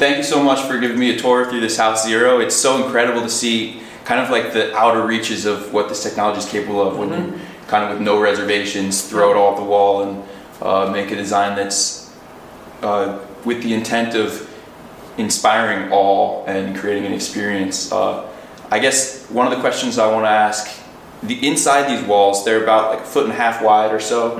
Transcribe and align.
thank 0.00 0.16
you 0.16 0.22
so 0.22 0.42
much 0.42 0.66
for 0.66 0.78
giving 0.78 0.98
me 0.98 1.14
a 1.14 1.18
tour 1.18 1.44
through 1.44 1.60
this 1.60 1.76
House 1.76 2.06
Zero. 2.06 2.40
It's 2.40 2.56
so 2.56 2.82
incredible 2.82 3.20
to 3.20 3.28
see 3.28 3.82
kind 4.06 4.18
of 4.18 4.30
like 4.30 4.54
the 4.54 4.74
outer 4.74 5.06
reaches 5.06 5.44
of 5.44 5.74
what 5.74 5.90
this 5.90 6.02
technology 6.02 6.38
is 6.38 6.48
capable 6.48 6.80
of 6.80 6.96
when 6.96 7.10
you 7.10 7.38
kind 7.66 7.84
of 7.84 7.90
with 7.90 8.00
no 8.00 8.18
reservations 8.18 9.06
throw 9.06 9.30
it 9.30 9.36
all 9.36 9.52
at 9.52 9.58
the 9.58 9.62
wall 9.62 10.02
and 10.02 10.24
uh, 10.62 10.90
make 10.90 11.10
a 11.10 11.16
design 11.16 11.54
that's 11.54 12.16
uh, 12.80 13.18
with 13.44 13.62
the 13.62 13.74
intent 13.74 14.14
of 14.14 14.48
inspiring 15.18 15.92
all 15.92 16.46
and 16.46 16.74
creating 16.74 17.04
an 17.04 17.12
experience. 17.12 17.92
Uh, 17.92 18.26
I 18.70 18.78
guess 18.78 19.28
one 19.28 19.46
of 19.46 19.52
the 19.52 19.60
questions 19.60 19.98
I 19.98 20.10
want 20.10 20.24
to 20.24 20.30
ask, 20.30 20.82
the 21.22 21.46
inside 21.46 21.94
these 21.94 22.02
walls, 22.08 22.42
they're 22.46 22.62
about 22.62 22.90
like 22.90 23.00
a 23.00 23.04
foot 23.04 23.24
and 23.24 23.34
a 23.34 23.36
half 23.36 23.62
wide 23.62 23.92
or 23.92 24.00
so. 24.00 24.38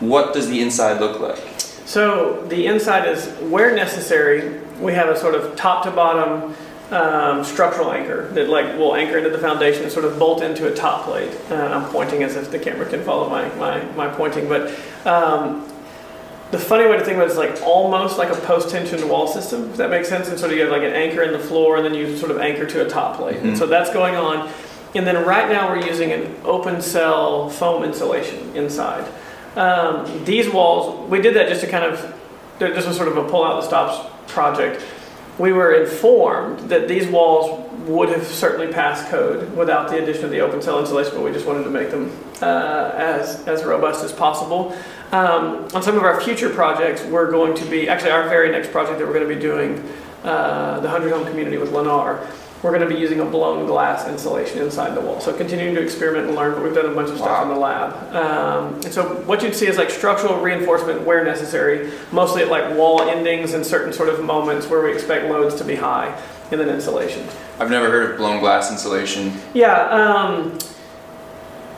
What 0.00 0.34
does 0.34 0.48
the 0.48 0.60
inside 0.60 1.00
look 1.00 1.20
like? 1.20 1.38
So 1.86 2.44
the 2.48 2.66
inside 2.66 3.08
is 3.08 3.26
where 3.50 3.74
necessary. 3.74 4.60
We 4.80 4.92
have 4.92 5.08
a 5.08 5.16
sort 5.16 5.34
of 5.34 5.56
top 5.56 5.84
to 5.84 5.90
bottom 5.90 6.54
um, 6.90 7.44
structural 7.44 7.92
anchor 7.92 8.28
that 8.30 8.48
like 8.48 8.76
will 8.76 8.94
anchor 8.94 9.16
into 9.16 9.30
the 9.30 9.38
foundation 9.38 9.84
and 9.84 9.92
sort 9.92 10.04
of 10.04 10.18
bolt 10.18 10.42
into 10.42 10.70
a 10.70 10.74
top 10.74 11.04
plate. 11.04 11.32
Uh, 11.50 11.54
I'm 11.54 11.90
pointing 11.90 12.22
as 12.22 12.36
if 12.36 12.50
the 12.50 12.58
camera 12.58 12.88
can 12.88 13.02
follow 13.02 13.30
my 13.30 13.48
my, 13.54 13.82
my 13.94 14.08
pointing, 14.08 14.48
but. 14.48 14.74
Um, 15.06 15.66
the 16.52 16.58
funny 16.60 16.86
way 16.86 16.96
to 16.96 17.04
think 17.04 17.16
about 17.16 17.26
it 17.26 17.32
is 17.32 17.36
like 17.36 17.60
almost 17.62 18.18
like 18.18 18.30
a 18.30 18.40
post-tensioned 18.42 19.08
wall 19.10 19.26
system, 19.26 19.68
if 19.70 19.78
that 19.78 19.90
makes 19.90 20.08
sense. 20.08 20.28
And 20.28 20.38
sort 20.38 20.52
of 20.52 20.56
you 20.56 20.62
have 20.62 20.70
like 20.70 20.84
an 20.84 20.92
anchor 20.92 21.22
in 21.22 21.32
the 21.32 21.40
floor, 21.40 21.76
and 21.76 21.84
then 21.84 21.92
you 21.92 22.16
sort 22.16 22.30
of 22.30 22.38
anchor 22.38 22.64
to 22.64 22.86
a 22.86 22.88
top 22.88 23.16
plate. 23.16 23.38
And 23.38 23.58
so 23.58 23.66
that's 23.66 23.92
going 23.92 24.14
on. 24.14 24.48
And 24.94 25.04
then 25.04 25.26
right 25.26 25.48
now 25.50 25.68
we're 25.68 25.84
using 25.84 26.12
an 26.12 26.34
open 26.44 26.80
cell 26.80 27.50
foam 27.50 27.82
insulation 27.82 28.54
inside. 28.54 29.12
Um, 29.56 30.24
these 30.24 30.48
walls, 30.50 31.08
we 31.10 31.20
did 31.20 31.34
that 31.34 31.48
just 31.48 31.62
to 31.62 31.66
kind 31.66 31.84
of, 31.84 32.14
this 32.58 32.86
was 32.86 32.96
sort 32.96 33.08
of 33.08 33.16
a 33.16 33.28
pull 33.28 33.42
out 33.42 33.60
the 33.60 33.66
stops 33.66 34.06
project. 34.30 34.84
We 35.38 35.52
were 35.52 35.82
informed 35.82 36.70
that 36.70 36.88
these 36.88 37.06
walls 37.06 37.70
would 37.86 38.08
have 38.10 38.26
certainly 38.26 38.72
passed 38.72 39.08
code 39.08 39.54
without 39.56 39.88
the 39.88 40.02
addition 40.02 40.24
of 40.24 40.30
the 40.30 40.40
open 40.40 40.60
cell 40.60 40.78
insulation, 40.78 41.14
but 41.14 41.22
we 41.22 41.32
just 41.32 41.46
wanted 41.46 41.64
to 41.64 41.70
make 41.70 41.90
them 41.90 42.10
uh, 42.42 42.92
as, 42.94 43.46
as 43.46 43.64
robust 43.64 44.04
as 44.04 44.12
possible. 44.12 44.76
Um, 45.12 45.68
on 45.74 45.82
some 45.82 45.96
of 45.96 46.02
our 46.02 46.20
future 46.20 46.50
projects, 46.50 47.02
we're 47.04 47.30
going 47.30 47.54
to 47.54 47.64
be, 47.66 47.88
actually 47.88 48.10
our 48.10 48.28
very 48.28 48.50
next 48.50 48.72
project 48.72 48.98
that 48.98 49.06
we're 49.06 49.14
going 49.14 49.28
to 49.28 49.34
be 49.34 49.40
doing, 49.40 49.78
uh, 50.24 50.80
the 50.80 50.88
100 50.88 51.12
home 51.12 51.26
community 51.26 51.58
with 51.58 51.70
Lennar, 51.70 52.26
we're 52.62 52.70
going 52.76 52.88
to 52.88 52.92
be 52.92 53.00
using 53.00 53.20
a 53.20 53.24
blown 53.24 53.66
glass 53.66 54.08
insulation 54.08 54.58
inside 54.62 54.94
the 54.94 55.00
wall. 55.00 55.20
So 55.20 55.32
continuing 55.36 55.74
to 55.74 55.82
experiment 55.82 56.26
and 56.28 56.36
learn, 56.36 56.54
but 56.54 56.62
we've 56.62 56.74
done 56.74 56.86
a 56.86 56.94
bunch 56.94 57.10
of 57.10 57.16
stuff 57.16 57.28
Wow. 57.28 57.42
in 57.42 57.48
the 57.50 57.54
lab. 57.60 58.14
Um, 58.14 58.74
and 58.76 58.92
so 58.92 59.04
what 59.26 59.42
you'd 59.42 59.54
see 59.54 59.66
is 59.66 59.76
like 59.76 59.90
structural 59.90 60.40
reinforcement 60.40 61.02
where 61.02 61.22
necessary, 61.24 61.90
mostly 62.12 62.42
at 62.42 62.48
like 62.48 62.74
wall 62.76 63.02
endings 63.02 63.52
and 63.52 63.64
certain 63.64 63.92
sort 63.92 64.08
of 64.08 64.24
moments 64.24 64.68
where 64.68 64.82
we 64.82 64.92
expect 64.92 65.26
loads 65.26 65.54
to 65.56 65.64
be 65.64 65.74
high, 65.76 66.16
and 66.50 66.60
then 66.60 66.68
insulation. 66.68 67.26
I've 67.60 67.70
never 67.70 67.90
heard 67.90 68.12
of 68.12 68.16
blown 68.16 68.40
glass 68.40 68.70
insulation. 68.70 69.32
Yeah, 69.52 69.74
um, 69.88 70.58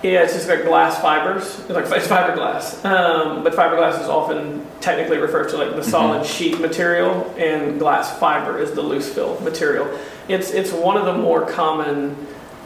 yeah, 0.03 0.23
it's 0.23 0.35
just 0.35 0.49
like 0.49 0.63
glass 0.63 1.01
fibers. 1.01 1.59
It's 1.61 1.71
like 1.71 1.87
it's 1.87 2.07
fiberglass, 2.09 2.85
um, 2.85 3.43
but 3.43 3.53
fiberglass 3.53 4.01
is 4.01 4.09
often 4.09 4.65
technically 4.81 5.19
referred 5.19 5.49
to 5.49 5.57
like 5.57 5.75
the 5.75 5.83
solid 5.83 6.25
sheet 6.25 6.61
material, 6.61 7.35
and 7.37 7.81
glass 7.81 8.17
fiber 8.21 8.59
is 8.61 8.71
the 8.73 8.83
loose 8.83 9.13
fill 9.13 9.41
material. 9.41 9.87
It's 10.29 10.51
it's 10.51 10.73
one 10.73 10.97
of 10.97 11.07
the 11.07 11.15
more 11.15 11.47
common 11.47 12.15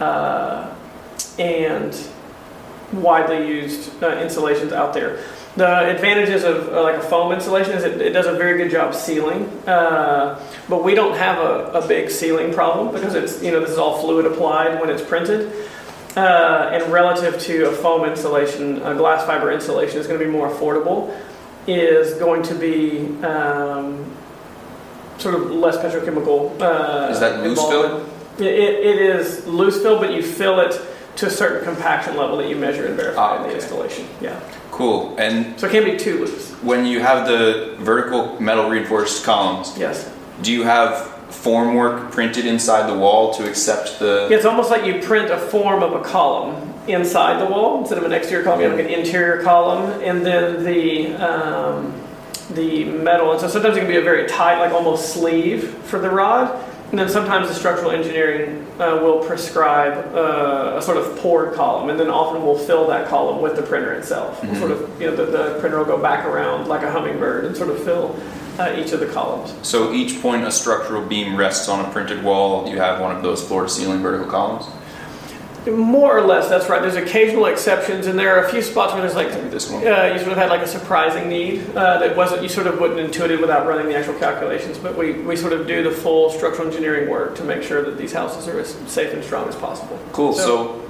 uh, 0.01 0.75
and 1.39 1.97
widely 2.93 3.47
used 3.47 4.03
uh, 4.03 4.19
insulations 4.21 4.73
out 4.73 4.93
there. 4.93 5.23
The 5.57 5.91
advantages 5.91 6.45
of 6.45 6.69
uh, 6.69 6.83
like 6.83 6.97
a 6.97 7.03
foam 7.03 7.33
insulation 7.33 7.73
is 7.75 7.85
it, 7.85 8.01
it 8.01 8.11
does 8.11 8.27
a 8.27 8.33
very 8.33 8.57
good 8.57 8.71
job 8.71 8.95
sealing, 8.95 9.45
uh, 9.69 10.43
but 10.69 10.83
we 10.83 10.95
don't 10.95 11.17
have 11.17 11.39
a, 11.39 11.73
a 11.73 11.87
big 11.87 12.11
sealing 12.11 12.55
problem 12.55 12.93
because 12.93 13.15
it's 13.15 13.43
you 13.43 13.51
know 13.51 13.61
this 13.61 13.71
is 13.71 13.79
all 13.79 14.01
fluid 14.01 14.27
applied 14.27 14.81
when 14.81 14.91
it's 14.91 15.03
printed. 15.03 15.53
Uh, 16.17 16.71
and 16.73 16.93
relative 16.93 17.41
to 17.41 17.69
a 17.69 17.73
foam 17.73 18.05
insulation, 18.05 18.83
a 18.83 18.95
glass 18.95 19.25
fiber 19.25 19.51
insulation 19.51 19.99
is 19.99 20.07
going 20.07 20.19
to 20.19 20.25
be 20.25 20.31
more 20.31 20.51
affordable. 20.51 21.17
Is 21.67 22.15
going 22.15 22.43
to 22.45 22.55
be 22.55 23.07
um, 23.23 24.05
sort 25.19 25.35
of 25.35 25.51
less 25.51 25.77
petrochemical. 25.77 26.61
Uh, 26.61 27.11
Is 27.11 27.21
that 27.21 27.43
loose 27.43 27.61
fill? 27.61 28.07
It, 28.39 28.47
it, 28.47 28.99
is 29.01 29.47
loose 29.47 29.81
fill, 29.83 29.99
but 29.99 30.13
you 30.13 30.23
fill 30.23 30.61
it 30.61 30.81
to 31.17 31.27
a 31.27 31.31
certain 31.31 31.63
compaction 31.65 32.17
level 32.17 32.39
that 32.39 32.49
you 32.49 32.57
measure 32.57 32.87
and 32.87 32.97
verify 32.97 33.37
Ah, 33.37 33.43
in 33.43 33.49
the 33.49 33.55
installation. 33.55 34.07
Yeah. 34.21 34.41
Cool. 34.71 35.15
And 35.19 35.59
So 35.61 35.67
it 35.67 35.73
can't 35.73 35.85
be 35.85 35.99
too 35.99 36.21
loose. 36.21 36.51
when 36.63 36.87
you 36.87 37.01
have 37.01 37.27
the 37.29 37.75
vertical 37.79 38.41
metal 38.41 38.71
reinforced 38.71 39.23
columns, 39.25 39.77
Yes. 39.79 40.11
do 40.41 40.51
you 40.53 40.63
have 40.63 41.09
formwork 41.31 42.11
printed 42.11 42.47
inside 42.47 42.89
the 42.91 42.97
wall 42.99 43.33
to 43.35 43.47
accept 43.49 43.99
the? 43.99 44.29
It's 44.31 44.47
almost 44.47 44.71
like 44.71 44.85
you 44.87 45.01
print 45.03 45.31
a 45.31 45.39
form 45.39 45.83
of 45.83 45.93
a 45.93 46.01
column 46.03 46.73
inside 46.89 47.39
the 47.41 47.47
wall 47.47 47.81
instead 47.81 47.99
of 47.99 48.05
an 48.05 48.13
exterior 48.13 48.43
column. 48.45 48.61
You 48.61 48.69
have 48.69 48.77
like 48.79 48.87
an 48.87 48.93
interior 48.93 49.43
column, 49.43 50.01
and 50.03 50.25
then 50.25 50.65
the 50.65 51.15
um, 51.15 51.93
the 52.55 52.85
metal. 52.85 53.33
And 53.33 53.41
so 53.41 53.49
sometimes 53.49 53.77
it 53.77 53.81
can 53.81 53.89
be 53.89 53.97
a 53.97 54.03
very 54.03 54.27
tight, 54.29 54.59
like 54.59 54.73
almost 54.73 55.13
sleeve 55.13 55.71
for 55.85 55.99
the 55.99 56.11
rod. 56.11 56.69
And 56.91 56.99
then 56.99 57.09
sometimes 57.09 57.49
the 57.49 57.55
structural 57.55 57.91
engineering 57.91 58.67
uh, 58.79 59.01
will 59.03 59.25
prescribe 59.25 60.15
uh, 60.15 60.75
a 60.77 60.83
sort 60.83 60.99
of 60.99 61.17
poured 61.21 61.55
column, 61.55 61.89
and 61.89 61.99
then 61.99 62.09
often 62.09 62.43
we'll 62.43 62.59
fill 62.59 62.87
that 62.89 63.09
column 63.09 63.41
with 63.41 63.57
the 63.57 63.63
printer 63.63 63.95
itself. 63.95 64.45
We'll 64.45 64.55
sort 64.57 64.73
of, 64.73 65.01
you 65.01 65.09
know, 65.09 65.17
the, 65.17 65.25
the 65.25 65.59
printer 65.59 65.79
will 65.79 65.87
go 65.87 65.97
back 65.97 66.27
around 66.27 66.69
like 66.69 66.83
a 66.83 66.91
hummingbird 66.91 67.47
and 67.47 67.57
sort 67.57 67.71
of 67.71 67.83
fill 67.83 68.21
uh, 68.59 68.77
each 68.79 68.93
of 68.93 69.01
the 69.01 69.07
columns. 69.07 69.55
So 69.67 69.95
each 69.95 70.21
point 70.21 70.45
a 70.45 70.51
structural 70.53 71.03
beam 71.03 71.35
rests 71.35 71.67
on 71.67 71.83
a 71.83 71.91
printed 71.91 72.23
wall. 72.23 72.69
You 72.69 72.77
have 72.77 73.01
one 73.01 73.17
of 73.17 73.23
those 73.23 73.43
floor 73.43 73.63
to 73.63 73.69
ceiling 73.71 74.03
vertical 74.03 74.31
columns. 74.31 74.67
More 75.67 76.17
or 76.17 76.23
less, 76.23 76.49
that's 76.49 76.69
right. 76.69 76.83
There's 76.83 76.97
occasional 76.97 77.47
exceptions, 77.47 78.07
and 78.07 78.19
there 78.19 78.37
are 78.37 78.45
a 78.45 78.49
few 78.51 78.63
spots 78.63 78.93
where 78.93 79.03
there's 79.03 79.15
like 79.15 79.29
this 79.51 79.71
one. 79.71 79.87
uh, 79.87 80.07
you 80.13 80.19
sort 80.19 80.33
of 80.33 80.39
had 80.39 80.51
like 80.51 80.61
a 80.63 80.67
surprising 80.67 81.29
need 81.29 81.65
uh, 81.77 81.99
that 81.99 82.17
wasn't 82.17 82.43
you 82.43 82.49
sort 82.49 82.67
of 82.67 82.81
wouldn't 82.81 82.99
intuit 82.99 83.31
it 83.31 83.41
without 83.41 83.67
running 83.67 83.87
the 83.87 83.95
actual 83.97 84.15
calculations. 84.15 84.77
But 84.79 84.97
we, 84.97 85.13
we 85.13 85.37
sort 85.37 85.53
of 85.53 85.67
do 85.67 85.83
the 85.83 85.91
full 85.91 86.31
structural 86.31 86.67
engineering 86.67 87.09
work 87.09 87.37
to 87.37 87.45
make 87.45 87.63
sure 87.63 87.83
that 87.83 87.97
these 87.97 88.13
houses 88.13 88.49
are 88.49 88.59
as 88.59 88.75
safe 88.91 89.13
and 89.13 89.23
strong 89.23 89.49
as 89.49 89.55
possible. 89.57 89.99
Cool. 90.13 90.33
So- 90.33 90.43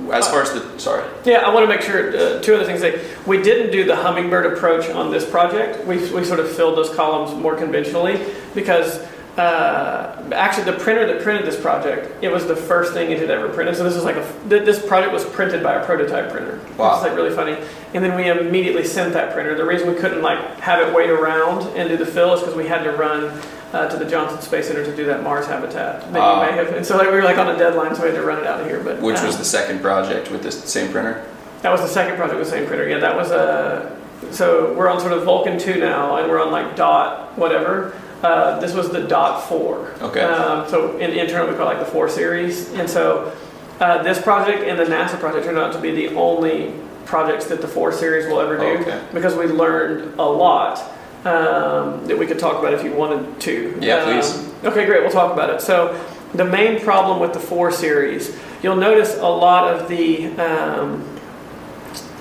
So, 0.02 0.10
as 0.12 0.28
far 0.28 0.42
as 0.42 0.52
the 0.52 0.78
sorry, 0.78 1.04
Yeah, 1.24 1.38
I 1.46 1.54
want 1.54 1.64
to 1.64 1.68
make 1.68 1.80
sure 1.82 2.08
uh, 2.16 2.40
two 2.42 2.54
other 2.54 2.64
things. 2.64 2.80
That 2.80 2.98
we 3.26 3.40
didn't 3.40 3.70
do 3.70 3.84
the 3.84 3.94
hummingbird 3.96 4.52
approach 4.52 4.90
on 4.90 5.10
this 5.12 5.24
project. 5.28 5.86
We, 5.86 5.96
we 6.12 6.24
sort 6.24 6.40
of 6.40 6.50
filled 6.50 6.76
those 6.76 6.90
columns 6.94 7.32
more 7.40 7.54
conventionally 7.54 8.18
because 8.54 8.98
uh, 9.38 10.30
actually 10.34 10.64
the 10.64 10.78
printer 10.78 11.06
that 11.06 11.22
printed 11.22 11.46
this 11.46 11.58
project, 11.58 12.22
it 12.22 12.28
was 12.30 12.46
the 12.46 12.56
first 12.56 12.92
thing 12.92 13.10
it 13.10 13.18
had 13.18 13.30
ever 13.30 13.48
printed. 13.48 13.76
So 13.76 13.84
this 13.84 13.96
is 13.96 14.04
like 14.04 14.16
a 14.16 14.32
th- 14.48 14.64
this 14.64 14.84
project 14.84 15.12
was 15.12 15.24
printed 15.24 15.62
by 15.62 15.74
a 15.74 15.84
prototype 15.84 16.30
printer, 16.30 16.60
Wow. 16.76 16.90
which 16.90 16.98
is 16.98 17.02
like 17.08 17.16
really 17.16 17.34
funny. 17.34 17.56
And 17.94 18.04
then 18.04 18.14
we 18.14 18.28
immediately 18.28 18.84
sent 18.84 19.14
that 19.14 19.32
printer. 19.32 19.54
The 19.54 19.64
reason 19.64 19.88
we 19.88 19.98
couldn't 19.98 20.22
like 20.22 20.38
have 20.60 20.86
it 20.86 20.94
wait 20.94 21.08
around 21.10 21.62
and 21.76 21.88
do 21.88 21.96
the 21.96 22.04
fill 22.06 22.34
is 22.34 22.40
because 22.40 22.54
we 22.56 22.66
had 22.66 22.82
to 22.84 22.92
run. 22.92 23.40
Uh, 23.72 23.88
to 23.88 23.96
the 23.96 24.04
Johnson 24.04 24.38
Space 24.42 24.66
Center 24.68 24.84
to 24.84 24.94
do 24.94 25.06
that 25.06 25.22
Mars 25.22 25.46
habitat 25.46 26.12
that 26.12 26.20
Ah. 26.20 26.44
you 26.44 26.50
may 26.50 26.56
have, 26.58 26.74
and 26.74 26.84
so 26.84 26.94
like 26.98 27.06
we 27.08 27.14
were 27.16 27.22
like 27.22 27.38
on 27.38 27.48
a 27.48 27.56
deadline, 27.56 27.94
so 27.94 28.02
we 28.02 28.08
had 28.10 28.16
to 28.16 28.22
run 28.22 28.38
it 28.38 28.46
out 28.46 28.60
of 28.60 28.66
here. 28.66 28.80
But 28.80 29.00
which 29.00 29.16
uh, 29.16 29.24
was 29.24 29.38
the 29.38 29.46
second 29.46 29.80
project 29.80 30.30
with 30.30 30.42
the 30.42 30.52
same 30.52 30.92
printer? 30.92 31.24
that 31.62 31.70
was 31.72 31.80
the 31.80 31.88
second 31.88 32.16
project 32.18 32.38
with 32.38 32.50
the 32.50 32.54
same 32.54 32.66
printer. 32.66 32.86
Yeah, 32.86 32.98
that 32.98 33.16
was 33.16 33.30
a. 33.30 33.98
So 34.30 34.74
we're 34.74 34.90
on 34.90 35.00
sort 35.00 35.14
of 35.14 35.24
Vulcan 35.24 35.58
2 35.58 35.80
now, 35.80 36.16
and 36.16 36.28
we're 36.30 36.38
on 36.42 36.52
like 36.52 36.76
dot 36.76 37.38
whatever. 37.38 37.94
Uh, 38.22 38.60
this 38.60 38.72
was 38.72 38.90
the 38.90 39.00
dot 39.02 39.48
4. 39.48 39.94
Okay. 40.02 40.20
Um, 40.22 40.68
so 40.68 40.96
in 40.98 41.10
internal 41.10 41.48
we 41.48 41.54
call 41.56 41.68
it 41.68 41.74
like 41.74 41.84
the 41.84 41.90
4 41.90 42.08
series. 42.08 42.70
And 42.74 42.88
so 42.88 43.32
uh, 43.80 44.02
this 44.02 44.20
project 44.22 44.62
and 44.62 44.78
the 44.78 44.84
NASA 44.84 45.18
project 45.18 45.44
turned 45.44 45.58
out 45.58 45.72
to 45.72 45.80
be 45.80 45.90
the 45.90 46.14
only 46.14 46.72
projects 47.04 47.46
that 47.46 47.60
the 47.60 47.68
4 47.68 47.92
series 47.92 48.26
will 48.26 48.40
ever 48.40 48.56
do 48.56 48.78
Okay. 48.82 49.02
because 49.12 49.34
we 49.34 49.46
learned 49.46 50.18
a 50.20 50.24
lot 50.24 50.78
um, 51.24 52.06
that 52.06 52.16
we 52.16 52.26
could 52.26 52.38
talk 52.38 52.58
about 52.60 52.72
if 52.74 52.84
you 52.84 52.92
wanted 52.92 53.40
to. 53.40 53.76
Yeah, 53.80 54.04
please. 54.04 54.36
Um, 54.36 54.54
okay, 54.66 54.86
great. 54.86 55.02
We'll 55.02 55.10
talk 55.10 55.32
about 55.32 55.50
it. 55.50 55.60
So 55.60 56.00
the 56.34 56.44
main 56.44 56.80
problem 56.80 57.18
with 57.18 57.32
the 57.32 57.40
4 57.40 57.72
series, 57.72 58.38
you'll 58.62 58.76
notice 58.76 59.16
a 59.16 59.26
lot 59.28 59.72
of 59.72 59.88
the. 59.88 60.28
Um, 60.36 61.08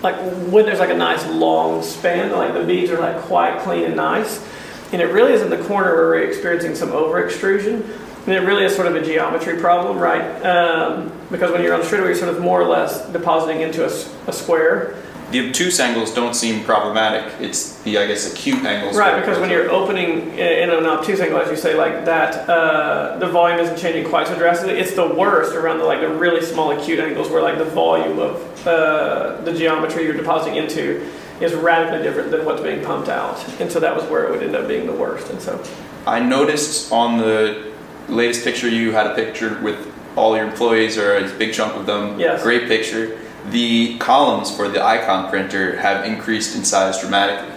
like 0.04 0.16
when 0.52 0.66
there's 0.66 0.80
like 0.80 0.90
a 0.90 0.98
nice 0.98 1.24
long 1.28 1.84
span, 1.84 2.32
like 2.32 2.56
the 2.56 2.64
beads 2.64 2.90
are 2.90 3.00
like 3.00 3.18
quite 3.22 3.60
clean 3.62 3.84
and 3.84 3.96
nice. 3.96 4.44
And 4.92 5.02
it 5.02 5.06
really 5.06 5.34
is 5.34 5.42
in 5.42 5.50
the 5.50 5.64
corner 5.64 5.96
where 5.96 6.08
we're 6.08 6.24
experiencing 6.24 6.76
some 6.76 6.92
over 6.92 7.24
extrusion. 7.24 7.84
And 8.26 8.36
it 8.36 8.42
really 8.42 8.66
is 8.66 8.76
sort 8.76 8.88
of 8.88 8.96
a 8.96 9.02
geometry 9.04 9.60
problem, 9.60 9.98
right? 9.98 10.22
Um, 10.46 11.12
because 11.32 11.52
when 11.52 11.64
you're 11.64 11.74
on 11.74 11.84
straightaway, 11.84 12.10
you're 12.10 12.18
sort 12.18 12.36
of 12.36 12.42
more 12.42 12.62
or 12.62 12.68
less 12.68 13.08
depositing 13.10 13.62
into 13.62 13.86
a 13.86 14.32
square. 14.32 14.96
The 15.32 15.48
obtuse 15.48 15.80
angles 15.80 16.14
don't 16.14 16.34
seem 16.34 16.64
problematic. 16.66 17.34
It's 17.40 17.80
the 17.84 17.98
I 17.98 18.06
guess 18.06 18.32
acute 18.32 18.66
angles. 18.66 18.98
Right, 18.98 19.18
because 19.18 19.40
when 19.40 19.50
you're 19.50 19.72
opening 19.72 20.38
in 20.38 20.70
an 20.70 20.86
obtuse 20.86 21.22
angle, 21.22 21.40
as 21.40 21.50
you 21.50 21.56
say, 21.56 21.74
like 21.74 22.04
that, 22.04 22.50
uh, 22.50 23.18
the 23.18 23.28
volume 23.28 23.60
isn't 23.62 23.78
changing 23.78 24.10
quite 24.10 24.28
so 24.28 24.38
drastically. 24.38 24.78
It's 24.78 24.94
the 24.94 25.08
worst 25.08 25.56
around 25.56 25.78
the 25.78 25.86
like 25.86 26.02
the 26.02 26.10
really 26.10 26.46
small 26.46 26.72
acute 26.72 27.00
angles 27.00 27.30
where 27.30 27.42
like 27.42 27.58
the 27.58 27.66
volume 27.66 28.20
of 28.20 28.68
uh, 28.68 29.40
the 29.46 29.54
geometry 29.54 30.04
you're 30.04 30.18
depositing 30.18 30.58
into 30.58 31.10
is 31.42 31.54
radically 31.54 32.04
different 32.04 32.32
than 32.32 32.46
what's 32.46 32.62
being 32.62 32.84
pumped 32.84 33.10
out, 33.10 33.44
and 33.60 33.72
so 33.72 33.80
that 33.80 33.96
was 33.96 34.04
where 34.06 34.26
it 34.26 34.32
would 34.32 34.44
end 34.44 34.56
up 34.56 34.68
being 34.68 34.86
the 34.86 34.94
worst. 34.94 35.30
And 35.30 35.42
so 35.42 35.64
I 36.06 36.20
noticed 36.20 36.92
on 36.92 37.18
the 37.18 37.72
latest 38.08 38.44
picture 38.44 38.68
you 38.68 38.92
had 38.92 39.08
a 39.08 39.16
picture 39.16 39.60
with 39.62 39.92
all 40.16 40.36
your 40.36 40.46
employees 40.46 40.98
or 40.98 41.16
a 41.16 41.30
big 41.38 41.54
chunk 41.54 41.76
of 41.76 41.86
them. 41.86 42.20
Yes. 42.20 42.44
Great 42.44 42.68
picture. 42.68 43.20
The 43.50 43.98
columns 43.98 44.56
for 44.56 44.68
the 44.68 44.84
Icon 44.84 45.30
printer 45.30 45.78
have 45.78 46.06
increased 46.06 46.56
in 46.56 46.64
size 46.64 47.00
dramatically. 47.00 47.56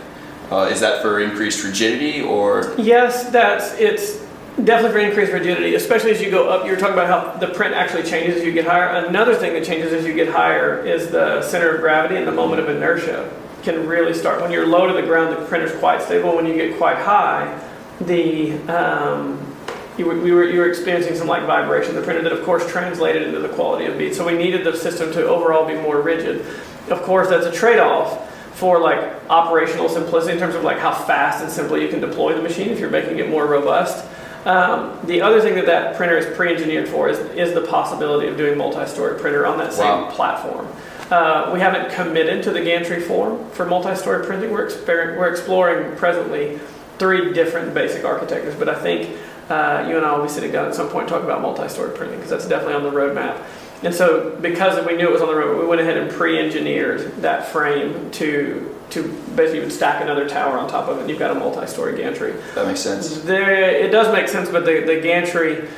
Uh, 0.51 0.69
is 0.71 0.81
that 0.81 1.03
for 1.03 1.21
increased 1.21 1.65
rigidity 1.65 2.23
or? 2.23 2.75
Yes, 2.79 3.31
that's 3.31 3.75
it's 3.79 4.25
definitely 4.63 4.93
for 4.93 4.99
increased 4.99 5.33
rigidity, 5.33 5.75
especially 5.75 6.13
as 6.13 6.23
you 6.23 6.31
go 6.31 6.49
up. 6.49 6.65
You 6.65 6.73
were 6.73 6.77
talking 6.77 6.95
about 6.95 7.09
how 7.09 7.39
the 7.39 7.53
print 7.53 7.75
actually 7.75 8.05
changes 8.05 8.37
as 8.37 8.45
you 8.45 8.53
get 8.53 8.67
higher. 8.67 8.89
Another 9.07 9.35
thing 9.35 9.53
that 9.55 9.65
changes 9.65 9.93
as 9.93 10.07
you 10.07 10.15
get 10.15 10.29
higher 10.29 10.85
is 10.85 11.11
the 11.11 11.43
center 11.43 11.75
of 11.75 11.81
gravity 11.81 12.17
and 12.17 12.27
the 12.27 12.33
moment 12.33 12.61
of 12.61 12.69
inertia 12.69 13.31
can 13.65 13.87
really 13.87 14.15
start. 14.15 14.41
When 14.41 14.51
you're 14.53 14.67
low 14.67 14.87
to 14.87 14.93
the 14.93 15.03
ground, 15.03 15.33
the 15.37 15.45
printer's 15.47 15.77
quite 15.79 16.03
stable. 16.03 16.37
When 16.37 16.47
you 16.47 16.55
get 16.55 16.77
quite 16.77 16.99
high, 16.99 17.61
the 18.01 18.53
um, 18.69 19.41
you 19.97 20.07
were, 20.07 20.19
we 20.19 20.33
were, 20.33 20.45
you 20.45 20.59
were 20.59 20.69
experiencing 20.69 21.17
some 21.17 21.29
like 21.29 21.45
vibration. 21.47 21.95
The 21.95 22.03
printer 22.03 22.23
that, 22.23 22.33
of 22.33 22.45
course, 22.45 22.71
translated 22.71 23.23
into 23.23 23.41
the 23.41 23.49
quality 23.49 23.87
of 23.87 23.97
bead. 23.97 24.15
So 24.15 24.27
we 24.27 24.37
needed 24.37 24.65
the 24.65 24.77
system 24.77 25.13
to 25.13 25.27
overall 25.27 25.67
be 25.67 25.75
more 25.75 26.01
rigid. 26.01 26.45
Of 26.91 27.03
course, 27.03 27.29
that's 27.29 27.47
a 27.47 27.53
trade-off 27.53 28.31
for 28.55 28.81
like 28.81 29.01
operational 29.31 29.89
simplicity 29.89 30.33
in 30.35 30.39
terms 30.39 30.55
of 30.55 30.63
like 30.63 30.79
how 30.79 30.93
fast 30.93 31.43
and 31.43 31.51
simply 31.51 31.83
you 31.83 31.89
can 31.89 32.01
deploy 32.01 32.35
the 32.35 32.43
machine 32.43 32.69
if 32.69 32.79
you're 32.79 32.91
making 32.91 33.19
it 33.19 33.31
more 33.31 33.47
robust. 33.47 34.05
Um, 34.45 34.99
the 35.05 35.23
other 35.23 35.41
thing 35.41 35.55
that 35.55 35.67
that 35.67 35.97
printer 35.97 36.19
is 36.19 36.37
pre-engineered 36.37 36.89
for 36.89 37.09
is, 37.09 37.19
is 37.37 37.55
the 37.55 37.63
possibility 37.63 38.29
of 38.29 38.37
doing 38.37 38.59
multi-story 38.59 39.19
printer 39.19 39.47
on 39.47 39.57
that 39.59 39.73
same 39.73 39.87
Wow. 39.87 40.11
platform. 40.11 40.69
Uh, 41.11 41.51
we 41.53 41.61
haven't 41.61 41.93
committed 41.93 42.43
to 42.43 42.51
the 42.51 42.63
gantry 42.63 43.01
form 43.01 43.49
for 43.51 43.67
multi-story 43.67 44.25
printing. 44.25 44.51
We're, 44.51 44.67
exper- 44.69 45.19
we're 45.19 45.29
exploring 45.31 45.97
presently 45.97 46.59
three 46.99 47.33
different 47.33 47.75
basic 47.75 48.05
architectures, 48.05 48.55
but 48.55 48.69
I 48.69 48.75
think 48.75 49.19
uh, 49.51 49.85
you 49.89 49.97
and 49.97 50.07
I 50.07 50.17
will 50.17 50.25
be 50.25 50.31
sitting 50.31 50.51
down 50.51 50.67
at 50.67 50.75
some 50.75 50.89
point 50.89 51.03
and 51.03 51.11
talk 51.11 51.23
about 51.23 51.43
multi-story 51.43 51.95
printing 51.95 52.17
because 52.17 52.31
that's 52.31 52.49
definitely 52.49 52.75
on 52.75 52.83
the 52.83 52.91
roadmap. 52.91 53.45
And 53.83 53.95
so, 53.95 54.35
because 54.41 54.83
we 54.87 54.97
knew 54.97 55.09
it 55.09 55.13
was 55.13 55.21
on 55.21 55.29
the 55.29 55.35
roadmap, 55.35 55.61
we 55.61 55.67
went 55.67 55.83
ahead 55.83 55.99
and 55.99 56.11
pre-engineered 56.11 57.17
that 57.21 57.47
frame 57.49 58.11
to 58.13 58.71
to 58.91 59.03
basically 59.35 59.61
would 59.61 59.73
stack 59.73 60.03
another 60.03 60.29
tower 60.29 60.57
on 60.57 60.69
top 60.69 60.89
of 60.89 60.99
it. 60.99 61.01
and 61.03 61.11
You've 61.11 61.19
got 61.19 61.31
a 61.33 61.35
multi-story 61.35 61.97
gantry. 61.97 62.33
That 62.55 62.67
makes 62.67 62.81
sense. 62.81 63.19
There, 63.23 63.53
it 63.53 63.91
does 63.91 64.13
make 64.13 64.29
sense, 64.29 64.51
but 64.51 64.65
the, 64.65 64.85
the 64.87 65.01
gantry, 65.01 65.69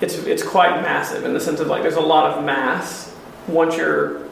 it's 0.00 0.14
it's 0.18 0.42
quite 0.42 0.82
massive 0.82 1.24
in 1.24 1.32
the 1.32 1.40
sense 1.40 1.58
of 1.58 1.66
like 1.66 1.82
there's 1.82 1.96
a 1.96 2.00
lot 2.00 2.30
of 2.36 2.44
mass 2.44 3.11
once 3.48 3.76
you're 3.76 4.22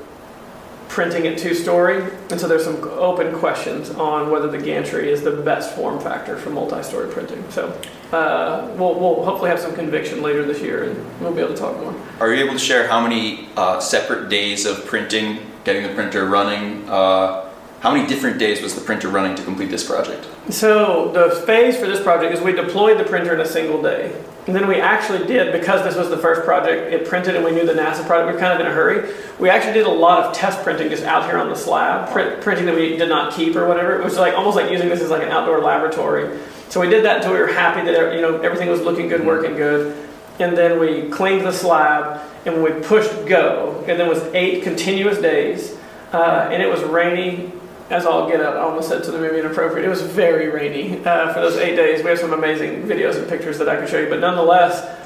printing 0.89 1.25
it 1.25 1.39
two 1.39 1.55
story, 1.55 2.03
and 2.31 2.41
so 2.41 2.49
there's 2.49 2.65
some 2.65 2.83
open 2.83 3.33
questions 3.39 3.91
on 3.91 4.29
whether 4.29 4.51
the 4.51 4.59
gantry 4.59 5.09
is 5.11 5.23
the 5.23 5.31
best 5.31 5.75
form 5.77 6.01
factor 6.01 6.37
for 6.37 6.51
multi-story 6.51 7.09
printing. 7.09 7.49
So 7.51 7.69
uh, 8.12 8.69
we'll, 8.77 8.99
we'll 8.99 9.25
hopefully 9.25 9.51
have 9.51 9.61
some 9.61 9.73
conviction 9.75 10.21
later 10.21 10.45
this 10.45 10.61
year, 10.61 10.91
and 10.91 11.21
we'll 11.21 11.33
be 11.33 11.41
able 11.41 11.55
to 11.55 11.61
talk 11.61 11.79
more. 11.81 11.95
Are 12.19 12.35
you 12.35 12.45
able 12.45 12.55
to 12.55 12.59
share 12.59 12.89
how 12.89 13.01
many 13.01 13.49
uh, 13.57 13.79
separate 13.79 14.29
days 14.29 14.67
of 14.67 14.85
printing, 14.85 15.39
getting 15.63 15.85
the 15.85 15.95
printer 15.95 16.27
running? 16.27 16.89
Uh, 16.89 17.49
how 17.81 17.95
many 17.95 18.06
different 18.06 18.39
days 18.39 18.61
was 18.61 18.75
the 18.75 18.81
printer 18.81 19.09
running 19.09 19.37
to 19.37 19.43
complete 19.45 19.71
this 19.71 19.87
project? 19.87 20.27
So 20.51 21.13
the 21.13 21.31
phase 21.47 21.79
for 21.79 21.87
this 21.87 22.03
project 22.03 22.35
is 22.35 22.41
we 22.41 22.53
deployed 22.53 22.99
the 22.99 23.05
printer 23.05 23.33
in 23.33 23.41
a 23.41 23.47
single 23.47 23.81
day. 23.81 24.13
And 24.47 24.57
then 24.57 24.67
we 24.67 24.81
actually 24.81 25.27
did, 25.27 25.53
because 25.53 25.85
this 25.85 25.97
was 25.97 26.09
the 26.09 26.17
first 26.17 26.45
project, 26.45 26.93
it 26.93 27.07
printed 27.07 27.37
and 27.37 27.45
we 27.45 27.53
knew 27.53 27.67
the 27.67 27.75
NASA 27.75 28.07
project, 28.07 28.29
we 28.29 28.33
were 28.33 28.39
kind 28.39 28.55
of 28.55 28.61
in 28.61 28.67
a 28.67 28.75
hurry. 28.75 29.15
We 29.39 29.51
actually 29.51 29.75
did 29.75 29.87
a 29.87 29.91
lot 29.91 30.25
of 30.25 30.35
test 30.35 30.63
printing 30.63 30.89
just 30.89 31.05
out 31.05 31.27
here 31.27 31.39
on 31.39 31.51
the 31.51 31.55
slab, 31.55 32.11
print, 32.11 32.41
printing 32.41 32.67
that 32.67 32.75
we 32.75 32.97
did 32.97 33.09
not 33.09 33.35
keep 33.35 33.55
or 33.55 33.69
whatever. 33.69 34.01
It 34.01 34.05
was 34.05 34.17
like 34.17 34.35
almost 34.35 34.57
like 34.57 34.71
using 34.71 34.89
this 34.89 35.03
as 35.03 35.11
like 35.11 35.23
an 35.23 35.29
outdoor 35.29 35.61
laboratory. 35.61 36.41
So 36.71 36.81
we 36.81 36.89
did 36.89 37.05
that 37.05 37.19
until 37.19 37.33
we 37.33 37.39
were 37.39 37.53
happy 37.53 37.85
that 37.91 38.15
you 38.15 38.23
know 38.23 38.41
everything 38.41 38.69
was 38.69 38.81
looking 38.81 39.09
good, 39.09 39.27
working 39.27 39.57
good. 39.57 40.09
And 40.39 40.57
then 40.57 40.81
we 40.81 41.11
cleaned 41.11 41.45
the 41.45 41.53
slab 41.53 42.23
and 42.47 42.63
we 42.63 42.71
pushed 42.71 43.27
go. 43.27 43.85
And 43.87 44.01
then 44.01 44.07
it 44.07 44.09
was 44.09 44.23
eight 44.35 44.63
continuous 44.63 45.19
days. 45.19 45.77
Uh, 46.13 46.49
and 46.51 46.63
it 46.63 46.69
was 46.69 46.83
rainy 46.83 47.53
as 47.91 48.07
I 48.07 48.11
all 48.11 48.29
get 48.29 48.41
up. 48.41 48.55
I 48.55 48.61
almost 48.61 48.89
said 48.89 49.03
to 49.05 49.11
the 49.11 49.19
movie 49.19 49.41
inappropriate. 49.41 49.85
It 49.85 49.89
was 49.89 50.03
very 50.03 50.49
rainy 50.49 51.05
uh, 51.05 51.33
for 51.35 51.41
those 51.41 51.57
eight 51.57 51.77
days. 51.77 52.03
We 52.03 52.11
have 52.11 52.19
some 52.19 52.33
amazing 52.33 52.85
videos 52.85 53.17
and 53.17 53.29
pictures 53.29 53.59
that 53.59 53.69
I 53.69 53.77
can 53.77 53.87
show 53.89 53.99
you, 53.99 54.09
but 54.09 54.21
nonetheless, 54.21 54.99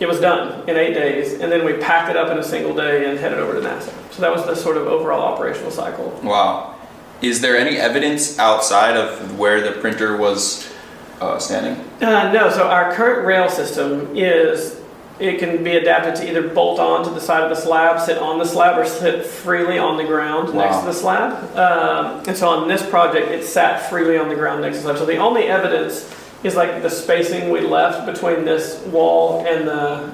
it 0.00 0.08
was 0.08 0.18
done 0.18 0.66
in 0.68 0.76
eight 0.78 0.94
days, 0.94 1.40
and 1.40 1.52
then 1.52 1.64
we 1.64 1.74
packed 1.74 2.08
it 2.08 2.16
up 2.16 2.30
in 2.30 2.38
a 2.38 2.42
single 2.42 2.74
day 2.74 3.08
and 3.08 3.18
headed 3.18 3.38
over 3.38 3.52
to 3.52 3.60
NASA. 3.60 3.92
So 4.10 4.22
that 4.22 4.32
was 4.32 4.46
the 4.46 4.56
sort 4.56 4.78
of 4.78 4.86
overall 4.86 5.20
operational 5.20 5.70
cycle. 5.70 6.18
Wow. 6.22 6.76
Is 7.20 7.42
there 7.42 7.54
any 7.54 7.76
evidence 7.76 8.38
outside 8.38 8.96
of 8.96 9.38
where 9.38 9.60
the 9.60 9.78
printer 9.78 10.16
was 10.16 10.72
uh, 11.20 11.38
standing? 11.38 11.84
Uh, 12.00 12.32
no, 12.32 12.48
so 12.48 12.66
our 12.66 12.94
current 12.94 13.26
rail 13.26 13.50
system 13.50 14.16
is 14.16 14.79
it 15.20 15.38
can 15.38 15.62
be 15.62 15.76
adapted 15.76 16.16
to 16.16 16.28
either 16.28 16.48
bolt 16.48 16.80
on 16.80 17.04
to 17.04 17.10
the 17.10 17.20
side 17.20 17.42
of 17.42 17.50
the 17.50 17.60
slab, 17.60 18.00
sit 18.00 18.18
on 18.18 18.38
the 18.38 18.44
slab, 18.44 18.78
or 18.78 18.86
sit 18.86 19.26
freely 19.26 19.78
on 19.78 19.96
the 19.98 20.04
ground 20.04 20.54
next 20.54 20.78
to 20.78 20.86
the 20.86 20.92
slab. 20.94 21.56
Um, 21.56 22.22
and 22.26 22.36
so 22.36 22.48
on 22.48 22.68
this 22.68 22.88
project, 22.88 23.28
it 23.28 23.44
sat 23.44 23.88
freely 23.90 24.16
on 24.16 24.28
the 24.28 24.34
ground 24.34 24.62
next 24.62 24.78
to 24.78 24.82
the 24.82 24.88
slab. 24.88 24.98
So 24.98 25.06
the 25.06 25.18
only 25.18 25.44
evidence 25.44 26.10
is 26.42 26.56
like 26.56 26.82
the 26.82 26.88
spacing 26.88 27.50
we 27.50 27.60
left 27.60 28.06
between 28.06 28.44
this 28.44 28.80
wall 28.86 29.44
and 29.46 29.68
the 29.68 30.10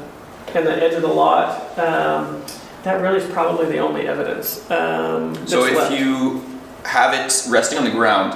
and 0.55 0.67
the 0.67 0.83
edge 0.83 0.95
of 0.95 1.03
the 1.03 1.09
lot. 1.09 1.79
Um, 1.79 2.43
that 2.83 3.01
really 3.01 3.19
is 3.19 3.31
probably 3.31 3.67
the 3.67 3.79
only 3.79 4.09
evidence. 4.09 4.69
Um, 4.71 5.47
So 5.47 5.65
if 5.67 5.77
left. 5.77 5.93
you 5.93 6.45
have 6.85 7.15
it 7.15 7.47
resting 7.51 7.79
on 7.79 7.85
the 7.85 7.91
ground, 7.91 8.33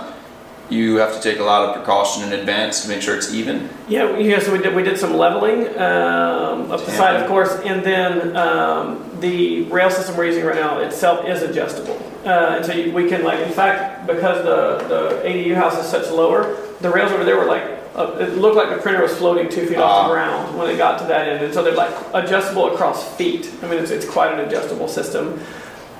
you 0.71 0.97
have 0.97 1.15
to 1.15 1.21
take 1.21 1.39
a 1.41 1.43
lot 1.45 1.69
of 1.69 1.75
precaution 1.75 2.23
in 2.25 2.39
advance 2.39 2.83
to 2.83 2.89
make 2.89 3.03
sure 3.03 3.17
it's 3.17 3.33
even. 3.35 3.69
Yeah, 3.89 4.17
yeah. 4.19 4.39
So 4.39 4.53
we 4.53 4.59
did 4.59 4.75
we 4.75 4.83
did 4.83 4.99
some 4.99 5.17
leveling 5.17 5.67
um, 5.79 6.71
up 6.71 6.85
the 6.85 6.93
side, 6.93 7.17
of 7.21 7.27
course, 7.29 7.53
and 7.65 7.83
then 7.85 8.37
um, 8.37 9.11
the 9.21 9.63
rail 9.65 9.91
system 9.91 10.17
we're 10.17 10.27
using 10.27 10.45
right 10.45 10.57
now 10.57 10.79
itself 10.79 11.27
is 11.27 11.43
adjustable, 11.43 11.97
uh, 12.25 12.57
and 12.57 12.65
so 12.65 12.73
you, 12.73 12.93
we 12.93 13.09
can 13.09 13.25
like, 13.25 13.41
in 13.41 13.53
fact, 13.53 14.07
because 14.07 14.45
the 14.45 14.87
the 14.89 15.29
ADU 15.29 15.55
house 15.55 15.77
is 15.79 15.87
such 15.91 16.11
lower, 16.11 16.57
the 16.81 16.91
rails 16.91 17.13
over 17.13 17.25
there 17.25 17.37
were 17.37 17.47
like. 17.47 17.79
Uh, 17.93 18.17
it 18.21 18.37
looked 18.39 18.55
like 18.57 18.71
the 18.71 18.81
printer 18.81 19.03
was 19.03 19.13
floating 19.17 19.49
two 19.49 19.67
feet 19.67 19.77
off 19.77 19.91
Ah. 19.91 20.07
the 20.09 20.15
ground 20.15 20.57
when 20.57 20.71
it 20.71 20.77
got 20.79 20.97
to 21.01 21.05
that 21.07 21.27
end, 21.29 21.45
and 21.45 21.53
so 21.53 21.61
they're 21.61 21.75
like 21.75 21.93
adjustable 22.15 22.73
across 22.73 23.17
feet. 23.17 23.51
I 23.63 23.67
mean, 23.69 23.81
it's, 23.81 23.91
it's 23.91 24.09
quite 24.09 24.33
an 24.33 24.39
adjustable 24.47 24.87
system. 24.87 25.41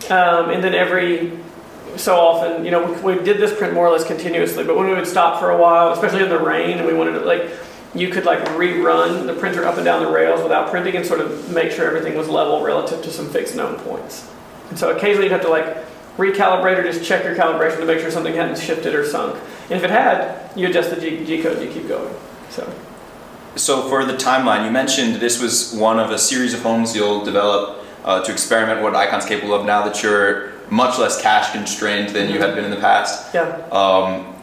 Um, 0.09 0.51
and 0.51 0.63
then 0.63 0.73
every 0.73 1.33
so 1.97 2.17
often, 2.17 2.65
you 2.65 2.71
know, 2.71 2.93
we, 2.93 3.15
we 3.17 3.25
did 3.25 3.39
this 3.39 3.57
print 3.57 3.75
more 3.75 3.87
or 3.87 3.91
less 3.91 4.05
continuously, 4.05 4.65
but 4.65 4.77
when 4.77 4.87
we 4.87 4.95
would 4.95 5.07
stop 5.07 5.41
for 5.41 5.51
a 5.51 5.57
while, 5.57 5.93
especially 5.93 6.23
in 6.23 6.29
the 6.29 6.39
rain, 6.39 6.79
and 6.79 6.87
we 6.87 6.95
wanted 6.95 7.13
to 7.13 7.21
like, 7.21 7.51
you 7.95 8.09
could 8.11 8.25
like 8.25 8.39
rerun 8.51 9.27
the 9.27 9.35
printer 9.35 9.65
up 9.65 9.77
and 9.77 9.85
down 9.85 10.03
the 10.03 10.11
rails 10.11 10.43
without 10.43 10.71
printing 10.71 10.97
and 10.97 11.05
sort 11.05 11.21
of 11.21 11.53
make 11.53 11.73
sure 11.73 11.87
everything 11.87 12.17
was 12.17 12.29
level 12.29 12.63
relative 12.63 13.03
to 13.03 13.11
some 13.11 13.29
fixed 13.29 13.57
known 13.57 13.77
points. 13.81 14.31
And 14.69 14.79
so 14.79 14.97
occasionally 14.97 15.25
you'd 15.25 15.33
have 15.33 15.43
to 15.43 15.49
like 15.49 15.85
recalibrate 16.17 16.79
or 16.79 16.83
just 16.83 17.05
check 17.05 17.25
your 17.25 17.35
calibration 17.35 17.79
to 17.79 17.87
make 17.87 18.01
sure 18.01 18.11
something 18.11 18.35
hadn't 18.35 18.59
shifted 18.59 18.95
or 18.95 19.05
sunk. 19.05 19.41
And 19.65 19.73
if 19.73 19.83
it 19.83 19.91
had, 19.91 20.51
you 20.57 20.69
adjust 20.69 20.91
the 20.91 21.01
G, 21.01 21.25
G 21.25 21.43
code 21.43 21.59
and 21.59 21.67
you 21.67 21.73
keep 21.73 21.89
going. 21.89 22.15
So. 22.51 22.73
So 23.57 23.89
for 23.89 24.05
the 24.05 24.15
timeline, 24.15 24.65
you 24.65 24.71
mentioned 24.71 25.17
this 25.17 25.41
was 25.43 25.75
one 25.75 25.99
of 25.99 26.11
a 26.11 26.19
series 26.19 26.55
of 26.55 26.63
homes 26.63 26.95
you'll 26.95 27.25
develop 27.25 27.85
uh, 28.05 28.23
to 28.23 28.33
experiment 28.33 28.83
what 28.83 28.95
Icon's 28.95 29.27
capable 29.27 29.55
of 29.55 29.67
now 29.67 29.83
that 29.85 30.03
you're 30.03 30.53
much 30.71 30.99
less 30.99 31.21
cash 31.21 31.53
constrained 31.53 32.11
than 32.11 32.31
you 32.31 32.41
had 32.41 32.55
been 32.55 32.65
in 32.65 32.71
the 32.71 32.77
past. 32.77 33.35
Yeah. 33.35 33.49
Um, 33.73 34.35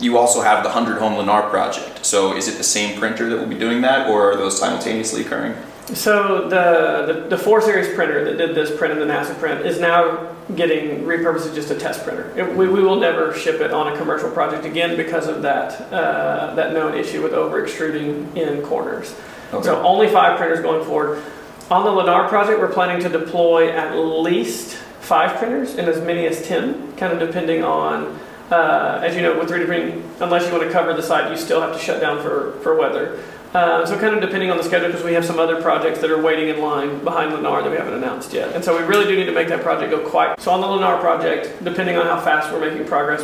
you 0.00 0.18
also 0.18 0.40
have 0.42 0.62
the 0.62 0.68
100 0.68 0.98
home 0.98 1.12
Lennar 1.14 1.48
project. 1.50 2.04
So 2.04 2.36
is 2.36 2.48
it 2.48 2.58
the 2.58 2.64
same 2.64 2.98
printer 2.98 3.28
that 3.28 3.38
will 3.38 3.46
be 3.46 3.58
doing 3.58 3.82
that, 3.82 4.08
or 4.08 4.32
are 4.32 4.36
those 4.36 4.58
simultaneously 4.58 5.22
occurring? 5.22 5.54
So 5.86 6.48
the, 6.48 7.12
the, 7.12 7.36
the 7.36 7.38
4 7.38 7.60
Series 7.60 7.94
printer 7.94 8.24
that 8.24 8.38
did 8.38 8.54
this 8.54 8.76
print 8.76 8.98
and 8.98 9.02
the 9.02 9.12
NASA 9.12 9.38
print 9.38 9.66
is 9.66 9.78
now 9.78 10.32
getting 10.54 11.04
repurposed 11.04 11.46
as 11.46 11.54
just 11.54 11.70
a 11.70 11.78
test 11.78 12.04
printer. 12.04 12.32
It, 12.36 12.56
we, 12.56 12.68
we 12.68 12.82
will 12.82 12.98
never 12.98 13.34
ship 13.34 13.60
it 13.60 13.72
on 13.72 13.92
a 13.92 13.96
commercial 13.96 14.30
project 14.30 14.64
again 14.64 14.96
because 14.96 15.26
of 15.26 15.42
that, 15.42 15.92
uh, 15.92 16.54
that 16.54 16.72
known 16.72 16.94
issue 16.96 17.22
with 17.22 17.32
over 17.32 17.62
extruding 17.62 18.34
in 18.36 18.62
corners. 18.62 19.14
Okay. 19.52 19.64
So 19.64 19.82
only 19.82 20.08
five 20.08 20.38
printers 20.38 20.60
going 20.60 20.84
forward. 20.84 21.22
On 21.70 21.84
the 21.84 21.90
Lennar 21.90 22.28
project, 22.28 22.58
we're 22.58 22.72
planning 22.72 23.02
to 23.02 23.08
deploy 23.08 23.70
at 23.70 23.96
least 23.96 24.78
five 25.02 25.36
printers 25.38 25.74
and 25.74 25.88
as 25.88 26.00
many 26.00 26.26
as 26.26 26.46
10, 26.46 26.96
kind 26.96 27.12
of 27.12 27.18
depending 27.18 27.62
on, 27.62 28.18
uh, 28.50 29.00
as 29.04 29.14
you 29.14 29.20
know, 29.20 29.38
with 29.38 29.50
3D 29.50 29.66
printing, 29.66 30.10
unless 30.20 30.46
you 30.46 30.52
want 30.52 30.64
to 30.64 30.70
cover 30.70 30.94
the 30.94 31.02
site, 31.02 31.30
you 31.30 31.36
still 31.36 31.60
have 31.60 31.72
to 31.72 31.78
shut 31.78 32.00
down 32.00 32.22
for, 32.22 32.52
for 32.62 32.76
weather. 32.76 33.22
Uh, 33.52 33.84
so 33.84 33.98
kind 33.98 34.14
of 34.14 34.22
depending 34.22 34.50
on 34.50 34.56
the 34.56 34.62
schedule, 34.62 34.86
because 34.86 35.04
we 35.04 35.12
have 35.12 35.24
some 35.24 35.38
other 35.38 35.60
projects 35.60 36.00
that 36.00 36.10
are 36.10 36.22
waiting 36.22 36.48
in 36.48 36.60
line 36.62 37.02
behind 37.04 37.32
Lennar 37.32 37.62
that 37.62 37.70
we 37.70 37.76
haven't 37.76 37.94
announced 37.94 38.32
yet. 38.32 38.54
And 38.54 38.64
so 38.64 38.78
we 38.78 38.82
really 38.84 39.04
do 39.04 39.16
need 39.16 39.26
to 39.26 39.34
make 39.34 39.48
that 39.48 39.60
project 39.60 39.90
go 39.90 40.08
quite. 40.08 40.40
So 40.40 40.52
on 40.52 40.60
the 40.60 40.66
Lennar 40.66 41.00
project, 41.00 41.62
depending 41.62 41.98
on 41.98 42.06
how 42.06 42.18
fast 42.20 42.50
we're 42.50 42.60
making 42.60 42.86
progress, 42.86 43.22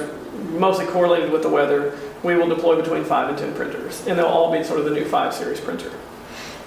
mostly 0.50 0.84
correlated 0.86 1.30
with 1.30 1.42
the 1.42 1.48
weather, 1.48 1.96
we 2.22 2.34
will 2.34 2.48
deploy 2.48 2.76
between 2.76 3.04
five 3.04 3.28
and 3.30 3.38
10 3.38 3.54
printers. 3.54 4.06
And 4.06 4.18
they'll 4.18 4.26
all 4.26 4.52
be 4.52 4.64
sort 4.64 4.80
of 4.80 4.84
the 4.84 4.90
new 4.90 5.04
5 5.04 5.32
series 5.32 5.60
printer. 5.60 5.92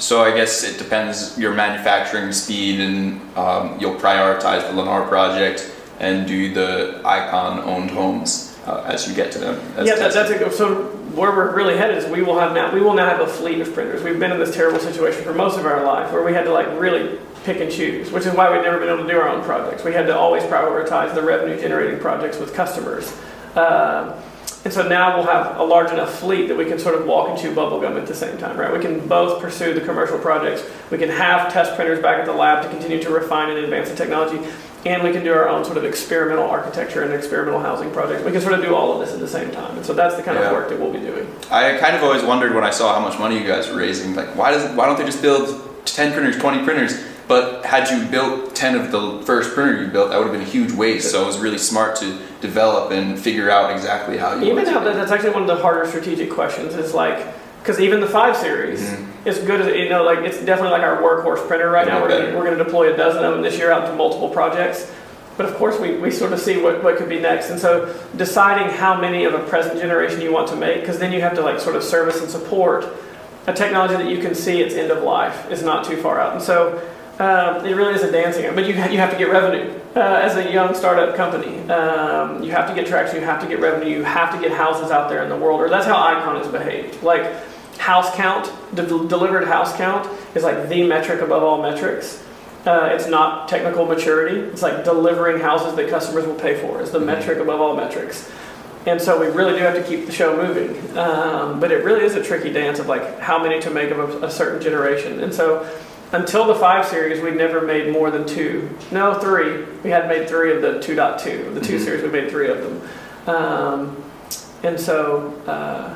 So 0.02 0.24
I 0.24 0.36
guess 0.36 0.64
it 0.64 0.80
depends 0.80 1.38
your 1.38 1.54
manufacturing 1.54 2.32
speed, 2.32 2.80
and 2.80 3.22
um, 3.38 3.80
you'll 3.80 4.00
prioritize 4.00 4.62
the 4.68 4.74
Lennar 4.74 5.08
project 5.08 5.72
and 6.00 6.28
do 6.28 6.52
the 6.52 7.02
Icon 7.06 7.60
owned 7.60 7.92
homes 7.92 8.58
uh, 8.66 8.84
as 8.88 9.08
you 9.08 9.14
get 9.14 9.32
to 9.34 9.40
them. 9.40 9.62
yeah, 9.86 9.96
that, 9.96 10.12
that's 10.12 10.32
a, 10.32 10.52
so 10.52 10.86
where 11.14 11.30
we're 11.32 11.56
really 11.56 11.78
headed 11.78 11.98
is 11.98 12.06
we 12.10 12.24
will 12.24 12.40
have 12.40 12.54
now 12.54 12.74
we 12.74 12.82
will 12.82 12.96
now 12.96 13.08
have 13.08 13.20
a 13.20 13.28
fleet 13.28 13.60
of 13.60 13.72
printers. 13.76 14.02
We've 14.02 14.18
been 14.18 14.32
in 14.32 14.40
this 14.40 14.56
terrible 14.56 14.80
situation 14.80 15.24
for 15.24 15.34
most 15.34 15.60
of 15.60 15.68
our 15.68 15.86
life 15.86 16.12
where 16.12 16.24
we 16.24 16.34
had 16.34 16.46
to 16.46 16.52
like 16.52 16.68
really 16.80 17.20
pick 17.44 17.60
and 17.60 17.72
choose, 17.72 18.12
which 18.12 18.26
is 18.26 18.34
why 18.34 18.52
we've 18.52 18.64
never 18.64 18.80
been 18.80 18.90
able 18.90 19.04
to 19.04 19.08
do 19.08 19.20
our 19.20 19.30
own 19.30 19.44
projects. 19.44 19.84
We 19.84 19.94
had 19.94 20.08
to 20.08 20.18
always 20.18 20.44
prioritize 20.44 21.14
the 21.14 21.22
revenue 21.22 21.60
generating 21.62 22.00
projects 22.00 22.40
with 22.40 22.56
customers. 22.56 23.16
Uh, 23.56 24.20
and 24.64 24.72
so 24.74 24.88
now 24.88 25.18
we'll 25.18 25.26
have 25.26 25.58
a 25.58 25.64
large 25.64 25.92
enough 25.92 26.20
fleet 26.20 26.48
that 26.48 26.56
we 26.58 26.66
can 26.66 26.78
sort 26.78 26.96
of 26.96 27.06
walk 27.08 27.30
and 27.30 27.38
chew 27.40 27.54
bubblegum 27.54 27.98
at 28.00 28.06
the 28.06 28.14
same 28.14 28.38
time, 28.38 28.58
right? 28.60 28.72
We 28.72 28.80
can 28.80 29.08
both 29.08 29.42
pursue 29.42 29.74
the 29.74 29.82
commercial 29.82 30.20
projects. 30.20 30.64
We 30.92 30.98
can 31.00 31.10
have 31.10 31.52
test 31.52 31.76
printers 31.76 32.00
back 32.00 32.20
at 32.20 32.26
the 32.26 32.34
lab 32.34 32.62
to 32.64 32.70
continue 32.70 33.02
to 33.02 33.10
refine 33.10 33.50
and 33.50 33.60
advance 33.60 33.90
the 33.90 33.96
technology. 33.96 34.40
And 34.86 35.04
we 35.04 35.12
can 35.12 35.24
do 35.24 35.32
our 35.34 35.48
own 35.48 35.64
sort 35.64 35.78
of 35.78 35.84
experimental 35.86 36.46
architecture 36.46 37.04
and 37.04 37.14
experimental 37.14 37.60
housing 37.60 37.92
projects. 37.92 38.24
We 38.24 38.32
can 38.32 38.42
sort 38.42 38.54
of 38.54 38.62
do 38.64 38.76
all 38.76 38.94
of 38.94 39.00
this 39.06 39.14
at 39.14 39.20
the 39.20 39.28
same 39.28 39.52
time. 39.52 39.78
And 39.78 39.86
so 39.86 39.94
that's 39.94 40.16
the 40.16 40.24
kind 40.24 40.40
Yeah. 40.40 40.48
of 40.48 40.54
work 40.54 40.70
that 40.70 40.80
we'll 40.80 40.92
be 40.92 41.00
doing. 41.00 41.28
I 41.52 41.78
kind 41.78 41.96
of 41.96 42.04
always 42.04 42.24
wondered 42.24 42.54
when 42.56 42.64
I 42.64 42.72
saw 42.72 42.94
how 42.94 43.00
much 43.00 43.20
money 43.20 43.38
you 43.40 43.48
guys 43.48 43.70
were 43.70 43.78
raising, 43.78 44.16
like 44.16 44.36
why 44.36 44.52
does 44.52 44.64
why 44.76 44.86
don't 44.88 44.98
they 44.98 45.06
just 45.06 45.22
build 45.22 45.60
10 45.86 46.14
printers, 46.14 46.38
20 46.38 46.64
printers? 46.64 46.98
But 47.28 47.66
had 47.66 47.90
you 47.90 48.06
built 48.10 48.56
10 48.56 48.76
of 48.76 48.92
the 48.92 49.22
first 49.26 49.54
printer 49.54 49.82
you 49.82 49.88
built, 49.88 50.10
that 50.10 50.18
would 50.18 50.28
have 50.28 50.34
been 50.34 50.42
a 50.46 50.50
huge 50.52 50.72
waste. 50.72 51.12
So 51.12 51.24
it 51.24 51.28
was 51.28 51.40
really 51.40 51.58
smart 51.58 51.96
to 51.98 52.18
develop 52.42 52.92
and 52.92 53.18
figure 53.18 53.50
out 53.50 53.72
exactly 53.72 54.18
how 54.18 54.36
you 54.36 54.52
Even 54.52 54.66
now, 54.66 54.80
that's 54.84 55.12
actually 55.12 55.32
one 55.32 55.44
of 55.44 55.48
the 55.48 55.56
harder 55.58 55.88
strategic 55.88 56.30
questions. 56.32 56.76
Is 56.76 56.94
like, 56.94 57.26
because 57.62 57.80
even 57.80 58.02
the 58.02 58.08
five 58.08 58.36
series, 58.36 58.82
Mhm. 58.82 59.06
as 59.26 59.40
good 59.40 59.62
as 59.62 59.68
you 59.76 59.88
know, 59.88 60.04
like 60.04 60.20
it's 60.20 60.40
definitely 60.40 60.72
like 60.72 60.82
our 60.84 60.98
workhorse 60.98 61.48
printer 61.48 61.70
right 61.70 61.88
Yeah, 61.88 62.00
now. 62.00 62.02
We're 62.02 62.10
gonna, 62.10 62.38
we're 62.38 62.46
going 62.46 62.58
to 62.58 62.64
deploy 62.64 62.94
a 62.94 62.98
dozen 62.98 63.24
of 63.24 63.34
them 63.34 63.42
this 63.44 63.58
year 63.58 63.72
out 63.72 63.86
to 63.88 63.94
multiple 63.94 64.30
projects. 64.30 64.92
But 65.38 65.46
of 65.46 65.56
course, 65.56 65.80
we, 65.80 65.96
we 65.98 66.12
sort 66.12 66.34
of 66.34 66.40
see 66.40 66.62
what, 66.62 66.84
what 66.84 66.98
could 66.98 67.08
be 67.08 67.20
next. 67.20 67.50
And 67.50 67.60
so 67.60 67.94
deciding 68.18 68.70
how 68.76 69.00
many 69.00 69.24
of 69.24 69.34
a 69.34 69.40
present 69.40 69.80
generation 69.80 70.20
you 70.22 70.32
want 70.34 70.48
to 70.50 70.56
make, 70.56 70.82
because 70.82 71.00
then 71.00 71.12
you 71.14 71.22
have 71.22 71.36
to 71.36 71.42
like 71.42 71.60
sort 71.60 71.76
of 71.76 71.84
service 71.84 72.20
and 72.20 72.30
support 72.30 72.86
a 73.48 73.54
technology 73.54 73.96
that 73.96 74.08
you 74.08 74.20
can 74.20 74.36
see 74.36 74.62
its 74.62 74.76
end 74.76 74.92
of 74.92 75.02
life 75.04 75.50
is 75.50 75.64
not 75.64 75.84
too 75.86 75.96
far 75.98 76.20
out. 76.20 76.34
And 76.34 76.42
so 76.42 76.80
um, 77.22 77.64
it 77.66 77.76
really 77.76 77.94
is 77.94 78.02
a 78.02 78.12
dancing, 78.12 78.54
but 78.56 78.66
you, 78.66 78.74
you 78.74 78.98
have 78.98 79.12
to 79.12 79.18
get 79.18 79.30
revenue 79.30 79.72
uh, 79.96 80.00
as 80.00 80.38
a 80.38 80.52
young 80.52 80.74
startup 80.74 81.16
company. 81.16 81.56
Um, 81.70 82.42
you 82.42 82.50
have 82.52 82.68
to 82.68 82.74
get 82.74 82.88
traction, 82.88 83.20
you 83.20 83.26
have 83.26 83.40
to 83.42 83.48
get 83.48 83.60
revenue, 83.60 83.96
you 83.96 84.04
have 84.04 84.34
to 84.34 84.42
get 84.42 84.52
houses 84.52 84.90
out 84.90 85.08
there 85.08 85.22
in 85.22 85.30
the 85.30 85.38
world, 85.38 85.62
or 85.62 85.70
that's 85.70 85.86
how 85.86 86.02
Icon 86.02 86.38
has 86.38 86.48
behaved. 86.48 87.04
Like 87.04 87.32
house 87.78 88.14
count, 88.16 88.52
de- 88.74 89.08
delivered 89.08 89.48
house 89.48 89.76
count 89.78 90.10
is 90.34 90.42
like 90.42 90.68
the 90.68 90.88
metric 90.88 91.22
above 91.22 91.44
all 91.44 91.62
metrics. 91.62 92.24
Uh, 92.66 92.90
it's 92.92 93.08
not 93.08 93.48
technical 93.48 93.86
maturity. 93.86 94.40
It's 94.40 94.64
like 94.64 94.84
delivering 94.84 95.42
houses 95.42 95.76
that 95.76 95.90
customers 95.90 96.26
will 96.26 96.40
pay 96.40 96.60
for 96.60 96.82
is 96.82 96.90
the 96.90 97.00
metric 97.00 97.38
above 97.38 97.62
all 97.62 97.76
metrics. 97.76 98.32
And 98.88 99.00
so 99.00 99.20
we 99.20 99.28
really 99.28 99.54
do 99.54 99.60
have 99.60 99.76
to 99.76 99.84
keep 99.84 100.08
the 100.08 100.12
show 100.12 100.36
moving. 100.36 100.98
Um, 100.98 101.60
but 101.60 101.72
it 101.72 101.84
really 101.84 102.04
is 102.04 102.16
a 102.16 102.24
tricky 102.24 102.52
dance 102.52 102.80
of 102.80 102.88
like 102.88 103.20
how 103.20 103.42
many 103.42 103.60
to 103.62 103.70
make 103.70 103.92
of 103.92 104.00
a, 104.00 104.26
a 104.26 104.32
certain 104.32 104.60
generation. 104.60 105.24
And 105.24 105.32
so 105.32 105.70
until 106.12 106.46
the 106.46 106.56
5 106.56 106.86
series, 106.86 107.22
we'd 107.22 107.36
never 107.38 107.62
made 107.62 107.92
more 107.92 108.12
than 108.12 108.26
two. 108.26 108.70
No, 108.92 109.14
three. 109.16 109.64
We 109.84 109.90
had 109.90 110.08
made 110.08 110.28
three 110.28 110.54
of 110.54 110.62
the 110.62 110.80
2.2. 110.80 111.54
The 111.54 111.62
2 111.62 111.78
Mhm. 111.78 111.84
series, 111.84 112.04
we 112.04 112.10
made 112.10 112.30
three 112.30 112.50
of 112.50 112.62
them. 112.62 112.82
Um, 113.36 114.04
and 114.64 114.80
so 114.80 115.34
uh, 115.48 115.94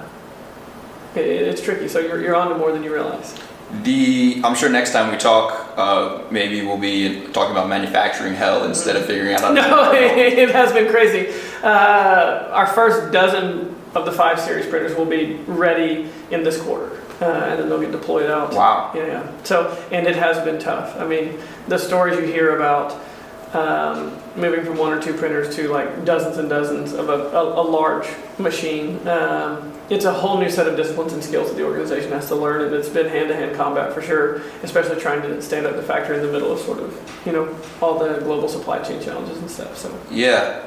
it, 1.16 1.26
it's 1.26 1.62
tricky. 1.62 1.88
So 1.88 2.00
you're, 2.00 2.22
you're 2.22 2.36
on 2.36 2.50
to 2.50 2.56
more 2.56 2.72
than 2.72 2.84
you 2.84 2.94
realize. 2.94 3.36
The 3.84 4.42
I'm 4.44 4.56
sure 4.56 4.70
next 4.70 4.92
time 4.94 5.12
we 5.12 5.18
talk, 5.18 5.74
uh, 5.76 6.20
maybe 6.30 6.62
we'll 6.66 6.78
be 6.78 7.28
talking 7.34 7.52
about 7.52 7.68
manufacturing 7.68 8.36
hell 8.36 8.64
instead 8.64 8.96
of 8.96 9.06
figuring 9.06 9.34
out 9.34 9.42
how 9.42 9.50
to. 9.54 9.56
No, 9.70 9.92
it 9.94 10.50
has 10.52 10.72
been 10.72 10.90
crazy. 10.90 11.34
Uh, 11.64 12.48
our 12.52 12.68
first 12.68 13.12
dozen 13.12 13.76
of 13.96 14.06
the 14.06 14.12
5 14.12 14.40
series 14.40 14.68
printers 14.68 14.96
will 14.96 15.06
be 15.06 15.40
ready 15.48 16.10
in 16.32 16.44
this 16.44 16.62
quarter. 16.62 17.02
Uh, 17.22 17.26
and 17.26 17.60
then 17.60 17.70
they'll 17.70 17.80
get 17.80 17.92
deployed 17.92 18.30
out. 18.30 18.54
Wow. 18.54 18.92
Yeah, 18.94 19.06
yeah. 19.06 19.44
So, 19.44 19.72
and 19.92 20.06
it 20.06 20.16
has 20.16 20.38
been 20.44 20.60
tough. 20.60 21.00
I 21.00 21.08
mean, 21.08 21.40
the 21.68 21.78
stories 21.78 22.18
you 22.20 22.26
hear 22.26 22.56
about 22.58 23.00
um, 23.54 24.18
moving 24.36 24.66
from 24.66 24.78
one 24.78 24.92
or 24.92 25.02
two 25.02 25.14
printers 25.14 25.56
to 25.56 25.70
like 25.70 26.04
dozens 26.04 26.38
and 26.38 26.50
dozens 26.50 26.92
of 26.92 27.08
a, 27.08 27.30
a, 27.38 27.62
a 27.62 27.64
large 27.64 28.06
machine. 28.38 29.08
Um, 29.08 29.72
it's 29.90 30.04
a 30.04 30.12
whole 30.12 30.40
new 30.40 30.50
set 30.50 30.68
of 30.68 30.76
disciplines 30.76 31.14
and 31.14 31.24
skills 31.24 31.50
that 31.50 31.56
the 31.56 31.64
organization 31.64 32.12
has 32.12 32.28
to 32.30 32.36
learn, 32.36 32.64
and 32.64 32.74
it's 32.74 32.90
been 32.90 33.08
hand-to-hand 33.08 33.56
combat 33.56 33.94
for 33.94 34.02
sure. 34.02 34.42
Especially 34.64 35.00
trying 35.00 35.22
to 35.22 35.42
stand 35.42 35.66
up 35.66 35.76
the 35.76 35.84
factory 35.84 36.18
in 36.18 36.26
the 36.26 36.32
middle 36.32 36.52
of 36.52 36.60
sort 36.60 36.80
of, 36.80 37.22
you 37.26 37.32
know, 37.32 37.56
all 37.82 37.98
the 38.00 38.20
global 38.22 38.50
supply 38.50 38.80
chain 38.80 39.02
challenges 39.02 39.38
and 39.38 39.50
stuff. 39.50 39.78
So, 39.78 39.98
Yeah. 40.12 40.66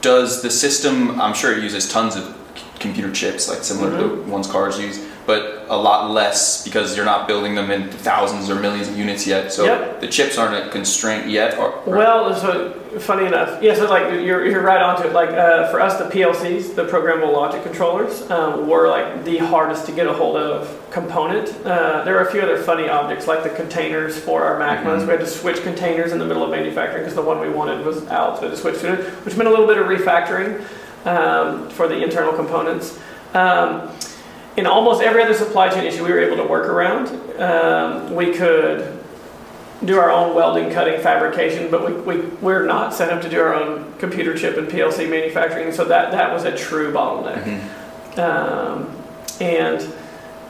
Does 0.00 0.42
the 0.42 0.50
system? 0.50 1.20
I'm 1.20 1.34
sure 1.34 1.52
it 1.56 1.62
uses 1.62 1.90
tons 1.90 2.14
of 2.16 2.36
computer 2.78 3.10
chips, 3.12 3.48
like 3.48 3.62
similar 3.64 3.90
to 3.90 3.96
Mm-hmm. 4.04 4.26
the 4.26 4.32
ones 4.32 4.46
cars 4.50 4.78
use, 4.78 5.04
but 5.26 5.64
a 5.68 5.76
lot 5.76 6.10
less 6.10 6.62
because 6.64 6.94
you're 6.96 7.04
not 7.04 7.26
building 7.26 7.54
them 7.56 7.70
in 7.70 7.88
thousands 7.90 8.48
or 8.48 8.54
millions 8.56 8.88
of 8.88 8.96
units 8.96 9.26
yet. 9.26 9.52
So 9.52 9.64
Yep. 9.64 10.00
the 10.00 10.06
chips 10.08 10.38
aren't 10.38 10.54
a 10.66 10.70
constraint 10.70 11.28
yet. 11.28 11.58
Or, 11.58 11.72
or- 11.86 11.96
Well, 11.96 12.34
so 12.34 12.70
funny 13.00 13.26
enough, 13.26 13.60
yeah. 13.62 13.74
So 13.74 13.88
like 13.90 14.12
you're, 14.12 14.46
you're 14.46 14.62
right 14.62 14.80
onto 14.80 15.08
it. 15.08 15.12
Like 15.12 15.30
uh, 15.30 15.68
for 15.70 15.80
us, 15.80 15.98
the 15.98 16.04
PLCs, 16.04 16.74
the 16.76 16.84
programmable 16.84 17.32
logic 17.32 17.62
controllers, 17.64 18.30
um, 18.30 18.68
were 18.68 18.88
like 18.88 19.24
the 19.24 19.38
hardest 19.38 19.86
to 19.86 19.92
get 19.92 20.06
a 20.06 20.12
hold 20.12 20.36
of 20.36 20.68
component. 20.92 21.48
Uh, 21.66 22.04
there 22.04 22.16
are 22.18 22.26
a 22.28 22.30
few 22.30 22.40
other 22.40 22.56
funny 22.62 22.88
objects 22.88 23.26
like 23.26 23.42
the 23.42 23.50
containers 23.50 24.16
for 24.18 24.44
our 24.44 24.58
Magmas. 24.60 25.00
Mhm. 25.00 25.06
We 25.06 25.10
had 25.10 25.20
to 25.20 25.26
switch 25.26 25.60
containers 25.62 26.12
in 26.12 26.18
the 26.18 26.24
middle 26.24 26.44
of 26.44 26.50
manufacturing 26.50 27.02
because 27.02 27.16
the 27.16 27.22
one 27.22 27.40
we 27.40 27.48
wanted 27.50 27.84
was 27.84 28.06
out, 28.08 28.36
so 28.36 28.42
we 28.42 28.48
had 28.48 28.54
to 28.56 28.60
switch 28.62 28.80
to 28.82 28.92
it, 28.92 29.00
which 29.24 29.36
meant 29.36 29.48
a 29.48 29.50
little 29.50 29.66
bit 29.66 29.76
of 29.78 29.86
refactoring 29.88 30.62
um, 31.06 31.68
for 31.70 31.88
the 31.88 32.02
internal 32.02 32.32
components. 32.32 32.98
Um, 33.34 33.90
in 34.56 34.66
almost 34.66 35.02
every 35.02 35.22
other 35.22 35.34
supply 35.34 35.68
chain 35.68 35.84
issue, 35.84 36.04
we 36.04 36.10
were 36.12 36.20
able 36.20 36.36
to 36.36 36.44
work 36.44 36.66
around. 36.68 37.08
Um, 37.40 38.14
we 38.14 38.32
could 38.32 38.92
do 39.84 39.98
our 39.98 40.10
own 40.10 40.34
welding, 40.34 40.70
cutting, 40.72 41.00
fabrication, 41.02 41.70
but 41.70 41.84
we, 42.06 42.16
we, 42.16 42.26
we're 42.40 42.64
not 42.64 42.94
set 42.94 43.10
up 43.10 43.20
to 43.22 43.28
do 43.28 43.38
our 43.40 43.54
own 43.54 43.92
computer 43.98 44.36
chip 44.36 44.56
and 44.56 44.66
PLC 44.68 45.08
manufacturing, 45.08 45.70
so 45.72 45.84
that, 45.84 46.10
that 46.12 46.32
was 46.32 46.44
a 46.44 46.56
true 46.56 46.92
bottleneck. 46.92 47.44
Mhm. 47.44 48.18
Um, 48.18 48.96
and 49.42 49.82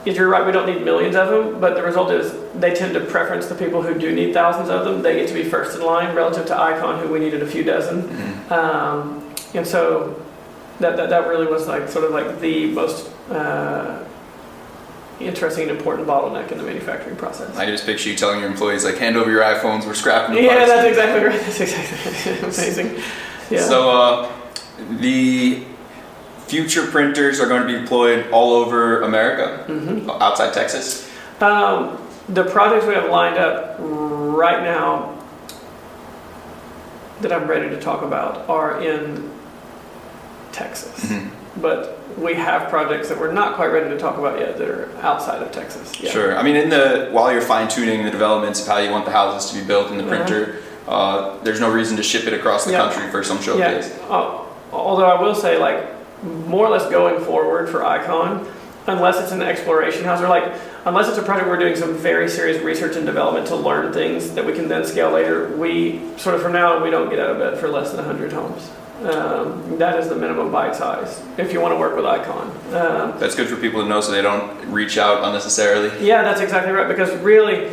if 0.05 0.17
you're 0.17 0.29
right, 0.29 0.47
we 0.47 0.53
don't 0.53 0.67
need 0.67 0.85
millions 0.85 1.17
of 1.17 1.29
them, 1.29 1.61
but 1.61 1.75
the 1.75 1.83
result 1.83 2.13
is 2.13 2.33
they 2.55 2.73
tend 2.73 2.95
to 2.95 3.01
preference 3.01 3.47
the 3.47 3.57
people 3.57 3.83
who 3.83 3.99
do 3.99 4.15
need 4.15 4.33
thousands 4.33 4.69
of 4.71 4.85
them. 4.85 5.03
They 5.03 5.17
get 5.17 5.27
to 5.29 5.35
be 5.35 5.43
first 5.43 5.77
in 5.77 5.85
line 5.85 6.15
relative 6.15 6.47
to 6.47 6.57
Icon, 6.61 7.01
who 7.01 7.13
we 7.13 7.19
needed 7.19 7.43
a 7.43 7.47
few 7.47 7.65
dozen. 7.65 8.03
Mhm. 8.49 8.53
Um, 8.53 9.25
and 9.55 9.67
so 9.67 10.15
that, 10.81 10.97
that, 10.97 11.11
that 11.11 11.29
really 11.29 11.47
was 11.47 11.67
like 11.67 11.89
sort 11.89 12.05
of 12.05 12.11
like 12.13 12.41
the 12.41 12.67
most 12.73 13.11
uh, 13.31 14.05
interesting 15.21 15.69
and 15.69 15.79
important 15.79 16.07
bottleneck 16.07 16.53
in 16.53 16.59
the 16.59 16.65
manufacturing 16.65 17.17
process. 17.17 17.57
I 17.57 17.67
just 17.67 17.87
picture 17.87 18.11
you 18.11 18.17
telling 18.17 18.41
your 18.41 18.49
employees 18.49 18.85
like, 18.85 18.99
hand 18.99 19.17
over 19.17 19.31
your 19.31 19.43
iPhones, 19.43 19.87
we're 19.87 19.95
scrapping 19.95 20.35
the 20.37 20.43
Yeah, 20.43 20.67
that's 20.67 20.87
exactly 20.87 21.25
right. 21.25 21.41
That's 21.41 21.61
exactly 21.61 22.33
amazing. 22.43 23.03
Yeah. 23.51 23.63
So 23.63 23.91
uh, 23.91 24.33
the 25.01 25.63
future 26.47 26.87
printers 26.87 27.41
are 27.41 27.49
going 27.49 27.63
to 27.63 27.67
be 27.67 27.81
deployed 27.81 28.31
all 28.31 28.53
over 28.53 29.03
America, 29.03 29.65
Mhm. 29.69 30.21
outside 30.21 30.53
Texas. 30.53 31.11
Um, 31.41 31.99
the 32.29 32.45
projects 32.45 32.87
we 32.87 32.95
have 32.95 33.11
lined 33.11 33.39
up 33.39 33.77
right 33.81 34.63
now 34.63 35.15
that 37.21 37.33
I'm 37.33 37.47
ready 37.47 37.69
to 37.71 37.81
talk 37.81 38.03
about 38.03 38.49
are 38.49 38.81
in 38.83 39.31
Texas. 40.57 40.99
Mhm. 41.07 41.29
But 41.61 41.99
we 42.19 42.35
have 42.35 42.69
projects 42.71 43.09
that 43.09 43.19
we're 43.21 43.33
not 43.33 43.57
quite 43.57 43.67
ready 43.73 43.89
to 43.91 43.99
talk 43.99 44.17
about 44.19 44.39
yet 44.39 44.57
that 44.59 44.69
are 44.69 44.89
outside 45.03 45.43
of 45.43 45.53
Texas. 45.53 45.93
Yeah. 46.01 46.11
Sure. 46.11 46.37
I 46.39 46.43
mean, 46.43 46.57
in 46.57 46.71
the 46.71 47.09
while 47.13 47.31
you're 47.33 47.43
fine 47.43 47.69
tuning 47.69 48.05
the 48.05 48.11
developments 48.11 48.61
of 48.63 48.69
how 48.69 48.79
you 48.79 48.91
want 48.91 49.05
the 49.05 49.11
houses 49.11 49.51
to 49.51 49.59
be 49.59 49.65
built 49.65 49.91
in 49.91 49.99
the 49.99 50.05
Uh-huh. 50.05 50.17
printer, 50.25 50.57
uh, 50.89 51.31
there's 51.45 51.61
no 51.61 51.71
reason 51.71 51.97
to 51.99 52.03
ship 52.03 52.27
it 52.27 52.33
across 52.33 52.65
the 52.65 52.73
Yeah. 52.73 52.79
country 52.79 53.05
for 53.11 53.23
some 53.23 53.37
Yeah. 53.39 53.43
showcase. 53.71 53.91
Uh, 54.11 54.25
although 54.73 55.05
I 55.07 55.21
will 55.21 55.35
say, 55.35 55.59
like, 55.59 55.79
more 56.49 56.67
or 56.67 56.71
less 56.71 56.87
going 56.91 57.21
forward 57.21 57.69
for 57.69 57.85
Icon, 57.85 58.47
unless 58.87 59.21
it's 59.21 59.33
an 59.33 59.43
exploration 59.43 60.05
house 60.05 60.21
or 60.23 60.29
like, 60.29 60.45
unless 60.87 61.09
it's 61.09 61.19
a 61.19 61.23
project 61.23 61.49
we're 61.49 61.57
doing 61.59 61.75
some 61.77 61.93
very 61.95 62.29
serious 62.29 62.63
research 62.63 62.97
and 62.97 63.05
development 63.05 63.47
to 63.49 63.57
learn 63.57 63.93
things 63.93 64.31
that 64.31 64.45
we 64.47 64.53
can 64.53 64.69
then 64.69 64.85
scale 64.85 65.11
later, 65.11 65.51
we 65.57 66.01
sort 66.17 66.35
of 66.37 66.43
from 66.43 66.53
now 66.53 66.77
on 66.77 66.83
we 66.83 66.91
don't 66.91 67.11
get 67.11 67.19
out 67.19 67.31
of 67.31 67.39
bed 67.39 67.59
for 67.59 67.69
less 67.69 67.91
than 67.91 67.99
100 67.99 68.33
homes. 68.33 68.71
Um, 69.05 69.79
that 69.79 69.99
is 69.99 70.09
the 70.09 70.17
minimum 70.17 70.51
bite 70.51 70.75
size 70.75 71.23
if 71.37 71.53
you 71.53 71.61
want 71.61 71.75
to 71.75 71.79
work 71.79 71.95
with 71.97 72.07
Icon. 72.07 72.51
Um, 72.75 73.19
That's 73.21 73.35
good 73.35 73.47
for 73.47 73.57
people 73.57 73.83
to 73.83 73.89
know 73.89 74.01
so 74.01 74.11
they 74.11 74.23
don't 74.23 74.73
reach 74.73 74.97
out 74.97 75.23
unnecessarily. 75.23 75.91
yeah, 76.05 76.23
that's 76.23 76.41
exactly 76.41 76.73
right. 76.73 76.89
Because 76.89 77.15
really, 77.21 77.73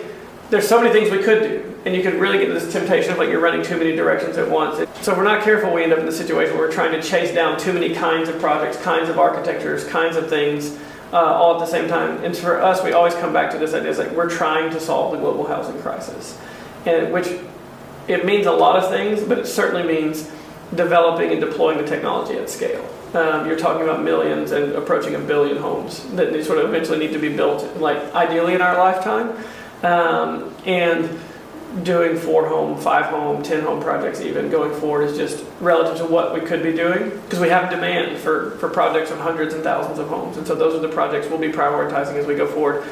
there's 0.49 0.67
so 0.67 0.81
many 0.81 0.91
things 0.91 1.09
we 1.09 1.23
could 1.23 1.41
do, 1.43 1.79
and 1.85 1.95
you 1.95 2.01
could 2.03 2.15
really 2.15 2.39
get 2.39 2.49
this 2.49 2.71
temptation 2.73 3.13
of 3.13 3.17
like 3.19 3.29
you're 3.29 3.39
running 3.39 3.63
too 3.63 3.77
many 3.77 3.95
directions 3.95 4.37
at 4.37 4.49
once. 4.49 4.77
So 5.01 5.13
if 5.13 5.17
we're 5.17 5.23
not 5.23 5.43
careful, 5.43 5.73
we 5.73 5.83
end 5.83 5.93
up 5.93 5.99
in 5.99 6.05
the 6.05 6.11
situation 6.11 6.57
where 6.57 6.67
we're 6.67 6.73
trying 6.73 6.91
to 6.91 7.01
chase 7.01 7.33
down 7.33 7.57
too 7.57 7.71
many 7.71 7.93
kinds 7.95 8.27
of 8.27 8.37
projects, 8.39 8.77
kinds 8.83 9.07
of 9.09 9.17
architectures, 9.17 9.85
kinds 9.87 10.17
of 10.17 10.27
things, 10.27 10.77
uh, 11.13 11.17
all 11.17 11.53
at 11.55 11.59
the 11.59 11.65
same 11.71 11.87
time. 11.87 12.21
And 12.25 12.35
for 12.35 12.61
us, 12.61 12.83
we 12.83 12.91
always 12.91 13.13
come 13.15 13.31
back 13.31 13.49
to 13.51 13.57
this 13.57 13.73
idea: 13.73 13.89
is 13.89 13.97
like 13.97 14.11
we're 14.11 14.29
trying 14.29 14.71
to 14.71 14.79
solve 14.79 15.13
the 15.13 15.19
global 15.19 15.47
housing 15.47 15.81
crisis, 15.81 16.37
and 16.85 17.13
which 17.13 17.27
it 18.09 18.25
means 18.25 18.45
a 18.45 18.51
lot 18.51 18.75
of 18.75 18.89
things, 18.89 19.23
but 19.23 19.37
it 19.39 19.47
certainly 19.47 19.83
means 19.83 20.29
developing 20.75 21.31
and 21.31 21.41
deploying 21.41 21.77
the 21.77 21.85
technology 21.85 22.37
at 22.37 22.49
scale. 22.49 22.87
um, 23.13 23.45
you're 23.45 23.57
talking 23.57 23.83
about 23.83 24.03
millions 24.03 24.51
and 24.51 24.73
approaching 24.73 25.15
a 25.15 25.19
billion 25.19 25.57
homes 25.57 26.03
that 26.11 26.43
sort 26.43 26.57
of 26.57 26.65
eventually 26.65 26.97
need 26.97 27.13
to 27.13 27.19
be 27.19 27.29
built, 27.29 27.77
like 27.77 27.97
ideally 28.15 28.55
in 28.55 28.61
our 28.61 28.77
lifetime. 28.77 29.35
Um, 29.83 30.55
and 30.65 31.19
doing 31.81 32.17
four 32.17 32.47
home, 32.47 32.77
five 32.79 33.05
home, 33.05 33.41
10 33.41 33.63
home 33.63 33.81
projects 33.81 34.21
even 34.21 34.49
going 34.49 34.79
forward 34.79 35.09
is 35.09 35.17
just 35.17 35.43
relative 35.59 35.97
to 35.97 36.05
what 36.05 36.33
we 36.33 36.39
could 36.39 36.61
be 36.61 36.71
doing 36.71 37.09
because 37.09 37.39
we 37.39 37.49
have 37.49 37.71
demand 37.71 38.17
for, 38.19 38.51
for 38.57 38.69
projects 38.69 39.09
of 39.09 39.19
hundreds 39.19 39.55
and 39.55 39.63
thousands 39.63 39.97
of 39.97 40.07
homes. 40.07 40.37
And 40.37 40.45
so 40.45 40.53
those 40.53 40.75
are 40.75 40.79
the 40.79 40.93
projects 40.93 41.27
we'll 41.27 41.39
be 41.39 41.51
prioritizing 41.51 42.13
as 42.13 42.27
we 42.27 42.35
go 42.35 42.45
forward 42.45 42.83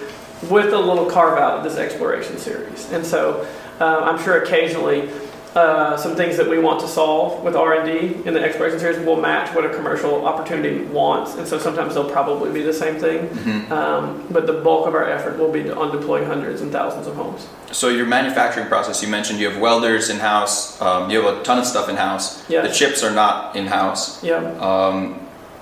with 0.49 0.73
a 0.73 0.79
little 0.79 1.05
carve 1.05 1.37
out 1.37 1.59
of 1.59 1.63
this 1.63 1.77
exploration 1.77 2.37
series. 2.37 2.91
And 2.91 3.05
so 3.05 3.47
uh, 3.79 3.99
I'm 4.03 4.21
sure 4.23 4.41
occasionally 4.41 5.09
uh, 5.55 5.97
some 5.97 6.15
things 6.15 6.37
that 6.37 6.49
we 6.49 6.59
want 6.59 6.79
to 6.79 6.87
solve 6.87 7.43
with 7.43 7.55
R&D 7.55 8.23
in 8.25 8.33
the 8.33 8.41
exploration 8.41 8.79
series 8.79 9.05
will 9.05 9.19
match 9.19 9.53
what 9.53 9.65
a 9.65 9.69
commercial 9.69 10.25
opportunity 10.25 10.83
wants, 10.85 11.35
and 11.35 11.47
so 11.47 11.59
sometimes 11.59 11.93
they'll 11.93 12.09
probably 12.09 12.51
be 12.51 12.61
the 12.61 12.73
same 12.73 12.97
thing. 12.97 13.27
Mm-hmm. 13.27 13.71
Um, 13.73 14.25
but 14.31 14.47
the 14.47 14.53
bulk 14.53 14.87
of 14.87 14.95
our 14.95 15.09
effort 15.09 15.37
will 15.37 15.51
be 15.51 15.69
on 15.69 15.91
deploying 15.91 16.25
hundreds 16.25 16.61
and 16.61 16.71
thousands 16.71 17.07
of 17.07 17.15
homes. 17.15 17.47
So 17.71 17.89
your 17.89 18.05
manufacturing 18.05 18.67
process, 18.67 19.01
you 19.01 19.09
mentioned 19.09 19.39
you 19.39 19.49
have 19.49 19.61
welders 19.61 20.09
in 20.09 20.19
house. 20.19 20.81
Um, 20.81 21.09
you 21.09 21.21
have 21.21 21.37
a 21.37 21.43
ton 21.43 21.59
of 21.59 21.65
stuff 21.65 21.89
in 21.89 21.97
house. 21.97 22.49
Yeah. 22.49 22.61
The 22.61 22.71
chips 22.71 23.03
are 23.03 23.11
not 23.11 23.55
in 23.55 23.67
house. 23.67 24.23
Yeah. 24.23 24.37
Um, 24.59 25.15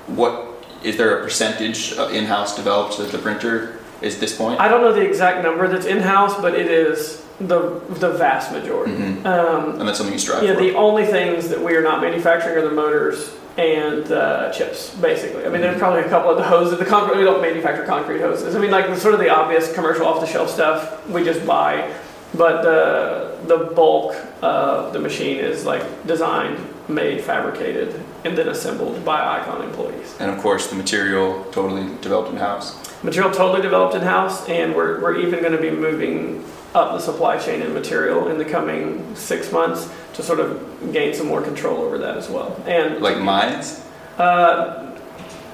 what 0.08 0.50
is 0.84 0.98
there 0.98 1.20
a 1.20 1.24
percentage 1.24 1.94
uh, 1.94 2.08
in-house 2.10 2.56
developed 2.56 2.98
that 2.98 3.12
the 3.12 3.18
printer? 3.18 3.80
Is 4.02 4.20
this 4.20 4.36
point? 4.38 4.62
I 4.62 4.70
don't 4.70 4.82
know 4.82 4.94
the 4.94 5.02
exact 5.02 5.44
number 5.44 5.68
that's 5.68 5.86
in 5.86 6.00
house, 6.00 6.40
but 6.40 6.54
it 6.54 6.68
is 6.68 7.26
the 7.40 7.80
the 8.00 8.12
vast 8.12 8.52
majority. 8.52 8.94
Mhm. 8.94 9.26
Um, 9.26 9.80
And 9.80 9.88
that's 9.88 9.98
something 9.98 10.14
you 10.14 10.20
strive 10.20 10.44
yeah, 10.44 10.54
for. 10.56 10.60
the 10.62 10.76
only 10.76 11.06
things 11.06 11.50
that 11.50 11.62
we 11.62 11.76
are 11.76 11.82
not 11.82 12.02
manufacturing 12.02 12.58
are 12.58 12.62
the 12.68 12.76
motors 12.76 13.32
and 13.58 14.10
uh, 14.12 14.52
chips, 14.52 14.90
basically. 14.96 15.46
I 15.46 15.50
mean, 15.50 15.62
there's 15.62 15.78
probably 15.80 16.02
a 16.02 16.10
couple 16.10 16.32
of 16.32 16.38
the 16.38 16.44
hoses. 16.44 16.80
The 16.80 16.86
concrete, 16.86 17.18
we 17.18 17.24
don't 17.26 17.42
manufacture 17.42 17.84
concrete 17.86 18.22
hoses. 18.22 18.56
I 18.56 18.60
mean, 18.60 18.72
like 18.72 18.88
the, 18.88 18.96
sort 18.98 19.14
of 19.14 19.20
the 19.20 19.30
obvious 19.30 19.74
commercial 19.74 20.06
off-the-shelf 20.06 20.50
stuff 20.50 21.06
we 21.10 21.24
just 21.24 21.46
buy, 21.46 21.92
but 22.36 22.62
the 22.62 23.30
the 23.48 23.58
bulk 23.74 24.16
of 24.42 24.94
the 24.94 25.00
machine 25.00 25.38
is 25.38 25.66
like 25.66 25.84
designed, 26.06 26.60
made, 26.88 27.22
fabricated, 27.22 27.96
and 28.26 28.38
then 28.38 28.48
assembled 28.50 29.04
by 29.06 29.40
Icon 29.40 29.62
employees. 29.64 30.16
and 30.20 30.30
of 30.30 30.38
course, 30.40 30.68
the 30.68 30.76
material 30.76 31.44
totally 31.52 31.86
developed 32.02 32.30
in 32.30 32.38
house. 32.38 32.76
Material 33.04 33.32
totally 33.32 33.62
developed 33.62 33.96
in 33.96 34.02
house, 34.02 34.48
and 34.50 34.76
we're, 34.76 35.00
we're 35.02 35.18
even 35.18 35.40
going 35.40 35.54
to 35.54 35.62
be 35.62 35.72
moving 35.72 36.44
up 36.76 36.92
the 36.94 37.00
supply 37.00 37.38
chain 37.38 37.62
and 37.62 37.74
material 37.74 38.28
in 38.28 38.38
the 38.38 38.46
coming 38.46 39.16
six 39.16 39.52
months 39.52 39.90
to 40.14 40.22
sort 40.24 40.40
of 40.40 40.92
gain 40.94 41.14
some 41.14 41.28
more 41.28 41.42
control 41.42 41.78
over 41.82 41.98
that 41.98 42.18
as 42.18 42.30
well. 42.30 42.62
And 42.68 43.02
Like 43.02 43.20
mines. 43.20 43.84
uh, 44.18 44.96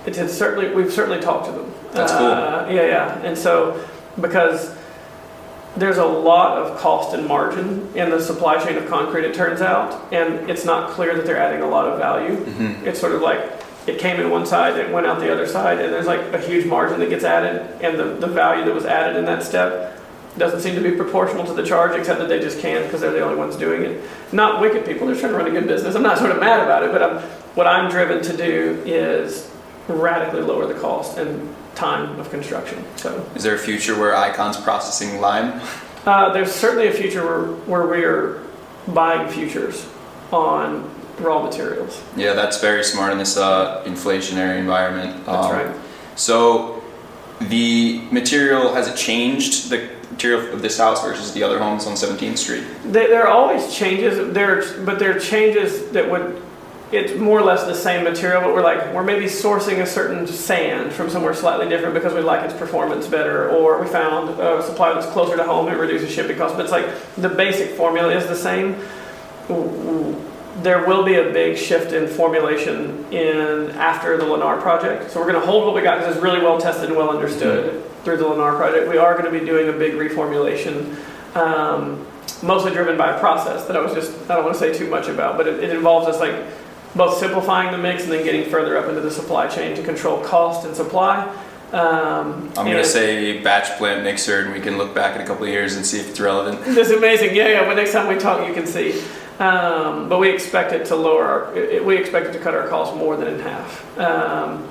it 0.06 0.16
has 0.18 0.38
certainly 0.38 0.74
we've 0.76 0.92
certainly 0.92 1.20
talked 1.22 1.46
to 1.46 1.52
them. 1.52 1.72
That's 1.94 2.12
cool. 2.12 2.28
Uh, 2.28 2.68
yeah, 2.70 2.86
yeah, 2.86 3.18
and 3.24 3.38
so 3.38 3.84
because 4.20 4.76
there's 5.78 5.98
a 5.98 6.06
lot 6.06 6.58
of 6.58 6.78
cost 6.80 7.14
and 7.16 7.26
margin 7.28 7.90
in 7.96 8.10
the 8.10 8.20
supply 8.20 8.64
chain 8.64 8.78
of 8.78 8.88
concrete, 8.88 9.26
it 9.26 9.34
turns 9.34 9.62
out, 9.62 10.12
and 10.14 10.50
it's 10.50 10.64
not 10.66 10.92
clear 10.92 11.16
that 11.16 11.26
they're 11.26 11.38
adding 11.38 11.62
a 11.62 11.68
lot 11.68 11.86
of 11.88 11.98
value 12.00 12.36
hmm 12.36 12.86
it's 12.86 13.00
sort 13.00 13.14
of 13.14 13.22
like 13.22 13.40
it 13.88 14.00
came 14.00 14.20
in 14.20 14.30
one 14.32 14.46
side, 14.46 14.78
it 14.78 14.92
went 14.92 15.06
out 15.06 15.20
the 15.20 15.32
other 15.32 15.46
side, 15.48 15.80
and 15.80 15.94
there's 15.94 16.08
like 16.08 16.22
a 16.34 16.40
huge 16.40 16.66
margin 16.66 17.00
that 17.00 17.10
gets 17.10 17.24
added, 17.24 17.62
and 17.82 18.00
the, 18.00 18.06
the 18.26 18.28
value 18.28 18.66
that 18.66 18.74
was 18.74 18.86
added 18.86 19.16
in 19.16 19.26
that 19.26 19.44
step 19.44 19.98
doesn't 20.38 20.62
seem 20.62 20.76
to 20.76 20.82
be 20.82 20.92
proportional 20.96 21.46
to 21.46 21.54
the 21.54 21.64
charge, 21.66 21.98
except 21.98 22.20
that 22.20 22.28
they 22.30 22.40
just 22.40 22.60
can 22.60 22.84
because 22.84 23.02
they're 23.02 23.12
the 23.12 23.22
only 23.24 23.38
ones 23.38 23.56
doing 23.56 23.84
it. 23.84 24.04
Not 24.34 24.60
wicked 24.62 24.86
people, 24.86 25.08
they're 25.08 25.16
trying 25.16 25.32
to 25.32 25.38
run 25.38 25.48
a 25.48 25.52
good 25.52 25.68
business. 25.68 25.96
I'm 25.96 26.04
not 26.04 26.18
sort 26.18 26.32
of 26.32 26.40
mad 26.40 26.62
about 26.62 26.84
it, 26.84 26.92
but 26.92 27.02
I'm, 27.02 27.22
what 27.56 27.68
I'm 27.68 27.90
driven 27.90 28.22
to 28.24 28.36
do 28.38 28.82
is 28.86 29.50
radically 29.88 30.42
lower 30.42 30.66
the 30.66 30.74
cost 30.80 31.18
and 31.18 31.56
time 31.76 32.20
of 32.20 32.30
construction. 32.32 32.84
So 32.98 33.26
Is 33.36 33.44
there 33.44 33.56
a 33.56 33.60
future 33.60 33.98
where 34.00 34.16
Icon's 34.16 34.58
processing 34.58 35.22
lime? 35.22 35.62
uh, 36.06 36.32
there's 36.34 36.52
certainly 36.52 36.88
a 36.88 36.92
future 36.94 37.26
where, 37.26 37.54
where 37.66 37.88
we 37.88 38.04
are 38.04 38.42
buying 38.94 39.28
futures 39.30 39.88
on 40.32 40.90
raw 41.20 41.42
materials. 41.44 42.02
Yeah, 42.16 42.34
that's 42.34 42.60
very 42.60 42.84
smart 42.84 43.12
in 43.14 43.18
this 43.18 43.38
uh, 43.38 43.84
inflationary 43.86 44.58
environment. 44.60 45.26
That's 45.26 45.48
Um, 45.48 45.52
right. 45.54 45.76
So 46.16 46.84
the 47.40 48.02
material 48.12 48.74
has 48.74 48.88
it 48.88 48.96
changed 48.96 49.70
the 49.70 49.90
material 50.12 50.54
of 50.54 50.62
this 50.62 50.78
house 50.78 51.02
versus 51.04 51.34
the 51.34 51.44
other 51.44 51.60
homes 51.60 51.86
on 51.86 51.94
17th 51.94 52.38
Street? 52.38 52.66
There, 52.86 53.08
there 53.08 53.24
are 53.24 53.30
always 53.30 53.74
changes, 53.74 54.34
there, 54.34 54.64
but 54.84 55.00
there 55.00 55.16
are 55.16 55.20
changes 55.20 55.90
that 55.92 56.10
would, 56.10 56.42
it's 56.92 57.20
more 57.20 57.40
or 57.40 57.44
less 57.44 57.64
the 57.66 57.76
same 57.76 58.04
material, 58.04 58.42
but 58.42 58.54
we're 58.54 58.62
like, 58.62 58.94
we're 58.94 59.04
maybe 59.04 59.26
sourcing 59.26 59.82
a 59.82 59.86
certain 59.86 60.28
sand 60.28 60.94
from 60.94 61.10
somewhere 61.10 61.34
slightly 61.34 61.68
different 61.68 61.94
because 61.94 62.14
we 62.14 62.22
like 62.22 62.44
its 62.44 62.54
performance 62.54 63.08
better, 63.08 63.50
or 63.50 63.82
we 63.82 63.88
found 63.88 64.40
a 64.40 64.64
supplier 64.64 64.94
that's 64.94 65.08
closer 65.08 65.36
to 65.36 65.44
home, 65.44 65.68
it 65.68 65.78
reduces 65.78 66.12
shipping 66.12 66.38
costs, 66.38 66.56
but 66.56 66.64
it's 66.64 66.72
like, 66.72 66.88
the 67.16 67.30
basic 67.30 67.72
formula 67.72 68.14
is 68.14 68.28
the 68.28 68.36
same. 68.36 68.76
There 70.62 70.88
will 70.88 71.04
be 71.04 71.16
a 71.16 71.34
big 71.34 71.58
shift 71.58 71.92
in 71.92 72.08
formulation 72.08 73.06
in, 73.12 73.72
after 73.72 74.18
the 74.18 74.24
Lennar 74.24 74.62
project, 74.62 75.12
so 75.12 75.20
we're 75.20 75.32
gonna 75.32 75.46
hold 75.46 75.66
what 75.66 75.76
we 75.76 75.82
got, 75.82 75.98
because 75.98 76.16
it's 76.16 76.24
really 76.24 76.40
well 76.40 76.60
tested 76.60 76.90
and 76.90 76.98
well 76.98 77.10
understood 77.10 77.74
mm-hmm. 77.74 77.95
Through 78.06 78.18
the 78.18 78.24
Lennar 78.24 78.56
project. 78.56 78.88
We 78.88 78.98
are 78.98 79.18
gonna 79.18 79.32
be 79.32 79.46
doing 79.46 79.68
a 79.68 79.74
big 79.74 79.94
reformulation, 79.94 80.96
um, 81.36 82.08
mostly 82.42 82.72
driven 82.72 82.98
by 82.98 83.16
a 83.16 83.20
process 83.20 83.66
that 83.66 83.76
I 83.76 83.82
was 83.82 83.94
just, 83.94 84.14
I 84.30 84.36
don't 84.36 84.46
want 84.46 84.56
to 84.56 84.60
say 84.60 84.74
too 84.74 84.90
much 84.90 85.08
about, 85.08 85.36
but 85.36 85.48
it, 85.48 85.62
it 85.62 85.72
involves 85.72 86.08
us 86.08 86.20
like 86.20 86.36
both 86.96 87.18
simplifying 87.18 87.72
the 87.72 87.78
mix 87.78 88.04
and 88.04 88.12
then 88.12 88.24
getting 88.24 88.50
further 88.50 88.78
up 88.78 88.88
into 88.88 89.02
the 89.02 89.12
supply 89.12 89.48
chain 89.48 89.76
to 89.76 89.84
control 89.84 90.24
cost 90.24 90.66
and 90.66 90.74
supply. 90.76 91.28
Um, 91.74 92.54
I'm 92.56 92.68
gonna 92.68 92.86
say 92.86 93.42
batch 93.42 93.78
plant 93.78 94.04
mixer, 94.04 94.42
and 94.42 94.54
we 94.54 94.62
can 94.62 94.78
look 94.78 94.94
back 94.94 95.16
in 95.16 95.22
a 95.22 95.26
couple 95.26 95.44
of 95.44 95.50
years 95.50 95.76
and 95.76 95.86
see 95.86 96.00
if 96.00 96.10
it's 96.10 96.20
relevant. 96.20 96.64
That's 96.64 96.92
amazing. 96.92 97.36
Yeah, 97.36 97.50
yeah. 97.50 97.66
But 97.66 97.74
next 97.74 97.92
time 97.92 98.08
we 98.08 98.18
talk, 98.18 98.48
you 98.48 98.54
can 98.54 98.68
see. 98.68 99.04
Um, 99.40 100.08
but 100.08 100.20
we 100.20 100.30
expect 100.30 100.72
it 100.72 100.86
to 100.86 100.96
lower 100.96 101.26
our, 101.26 101.58
it, 101.58 101.84
we 101.84 101.98
expect 101.98 102.28
it 102.28 102.34
to 102.34 102.40
cut 102.40 102.54
our 102.54 102.70
costs 102.70 102.96
more 102.96 103.18
than 103.18 103.28
in 103.28 103.40
half. 103.40 104.00
Um, 104.00 104.70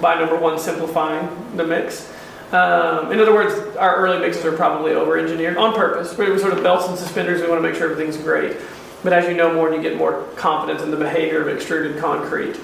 by 0.00 0.18
number 0.18 0.36
one, 0.36 0.58
simplifying 0.58 1.28
the 1.56 1.64
mix. 1.64 2.10
Um, 2.52 3.12
in 3.12 3.20
other 3.20 3.32
words, 3.32 3.76
our 3.76 3.96
early 3.96 4.18
mixes 4.18 4.44
are 4.44 4.56
probably 4.56 4.92
over-engineered 4.92 5.56
on 5.56 5.74
purpose. 5.74 6.16
We 6.18 6.28
were 6.28 6.38
sort 6.38 6.52
of 6.52 6.62
belts 6.62 6.88
and 6.88 6.98
suspenders. 6.98 7.40
We 7.40 7.48
want 7.48 7.62
to 7.62 7.68
make 7.68 7.76
sure 7.78 7.90
everything's 7.90 8.16
great. 8.16 8.56
But 9.04 9.12
as 9.12 9.28
you 9.28 9.34
know 9.34 9.54
more 9.54 9.72
and 9.72 9.76
you 9.76 9.88
get 9.88 9.96
more 9.96 10.24
confidence 10.36 10.82
in 10.82 10.90
the 10.90 10.96
behavior 10.96 11.40
of 11.40 11.48
extruded 11.48 11.98
concrete, 11.98 12.58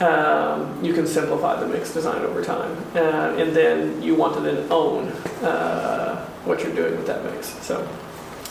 um, 0.00 0.84
you 0.84 0.92
can 0.92 1.06
simplify 1.06 1.58
the 1.60 1.66
mix 1.66 1.94
design 1.94 2.22
over 2.22 2.42
time. 2.42 2.76
Uh, 2.94 3.36
and 3.38 3.54
then 3.54 4.02
you 4.02 4.14
want 4.14 4.34
to 4.34 4.40
then 4.40 4.66
own 4.70 5.08
uh, 5.44 6.26
what 6.44 6.62
you're 6.62 6.74
doing 6.74 6.96
with 6.96 7.06
that 7.06 7.24
mix. 7.24 7.48
So 7.64 7.86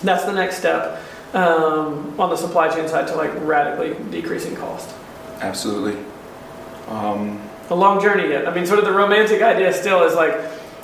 that's 0.01 0.23
the 0.25 0.33
next 0.33 0.57
step 0.57 1.01
um, 1.33 2.19
on 2.19 2.29
the 2.29 2.37
supply 2.37 2.69
chain 2.73 2.87
side 2.87 3.07
to 3.07 3.15
like 3.15 3.31
radically 3.41 3.95
decreasing 4.11 4.55
cost. 4.55 4.95
Absolutely. 5.41 6.01
Um, 6.87 7.41
A 7.69 7.75
long 7.75 8.01
journey 8.01 8.29
yet. 8.29 8.47
I 8.47 8.53
mean, 8.55 8.65
sort 8.65 8.79
of 8.79 8.85
the 8.85 8.93
romantic 8.93 9.41
idea 9.41 9.71
still 9.73 10.03
is 10.03 10.15
like 10.15 10.33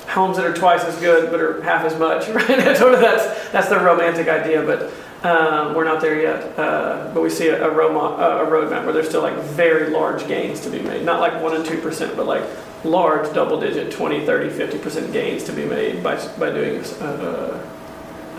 homes 0.08 0.36
that 0.36 0.46
are 0.46 0.54
twice 0.54 0.84
as 0.84 0.98
good 1.00 1.30
but 1.30 1.40
are 1.40 1.60
half 1.62 1.84
as 1.84 1.98
much, 1.98 2.28
right? 2.48 2.76
sort 2.76 2.94
of 2.94 3.00
that's 3.00 3.50
that's 3.50 3.68
the 3.68 3.78
romantic 3.78 4.28
idea, 4.28 4.62
but 4.62 4.92
um, 5.26 5.74
we're 5.74 5.84
not 5.84 6.00
there 6.00 6.20
yet. 6.20 6.58
Uh, 6.58 7.10
but 7.12 7.22
we 7.22 7.30
see 7.30 7.48
a, 7.48 7.68
a, 7.68 7.74
romo- 7.74 8.16
a 8.18 8.46
roadmap 8.50 8.84
where 8.84 8.92
there's 8.92 9.08
still 9.08 9.22
like 9.22 9.36
very 9.38 9.90
large 9.90 10.26
gains 10.28 10.60
to 10.60 10.70
be 10.70 10.80
made. 10.80 11.04
Not 11.04 11.20
like 11.20 11.42
one 11.42 11.54
and 11.54 11.64
two 11.64 11.80
percent, 11.80 12.16
but 12.16 12.26
like 12.26 12.44
large 12.84 13.32
double-digit 13.34 13.90
20, 13.90 14.24
30, 14.24 14.50
50 14.50 14.78
percent 14.78 15.12
gains 15.12 15.42
to 15.44 15.52
be 15.52 15.64
made 15.64 16.02
by 16.02 16.14
by 16.38 16.50
doing 16.50 16.80
uh, 17.00 17.64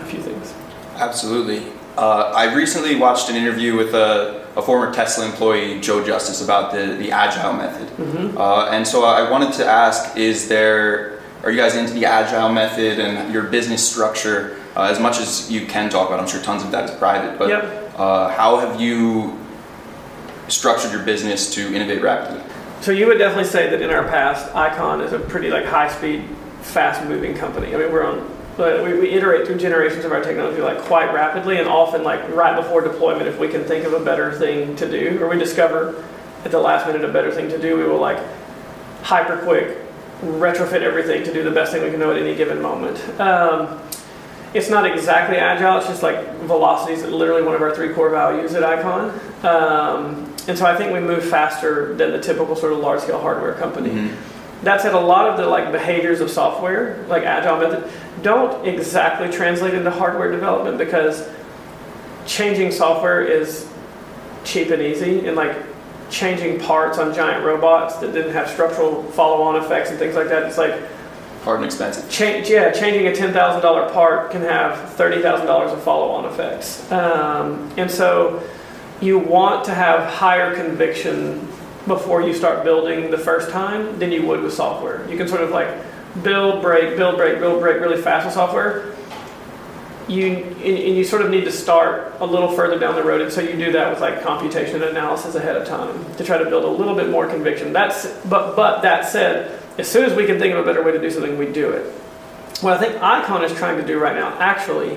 a 0.00 0.04
few 0.06 0.20
things. 0.20 0.54
absolutely. 0.96 1.72
Uh, 1.98 2.32
I 2.32 2.54
recently 2.54 2.94
watched 2.94 3.28
an 3.28 3.34
interview 3.34 3.76
with 3.76 3.92
a, 3.92 4.46
a 4.54 4.62
former 4.62 4.94
Tesla 4.94 5.26
employee, 5.26 5.80
Joe 5.80 6.06
Justice, 6.06 6.40
about 6.40 6.72
the, 6.72 6.94
the 6.94 7.10
agile 7.10 7.52
method. 7.52 7.88
Mm-hmm. 7.96 8.38
Uh, 8.38 8.66
and 8.70 8.86
so 8.86 9.04
I 9.04 9.28
wanted 9.28 9.52
to 9.54 9.66
ask: 9.66 10.16
Is 10.16 10.46
there 10.48 11.17
are 11.42 11.50
you 11.50 11.56
guys 11.56 11.76
into 11.76 11.92
the 11.92 12.04
agile 12.04 12.48
method 12.48 12.98
and 12.98 13.32
your 13.32 13.44
business 13.44 13.88
structure 13.88 14.56
uh, 14.76 14.82
as 14.82 14.98
much 14.98 15.18
as 15.18 15.50
you 15.50 15.66
can 15.66 15.88
talk 15.88 16.08
about? 16.08 16.20
I'm 16.20 16.28
sure 16.28 16.42
tons 16.42 16.62
of 16.64 16.70
that 16.72 16.88
is 16.90 16.96
private, 16.96 17.38
but 17.38 17.48
Yep. 17.48 17.94
uh, 17.96 18.28
how 18.30 18.58
have 18.58 18.80
you 18.80 19.38
structured 20.48 20.92
your 20.92 21.02
business 21.02 21.54
to 21.54 21.74
innovate 21.74 22.02
rapidly? 22.02 22.42
So 22.80 22.92
you 22.92 23.06
would 23.06 23.18
definitely 23.18 23.50
say 23.50 23.68
that 23.70 23.82
in 23.82 23.90
our 23.90 24.04
past, 24.04 24.54
Icon 24.54 25.00
is 25.00 25.12
a 25.12 25.18
pretty 25.18 25.50
like 25.50 25.64
high-speed, 25.64 26.24
fast-moving 26.62 27.34
company. 27.34 27.74
I 27.74 27.78
mean, 27.78 27.92
we're 27.92 28.04
on, 28.04 28.28
but 28.56 28.82
we, 28.84 28.94
we 28.94 29.10
iterate 29.10 29.46
through 29.46 29.58
generations 29.58 30.04
of 30.04 30.12
our 30.12 30.22
technology 30.22 30.60
like 30.60 30.78
quite 30.78 31.12
rapidly, 31.12 31.58
and 31.58 31.68
often 31.68 32.02
like 32.02 32.28
right 32.30 32.56
before 32.56 32.80
deployment, 32.80 33.26
if 33.26 33.38
we 33.38 33.48
can 33.48 33.64
think 33.64 33.84
of 33.84 33.92
a 33.92 34.04
better 34.04 34.32
thing 34.32 34.74
to 34.76 34.88
do, 34.88 35.22
or 35.22 35.28
we 35.28 35.38
discover 35.38 36.04
at 36.44 36.50
the 36.50 36.58
last 36.58 36.86
minute 36.86 37.04
a 37.04 37.12
better 37.12 37.32
thing 37.32 37.48
to 37.48 37.58
do, 37.58 37.76
we 37.76 37.84
will 37.84 37.98
like 38.00 38.18
hyper 39.02 39.36
quick 39.38 39.78
retrofit 40.22 40.82
everything 40.82 41.24
to 41.24 41.32
do 41.32 41.42
the 41.42 41.50
best 41.50 41.72
thing 41.72 41.82
we 41.82 41.90
can 41.90 42.00
do 42.00 42.10
at 42.10 42.18
any 42.20 42.34
given 42.34 42.60
moment. 42.60 42.98
Um, 43.20 43.80
it's 44.54 44.70
not 44.70 44.86
exactly 44.90 45.36
agile. 45.36 45.78
It's 45.78 45.86
just 45.86 46.02
like 46.02 46.26
velocity 46.40 46.94
is 46.94 47.04
literally 47.04 47.42
one 47.42 47.54
of 47.54 47.62
our 47.62 47.74
three 47.74 47.92
core 47.92 48.10
values 48.10 48.54
at 48.54 48.64
Icon. 48.64 49.10
Um, 49.44 50.34
and 50.48 50.56
so 50.56 50.64
I 50.64 50.74
think 50.74 50.92
we 50.92 51.00
move 51.00 51.24
faster 51.24 51.94
than 51.94 52.12
the 52.12 52.20
typical 52.20 52.56
sort 52.56 52.72
of 52.72 52.78
large 52.78 53.02
scale 53.02 53.20
hardware 53.20 53.52
company. 53.54 53.90
Mhm. 53.90 54.10
That 54.62 54.80
said, 54.80 54.94
a 54.94 54.98
lot 54.98 55.28
of 55.28 55.36
the 55.36 55.46
like 55.46 55.70
behaviors 55.70 56.20
of 56.20 56.30
software, 56.30 56.96
like 57.08 57.24
agile 57.24 57.58
method, 57.58 57.84
don't 58.22 58.66
exactly 58.66 59.30
translate 59.30 59.74
into 59.74 59.90
hardware 59.90 60.32
development 60.32 60.78
because 60.78 61.28
changing 62.26 62.72
software 62.72 63.22
is 63.22 63.66
cheap 64.44 64.70
and 64.70 64.82
easy, 64.82 65.26
and 65.26 65.36
like 65.36 65.54
changing 66.10 66.60
parts 66.60 66.98
on 66.98 67.14
giant 67.14 67.44
robots 67.44 67.96
that 67.96 68.12
didn't 68.12 68.32
have 68.32 68.48
structural 68.48 69.02
follow-on 69.12 69.56
effects 69.56 69.90
and 69.90 69.98
things 69.98 70.14
like 70.14 70.28
that. 70.28 70.44
It's 70.44 70.58
like 70.58 70.74
Hard 71.44 71.58
and 71.58 71.66
expensive. 71.66 72.10
change, 72.10 72.50
yeah, 72.50 72.70
changing 72.72 73.06
a 73.06 73.14
ten 73.14 73.32
thousand 73.32 73.62
dollar 73.62 73.88
part 73.92 74.30
can 74.30 74.42
have 74.42 74.90
thirty 74.94 75.22
thousand 75.22 75.46
dollars 75.46 75.72
of 75.72 75.82
follow-on 75.82 76.24
effects, 76.26 76.90
um, 76.90 77.72
and 77.76 77.90
so 77.90 78.42
you 79.00 79.18
want 79.18 79.64
to 79.64 79.72
have 79.74 80.12
higher 80.12 80.54
conviction 80.54 81.46
before 81.86 82.20
you 82.22 82.34
start 82.34 82.64
building 82.64 83.10
the 83.10 83.16
first 83.16 83.50
time 83.50 83.98
than 83.98 84.10
you 84.12 84.26
would 84.26 84.42
with 84.42 84.52
software. 84.52 85.08
You 85.08 85.16
can 85.16 85.28
sort 85.28 85.40
of 85.42 85.50
like 85.50 85.68
build, 86.22 86.60
break, 86.60 86.96
build, 86.96 87.16
break, 87.16 87.38
build, 87.38 87.60
break 87.60 87.80
really 87.80 88.02
fast 88.02 88.26
with 88.26 88.34
software. 88.34 88.92
You 90.08 90.26
and 90.64 90.96
you 90.96 91.04
sort 91.04 91.20
of 91.22 91.30
need 91.30 91.44
to 91.44 91.52
start 91.52 92.14
a 92.20 92.24
little 92.26 92.50
further 92.52 92.78
down 92.78 92.94
the 92.94 93.02
road, 93.02 93.20
and 93.20 93.30
so 93.30 93.40
you 93.42 93.56
do 93.56 93.72
that 93.72 93.90
with 93.90 94.00
like 94.00 94.22
computation 94.22 94.82
analysis 94.82 95.34
ahead 95.34 95.56
of 95.56 95.66
time 95.68 96.02
to 96.16 96.24
try 96.24 96.38
to 96.38 96.46
build 96.46 96.64
a 96.64 96.68
little 96.68 96.94
bit 96.94 97.10
more 97.10 97.26
conviction. 97.26 97.72
That's 97.74 98.06
but 98.24 98.56
but 98.56 98.80
that 98.82 99.06
said, 99.06 99.60
as 99.76 99.86
soon 99.90 100.04
as 100.04 100.14
we 100.16 100.24
can 100.26 100.38
think 100.38 100.54
of 100.54 100.60
a 100.60 100.64
better 100.64 100.82
way 100.82 100.92
to 100.92 100.98
do 100.98 101.10
something, 101.10 101.36
we 101.36 101.46
do 101.52 101.70
it. 101.70 101.84
What 102.62 102.72
I 102.74 102.78
think 102.80 103.02
Icon 103.02 103.44
is 103.44 103.52
trying 103.52 103.76
to 103.76 103.86
do 103.86 103.98
right 104.00 104.16
now, 104.16 104.34
actually, 104.38 104.96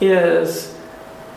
is 0.00 0.76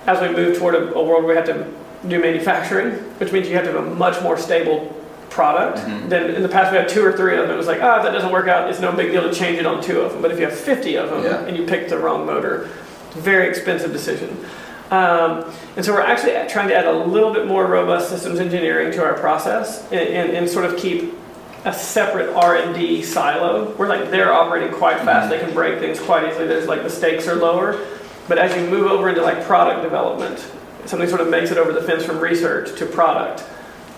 as 0.08 0.20
we 0.20 0.30
move 0.36 0.58
toward 0.58 0.76
a, 0.76 0.94
a 0.96 1.04
world 1.04 1.24
where 1.24 1.28
we 1.28 1.36
have 1.36 1.46
to 1.46 1.72
do 2.08 2.20
manufacturing, 2.20 2.94
which 3.20 3.32
means 3.32 3.48
you 3.48 3.56
have 3.56 3.64
to 3.66 3.72
have 3.72 3.86
a 3.86 3.96
much 3.96 4.22
more 4.24 4.38
stable 4.38 4.94
product 5.30 5.80
Mhm. 5.80 6.10
than 6.10 6.24
in 6.36 6.44
the 6.44 6.50
past 6.50 6.72
we 6.72 6.78
had 6.78 6.88
two 6.90 7.04
or 7.06 7.12
three 7.14 7.36
of 7.38 7.48
them. 7.48 7.52
It 7.52 7.58
was 7.58 7.66
like, 7.68 7.82
ah, 7.82 7.98
if 7.98 8.04
that 8.04 8.12
doesn't 8.12 8.32
work 8.32 8.48
out, 8.48 8.70
it's 8.70 8.80
no 8.80 8.92
big 8.92 9.12
deal 9.12 9.24
to 9.24 9.34
change 9.34 9.58
it 9.58 9.66
on 9.66 9.82
two 9.82 10.02
of 10.02 10.12
them. 10.14 10.22
But 10.22 10.32
if 10.32 10.40
you 10.40 10.46
have 10.46 10.54
50 10.58 10.96
of 10.96 11.10
them 11.10 11.24
Yeah. 11.24 11.40
and 11.48 11.56
you 11.58 11.64
pick 11.66 11.90
the 11.90 11.98
wrong 11.98 12.26
motor, 12.26 12.68
very 13.16 13.48
expensive 13.48 13.92
decision. 13.92 14.38
Um, 14.92 15.52
and 15.76 15.84
so 15.84 15.94
we're 15.94 16.02
actually 16.02 16.34
trying 16.50 16.68
to 16.68 16.76
add 16.76 16.86
a 16.86 16.92
little 16.92 17.34
bit 17.34 17.48
more 17.48 17.66
robust 17.66 18.10
systems 18.10 18.40
engineering 18.40 18.92
to 18.94 19.04
our 19.04 19.14
process 19.16 19.84
and, 19.92 20.02
and, 20.02 20.32
and 20.32 20.50
sort 20.50 20.66
of 20.66 20.78
keep 20.78 21.14
a 21.66 21.74
separate 21.74 22.30
R&D 22.36 23.02
silo 23.04 23.72
where 23.72 23.88
like 23.88 24.12
they're 24.12 24.34
operating 24.34 24.74
quite 24.78 25.00
fast. 25.00 25.30
They 25.30 25.40
can 25.40 25.54
break 25.54 25.80
things 25.80 26.00
quite 26.00 26.30
easily. 26.30 26.46
There's 26.46 26.68
like 26.68 26.84
the 26.84 26.90
stakes 26.90 27.28
are 27.28 27.36
lower. 27.36 27.86
But 28.28 28.38
as 28.38 28.56
you 28.56 28.70
move 28.70 28.92
over 28.92 29.10
into 29.10 29.22
like 29.22 29.44
product 29.46 29.82
development, 29.82 30.46
something 30.86 31.08
sort 31.08 31.22
of 31.22 31.30
makes 31.30 31.52
it 31.52 31.58
over 31.58 31.72
the 31.72 31.82
fence 31.82 32.04
from 32.04 32.20
research 32.20 32.78
to 32.78 32.86
product. 32.86 33.44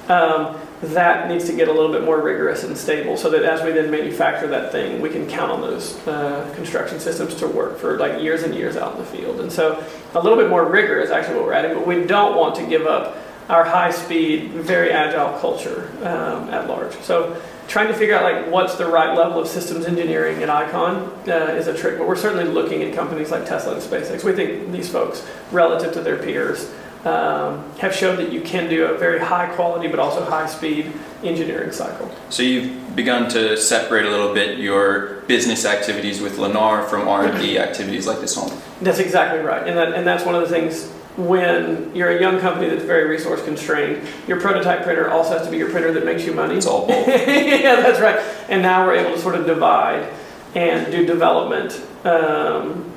Um, 0.08 0.58
that 0.82 1.30
needs 1.30 1.46
to 1.46 1.56
get 1.56 1.68
a 1.68 1.72
little 1.72 1.92
bit 1.92 2.04
more 2.04 2.22
rigorous 2.22 2.64
and 2.64 2.78
stable 2.78 3.18
so 3.18 3.30
that 3.30 3.44
as 3.44 3.64
we 3.64 3.72
then 3.72 3.90
manufacture 3.90 4.48
that 4.48 4.72
thing, 4.72 5.02
we 5.02 5.10
can 5.10 5.28
count 5.28 5.52
on 5.52 5.62
those 5.62 5.96
uh, 6.08 6.52
construction 6.56 7.00
systems 7.00 7.34
to 7.36 7.48
work 7.48 7.78
for 7.78 7.98
like 7.98 8.22
years 8.22 8.44
and 8.44 8.54
years 8.54 8.76
out 8.76 8.94
in 8.94 9.00
the 9.00 9.06
field. 9.06 9.40
And 9.40 9.52
so 9.52 9.84
a 10.14 10.20
little 10.20 10.38
bit 10.38 10.50
more 10.50 10.66
rigor 10.66 11.00
is 11.00 11.10
actually 11.10 11.36
what 11.36 11.46
we're 11.46 11.54
adding, 11.54 11.74
but 11.74 11.88
we 11.88 12.04
don't 12.04 12.36
want 12.36 12.56
to 12.56 12.68
give 12.68 12.86
up 12.86 13.18
our 13.50 13.64
high 13.64 13.92
speed, 13.92 14.52
very 14.52 14.92
agile 14.92 15.40
culture 15.40 15.90
um, 16.02 16.50
at 16.50 16.68
large. 16.68 16.94
So 17.02 17.42
trying 17.68 17.88
to 17.88 17.94
figure 17.94 18.16
out 18.16 18.24
like 18.24 18.52
what's 18.52 18.76
the 18.76 18.88
right 18.88 19.16
level 19.16 19.40
of 19.40 19.48
systems 19.48 19.86
engineering 19.86 20.42
at 20.44 20.50
Icon 20.50 20.96
uh, 21.28 21.56
is 21.58 21.68
a 21.68 21.76
trick, 21.76 21.98
but 21.98 22.08
we're 22.08 22.16
certainly 22.16 22.46
looking 22.46 22.84
at 22.84 22.96
companies 22.96 23.32
like 23.32 23.46
Tesla 23.46 23.74
and 23.74 23.82
SpaceX. 23.82 24.24
We 24.24 24.34
think 24.34 24.72
these 24.72 24.90
folks, 24.90 25.26
relative 25.52 25.94
to 25.94 26.02
their 26.02 26.18
peers, 26.18 26.72
um, 27.06 27.64
have 27.78 27.96
shown 27.96 28.18
that 28.18 28.32
you 28.32 28.42
can 28.42 28.68
do 28.70 28.86
a 28.86 28.98
very 28.98 29.20
high 29.20 29.48
quality 29.56 29.88
but 29.88 30.00
also 30.00 30.26
high 30.26 30.48
speed 30.48 30.92
engineering 31.24 31.72
cycle. 31.72 32.10
So 32.30 32.44
you've 32.44 32.96
begun 32.96 33.30
to 33.30 33.56
separate 33.58 34.06
a 34.06 34.10
little 34.10 34.34
bit 34.34 34.58
your 34.58 35.22
business 35.28 35.66
activities 35.66 36.22
with 36.22 36.38
Lennar 36.38 36.90
from 36.90 37.08
R&D 37.08 37.58
activities 37.60 38.08
like 38.08 38.20
this 38.20 38.36
one. 38.36 38.52
That's 38.82 39.00
exactly 39.00 39.40
right, 39.40 39.68
and 39.68 39.78
that 39.78 39.94
and 39.94 40.06
that's 40.06 40.26
one 40.26 40.36
of 40.36 40.42
the 40.42 40.50
things. 40.50 40.92
When 41.18 41.96
you're 41.96 42.10
a 42.10 42.20
young 42.20 42.42
company 42.42 42.68
that's 42.68 42.84
very 42.84 43.08
resource 43.08 43.42
constrained, 43.46 44.06
your 44.28 44.42
prototype 44.42 44.84
printer 44.84 45.10
also 45.10 45.38
has 45.38 45.46
to 45.48 45.52
be 45.52 45.56
your 45.56 45.70
printer 45.70 45.94
that 45.94 46.04
makes 46.04 46.26
you 46.26 46.34
money. 46.34 46.56
It's 46.56 46.66
all 46.66 46.86
both. 46.88 47.08
yeah, 47.08 47.78
that's 47.78 48.02
right. 48.02 48.20
And 48.50 48.62
now 48.62 48.86
we're 48.86 48.96
able 48.96 49.16
to 49.16 49.22
sort 49.22 49.36
of 49.36 49.46
divide 49.46 50.12
and 50.56 50.92
do 50.92 51.06
development 51.06 51.82
um, 52.04 52.92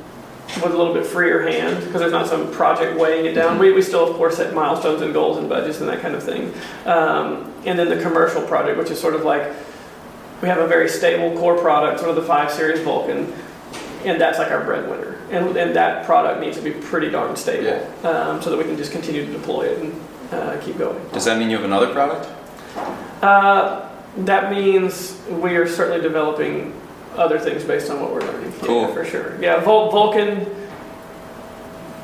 with 0.57 0.73
a 0.73 0.77
little 0.77 0.95
bit 0.95 1.07
freer 1.07 1.43
hand 1.47 1.85
because 1.85 2.01
there's 2.01 2.13
not 2.13 2.27
some 2.27 2.51
project 2.51 2.99
weighing 2.99 3.27
it 3.27 3.35
down. 3.35 3.59
We, 3.59 3.73
we 3.73 3.83
still, 3.83 4.09
of 4.09 4.17
course, 4.17 4.37
set 4.37 4.55
milestones 4.55 5.03
and 5.03 5.13
goals 5.13 5.37
and 5.37 5.49
budgets 5.49 5.81
and 5.81 5.89
that 5.89 6.01
kind 6.01 6.15
of 6.15 6.23
thing. 6.23 6.53
Um, 6.87 7.53
and 7.67 7.79
then 7.79 7.89
the 7.89 8.01
commercial 8.03 8.43
project, 8.43 8.79
which 8.79 8.91
is 8.91 9.01
sort 9.01 9.15
of 9.15 9.25
like 9.25 9.53
we 10.41 10.49
have 10.49 10.59
a 10.59 10.67
very 10.67 10.89
stable 10.89 11.37
core 11.39 11.59
product, 11.59 12.01
sort 12.01 12.11
of 12.11 12.17
the 12.17 12.23
5 12.23 12.51
Series 12.51 12.81
Vulcan, 12.81 13.33
and 14.05 14.21
that's 14.21 14.39
like 14.39 14.51
our 14.51 14.65
breadwinner. 14.65 15.17
And, 15.31 15.57
and 15.57 15.77
that 15.77 16.07
product 16.07 16.41
needs 16.41 16.57
to 16.57 16.63
be 16.63 16.71
pretty 16.71 17.11
darn 17.11 17.37
stable 17.37 17.85
um, 18.07 18.41
so 18.41 18.51
that 18.51 18.57
we 18.57 18.65
can 18.65 18.77
just 18.77 18.93
continue 18.93 19.27
to 19.27 19.33
deploy 19.33 19.67
it 19.67 19.79
and 19.81 20.01
uh, 20.33 20.61
keep 20.61 20.79
going. 20.79 20.99
Does 21.13 21.25
that 21.25 21.39
mean 21.39 21.51
you 21.51 21.57
have 21.57 21.65
another 21.65 21.93
product? 21.93 22.29
Uh, 23.23 23.89
that 24.19 24.51
means 24.51 25.21
we 25.29 25.57
are 25.57 25.69
certainly 25.69 26.01
developing 26.01 26.73
other 27.19 27.39
things 27.39 27.65
based 27.65 27.91
on 27.91 28.01
what 28.01 28.13
we're 28.13 28.21
learning. 28.21 28.53
Cool. 28.63 28.83
Yeah, 28.89 28.95
for 28.95 29.05
sure. 29.05 29.39
Yeah, 29.43 29.61
Vul- 29.61 29.91
Vulcan. 29.91 30.47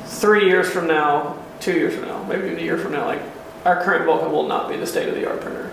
Three 0.05 0.45
years 0.47 0.69
from 0.69 0.87
now, 0.87 1.37
two 1.59 1.73
years 1.73 1.93
from 1.95 2.07
now, 2.07 2.23
maybe 2.23 2.45
even 2.47 2.59
a 2.59 2.61
year 2.61 2.77
from 2.77 2.93
now, 2.93 3.05
like 3.05 3.21
our 3.65 3.81
current 3.83 4.05
Vulcan 4.05 4.31
will 4.31 4.47
not 4.47 4.69
be 4.69 4.77
the 4.77 4.85
state 4.87 5.09
of 5.09 5.15
the 5.15 5.27
art 5.27 5.41
printer. 5.41 5.71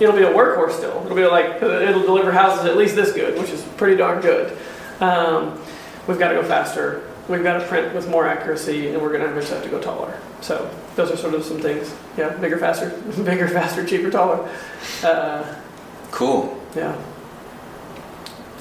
It'll 0.00 0.14
be 0.16 0.22
a 0.22 0.30
workhorse 0.32 0.72
still. 0.72 1.02
It'll 1.04 1.16
be 1.16 1.24
like 1.26 1.62
it'll 1.62 2.02
deliver 2.02 2.32
houses 2.32 2.64
at 2.66 2.76
least 2.76 2.94
this 2.96 3.12
good, 3.12 3.38
which 3.38 3.50
is 3.50 3.62
pretty 3.76 3.96
darn 3.96 4.20
good. 4.20 4.56
Um, 5.00 5.60
we've 6.06 6.18
got 6.18 6.28
to 6.28 6.34
go 6.34 6.42
faster. 6.42 7.08
We've 7.28 7.42
got 7.42 7.58
to 7.58 7.66
print 7.66 7.94
with 7.94 8.08
more 8.08 8.26
accuracy, 8.26 8.88
and 8.88 9.00
we're 9.00 9.08
going 9.10 9.20
to 9.22 9.28
eventually 9.28 9.54
have 9.56 9.64
to 9.64 9.70
go 9.70 9.80
taller. 9.80 10.18
So 10.40 10.68
those 10.96 11.10
are 11.10 11.16
sort 11.16 11.34
of 11.34 11.44
some 11.44 11.60
things. 11.60 11.94
Yeah, 12.16 12.30
bigger, 12.36 12.58
faster, 12.58 12.90
bigger, 13.24 13.48
faster, 13.48 13.84
cheaper, 13.86 14.10
taller. 14.10 14.48
Uh, 15.02 15.54
Cool. 16.10 16.60
yeah. 16.76 17.00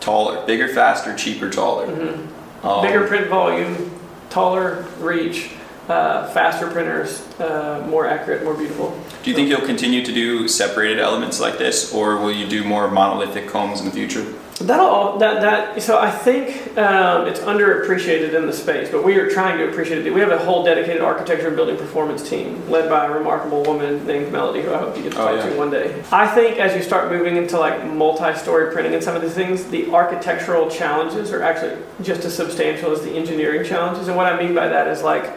Taller, 0.01 0.45
bigger, 0.45 0.67
faster, 0.67 1.15
cheaper, 1.15 1.49
taller. 1.49 1.87
Mhm. 1.87 2.27
Um, 2.63 2.81
Bigger 2.81 3.07
print 3.07 3.27
volume, 3.27 3.91
taller 4.29 4.85
reach, 4.99 5.51
uh, 5.87 6.27
faster 6.29 6.67
printers, 6.67 7.21
uh, 7.39 7.81
more 7.87 8.05
accurate, 8.07 8.43
more 8.43 8.53
beautiful. 8.53 8.93
Do 9.23 9.29
you 9.29 9.35
think 9.35 9.49
you'll 9.49 9.61
continue 9.61 10.03
to 10.05 10.11
do 10.11 10.47
separated 10.47 10.99
elements 10.99 11.39
like 11.39 11.57
this, 11.57 11.93
or 11.93 12.17
will 12.17 12.31
you 12.31 12.45
do 12.47 12.63
more 12.63 12.89
monolithic 12.89 13.47
combs 13.47 13.79
in 13.79 13.85
the 13.85 13.91
future? 13.91 14.25
That'll 14.67 14.85
all, 14.85 15.17
that 15.19 15.41
that 15.41 15.81
so 15.81 15.97
I 15.99 16.11
think 16.11 16.77
um, 16.77 17.27
it's 17.27 17.39
underappreciated 17.39 18.33
in 18.33 18.45
the 18.45 18.53
space, 18.53 18.89
but 18.89 19.03
we 19.03 19.15
are 19.15 19.29
trying 19.29 19.57
to 19.57 19.69
appreciate 19.69 20.05
it. 20.05 20.13
We 20.13 20.19
have 20.21 20.31
a 20.31 20.37
whole 20.37 20.63
dedicated 20.63 21.01
architecture 21.01 21.47
and 21.47 21.55
building 21.55 21.77
performance 21.77 22.27
team 22.29 22.69
led 22.69 22.89
by 22.89 23.05
a 23.05 23.11
remarkable 23.11 23.63
woman 23.63 24.05
named 24.05 24.31
Melody, 24.31 24.61
who 24.61 24.73
I 24.73 24.77
hope 24.77 24.95
you 24.97 25.03
get 25.03 25.13
to 25.13 25.21
Oh, 25.21 25.25
talk 25.35 25.45
yeah. 25.45 25.49
to 25.51 25.57
one 25.57 25.69
day. 25.71 26.03
I 26.11 26.27
think 26.27 26.57
as 26.59 26.75
you 26.75 26.83
start 26.83 27.11
moving 27.11 27.37
into 27.37 27.57
like 27.59 27.85
multi-story 27.85 28.71
printing 28.73 28.93
and 28.93 29.03
some 29.03 29.15
of 29.15 29.21
these 29.21 29.33
things, 29.33 29.65
the 29.65 29.91
architectural 29.91 30.69
challenges 30.69 31.31
are 31.31 31.41
actually 31.41 31.81
just 32.01 32.23
as 32.25 32.35
substantial 32.35 32.91
as 32.91 33.01
the 33.01 33.11
engineering 33.11 33.63
challenges. 33.65 34.07
And 34.07 34.17
what 34.17 34.25
I 34.31 34.41
mean 34.41 34.53
by 34.53 34.67
that 34.67 34.87
is 34.87 35.01
like, 35.01 35.33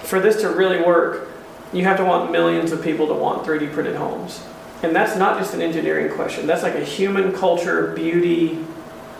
for 0.00 0.20
this 0.20 0.40
to 0.42 0.50
really 0.50 0.82
work, 0.82 1.28
you 1.72 1.84
have 1.84 1.96
to 1.96 2.04
want 2.04 2.30
millions 2.30 2.72
of 2.72 2.82
people 2.82 3.06
to 3.08 3.14
want 3.14 3.44
3D 3.46 3.72
printed 3.72 3.96
homes. 3.96 4.42
And 4.82 4.94
that's 4.94 5.16
not 5.16 5.38
just 5.38 5.54
an 5.54 5.62
engineering 5.62 6.12
question. 6.14 6.46
That's 6.46 6.62
like 6.62 6.74
a 6.74 6.84
human 6.84 7.32
culture, 7.32 7.92
beauty, 7.94 8.58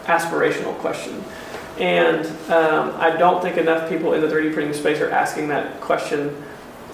aspirational 0.04 0.76
question. 0.78 1.24
And 1.78 2.26
um, 2.50 2.94
I 2.98 3.16
don't 3.16 3.42
think 3.42 3.56
enough 3.56 3.88
people 3.88 4.12
in 4.12 4.20
the 4.20 4.28
3D 4.28 4.52
printing 4.52 4.74
space 4.74 5.00
are 5.00 5.10
asking 5.10 5.48
that 5.48 5.80
question 5.80 6.42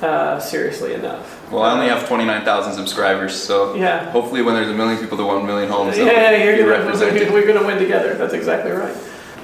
uh, 0.01 0.39
seriously 0.39 0.95
enough. 0.95 1.51
Well, 1.51 1.63
I 1.63 1.73
only 1.73 1.89
have 1.89 2.09
29,000 2.09 2.73
subscribers, 2.73 3.35
so 3.35 3.75
Yeah. 3.75 4.11
hopefully 4.11 4.41
when 4.41 4.55
there's 4.55 4.69
a 4.71 4.75
million 4.75 4.99
people 4.99 5.19
that 5.19 5.25
want 5.25 5.43
a 5.43 5.47
million 5.47 5.69
homes, 5.71 5.99
Yeah, 5.99 6.05
they'll 6.31 6.57
you're 6.57 6.67
gonna, 6.73 7.33
we're 7.33 7.47
going 7.47 7.59
to 7.59 7.67
win 7.67 7.79
together. 7.79 8.15
That's 8.15 8.33
exactly 8.33 8.71
right. 8.71 8.97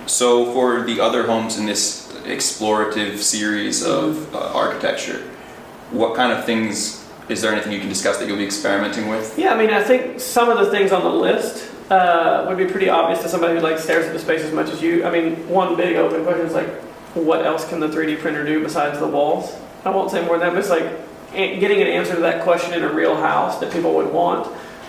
So 0.06 0.52
for 0.52 0.82
the 0.82 1.00
other 1.00 1.26
homes 1.26 1.58
in 1.58 1.66
this 1.66 2.10
explorative 2.24 3.18
series 3.18 3.84
of 3.84 4.34
uh, 4.34 4.52
architecture, 4.54 5.22
what 5.90 6.14
kind 6.14 6.32
of 6.32 6.44
things, 6.44 7.05
is 7.28 7.42
there 7.42 7.52
anything 7.52 7.72
you 7.72 7.80
can 7.80 7.88
discuss 7.88 8.18
that 8.18 8.28
you'll 8.28 8.36
be 8.36 8.44
experimenting 8.44 9.08
with? 9.08 9.36
Yeah, 9.38 9.52
I 9.52 9.58
mean, 9.58 9.70
I 9.70 9.82
think 9.82 10.20
some 10.20 10.48
of 10.48 10.58
the 10.58 10.70
things 10.70 10.92
on 10.92 11.02
the 11.02 11.10
list 11.10 11.72
uh, 11.90 12.44
would 12.48 12.56
be 12.58 12.66
pretty 12.66 12.88
obvious 12.88 13.22
to 13.22 13.28
somebody 13.28 13.54
who 13.54 13.60
like 13.60 13.78
stares 13.78 14.06
at 14.06 14.12
the 14.12 14.18
space 14.18 14.42
as 14.42 14.52
much 14.52 14.68
as 14.70 14.80
you. 14.82 15.04
I 15.04 15.10
mean, 15.10 15.48
one 15.48 15.76
big 15.76 15.96
open 15.96 16.24
question 16.24 16.46
is 16.46 16.52
like, 16.54 16.68
what 17.14 17.44
else 17.44 17.68
can 17.68 17.80
the 17.80 17.88
3D 17.88 18.20
printer 18.20 18.44
do 18.44 18.62
besides 18.62 18.98
the 18.98 19.06
walls? 19.06 19.56
I 19.84 19.90
won't 19.90 20.10
say 20.10 20.24
more 20.24 20.38
than 20.38 20.48
that, 20.48 20.54
but 20.54 20.58
it's 20.58 20.70
like 20.70 21.60
getting 21.60 21.80
an 21.80 21.88
answer 21.88 22.14
to 22.14 22.20
that 22.20 22.44
question 22.44 22.72
in 22.74 22.82
a 22.84 22.92
real 22.92 23.16
house 23.16 23.58
that 23.58 23.72
people 23.72 23.94
would 23.94 24.12
want. 24.12 24.46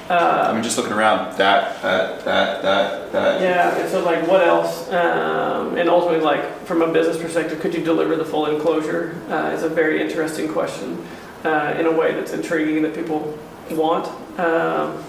I 0.10 0.13
Uh, 0.15 0.54
mean, 0.54 0.63
just 0.63 0.78
looking 0.78 0.93
around, 0.93 1.36
that, 1.38 1.82
that, 1.82 2.23
that, 2.23 2.62
that, 2.62 3.12
that. 3.12 3.41
yeah, 3.41 3.76
and 3.78 3.89
so 3.89 4.02
like, 4.06 4.26
what 4.28 4.41
else? 4.41 4.89
Um, 4.93 5.78
and 5.78 5.89
ultimately, 5.89 6.21
like 6.23 6.65
from 6.65 6.82
a 6.82 6.88
business 6.93 7.17
perspective, 7.21 7.60
could 7.60 7.73
you 7.73 7.84
deliver 7.84 8.15
the 8.15 8.23
full 8.23 8.45
enclosure? 8.45 9.15
Uh, 9.30 9.52
is 9.54 9.63
a 9.63 9.69
very 9.69 10.00
interesting 10.02 10.47
question. 10.47 11.06
Uh, 11.43 11.76
in 11.78 11.86
a 11.86 11.91
way 11.91 12.13
that's 12.13 12.34
intriguing 12.34 12.84
that 12.84 12.95
people 12.95 13.38
want. 13.71 14.08
Um, 14.39 15.04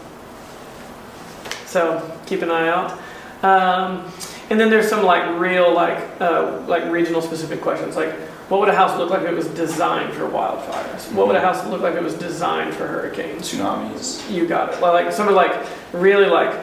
so 1.67 2.19
keep 2.27 2.43
an 2.43 2.51
eye 2.51 2.69
out. 2.69 2.99
Um, 3.43 4.11
and 4.51 4.59
then 4.59 4.71
there's 4.71 4.89
some 4.89 5.05
like 5.05 5.39
real 5.39 5.73
like 5.73 5.99
uh, 6.21 6.63
like 6.67 6.91
regional 6.91 7.21
specific 7.21 7.61
questions 7.61 7.97
like 7.97 8.13
what 8.49 8.61
would 8.61 8.71
a 8.71 8.75
house 8.75 8.97
look 8.97 9.11
like 9.11 9.23
if 9.23 9.29
it 9.29 9.35
was 9.35 9.49
designed 9.49 10.15
for 10.15 10.27
wildfires? 10.27 11.13
What 11.13 11.27
would 11.27 11.37
a 11.37 11.41
house 11.41 11.67
look 11.67 11.83
like 11.83 11.93
if 11.93 12.01
it 12.01 12.03
was 12.03 12.15
designed 12.15 12.73
for 12.73 12.87
hurricanes? 12.87 13.53
Tsunamis. 13.53 14.31
You 14.31 14.47
got 14.47 14.73
it. 14.73 14.81
Well, 14.81 14.95
like 14.95 15.13
sort 15.13 15.29
of 15.29 15.35
like 15.35 15.67
really 15.93 16.25
like 16.25 16.59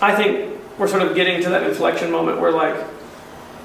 I 0.00 0.14
think 0.14 0.58
we're 0.78 0.88
sort 0.88 1.02
of 1.02 1.14
getting 1.14 1.42
to 1.42 1.50
that 1.50 1.62
inflection 1.64 2.10
moment 2.10 2.40
where 2.40 2.52
like 2.52 2.74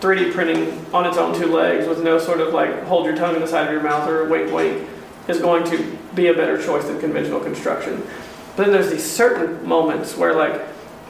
3D 0.02 0.34
printing 0.34 0.86
on 0.94 1.06
its 1.06 1.18
own 1.18 1.34
two 1.38 1.48
legs 1.48 1.88
with 1.88 2.04
no 2.04 2.20
sort 2.20 2.42
of 2.42 2.54
like 2.54 2.84
hold 2.84 3.06
your 3.06 3.16
tongue 3.16 3.36
in 3.36 3.42
the 3.42 3.48
side 3.48 3.68
of 3.68 3.72
your 3.72 3.84
mouth 3.84 4.08
or 4.10 4.26
wink 4.26 4.52
wink 4.52 4.90
is 5.28 5.40
going 5.40 5.64
to 5.66 5.98
be 6.16 6.28
a 6.28 6.34
better 6.34 6.62
choice 6.62 6.86
than 6.86 7.00
conventional 7.00 7.40
construction. 7.40 8.02
But 8.56 8.64
then 8.66 8.74
there's 8.74 8.90
these 8.90 9.10
certain 9.10 9.66
moments 9.68 10.18
where 10.18 10.34
like 10.34 10.54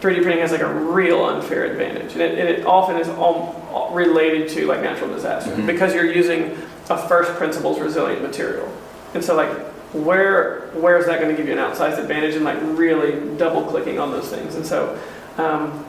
3D 0.01 0.21
printing 0.23 0.39
has 0.39 0.51
like 0.51 0.61
a 0.61 0.73
real 0.73 1.23
unfair 1.25 1.65
advantage, 1.65 2.13
and 2.13 2.21
it, 2.21 2.37
and 2.39 2.49
it 2.49 2.65
often 2.65 2.97
is 2.97 3.07
all 3.09 3.89
related 3.93 4.49
to 4.49 4.65
like 4.67 4.81
natural 4.81 5.09
disaster 5.13 5.51
Mhm. 5.51 5.65
because 5.67 5.93
you're 5.93 6.11
using 6.11 6.57
a 6.89 6.97
first 7.07 7.31
principles 7.35 7.79
resilient 7.79 8.21
material, 8.21 8.67
and 9.13 9.23
so 9.23 9.35
like 9.35 9.49
where 9.93 10.61
where 10.73 10.97
is 10.97 11.05
that 11.05 11.19
going 11.19 11.29
to 11.31 11.37
give 11.37 11.47
you 11.47 11.53
an 11.53 11.59
outsized 11.59 11.97
advantage 11.99 12.35
and 12.35 12.45
like 12.45 12.57
really 12.61 13.19
double 13.37 13.61
clicking 13.63 13.99
on 13.99 14.11
those 14.11 14.27
things, 14.29 14.55
and 14.55 14.65
so 14.65 14.97
um, 15.37 15.85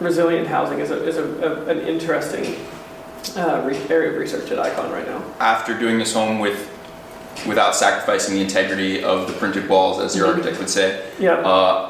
resilient 0.00 0.46
housing 0.48 0.78
is 0.80 0.90
a 0.90 1.02
is 1.06 1.16
a, 1.16 1.24
a, 1.24 1.66
an 1.68 1.80
interesting 1.80 2.56
uh, 3.36 3.62
re- 3.64 3.80
area 3.88 4.10
of 4.10 4.16
research 4.16 4.50
at 4.50 4.58
Icon 4.58 4.90
right 4.92 5.06
now. 5.06 5.22
After 5.40 5.72
doing 5.78 5.98
this 5.98 6.12
home 6.12 6.38
with, 6.38 6.70
without 7.46 7.74
sacrificing 7.74 8.34
the 8.34 8.40
integrity 8.42 9.02
of 9.02 9.26
the 9.26 9.32
printed 9.34 9.68
walls, 9.68 10.00
as 10.00 10.16
your 10.16 10.26
Mhm. 10.26 10.30
architect 10.30 10.58
would 10.58 10.70
say, 10.70 11.00
Yeah. 11.18 11.34
uh, 11.34 11.88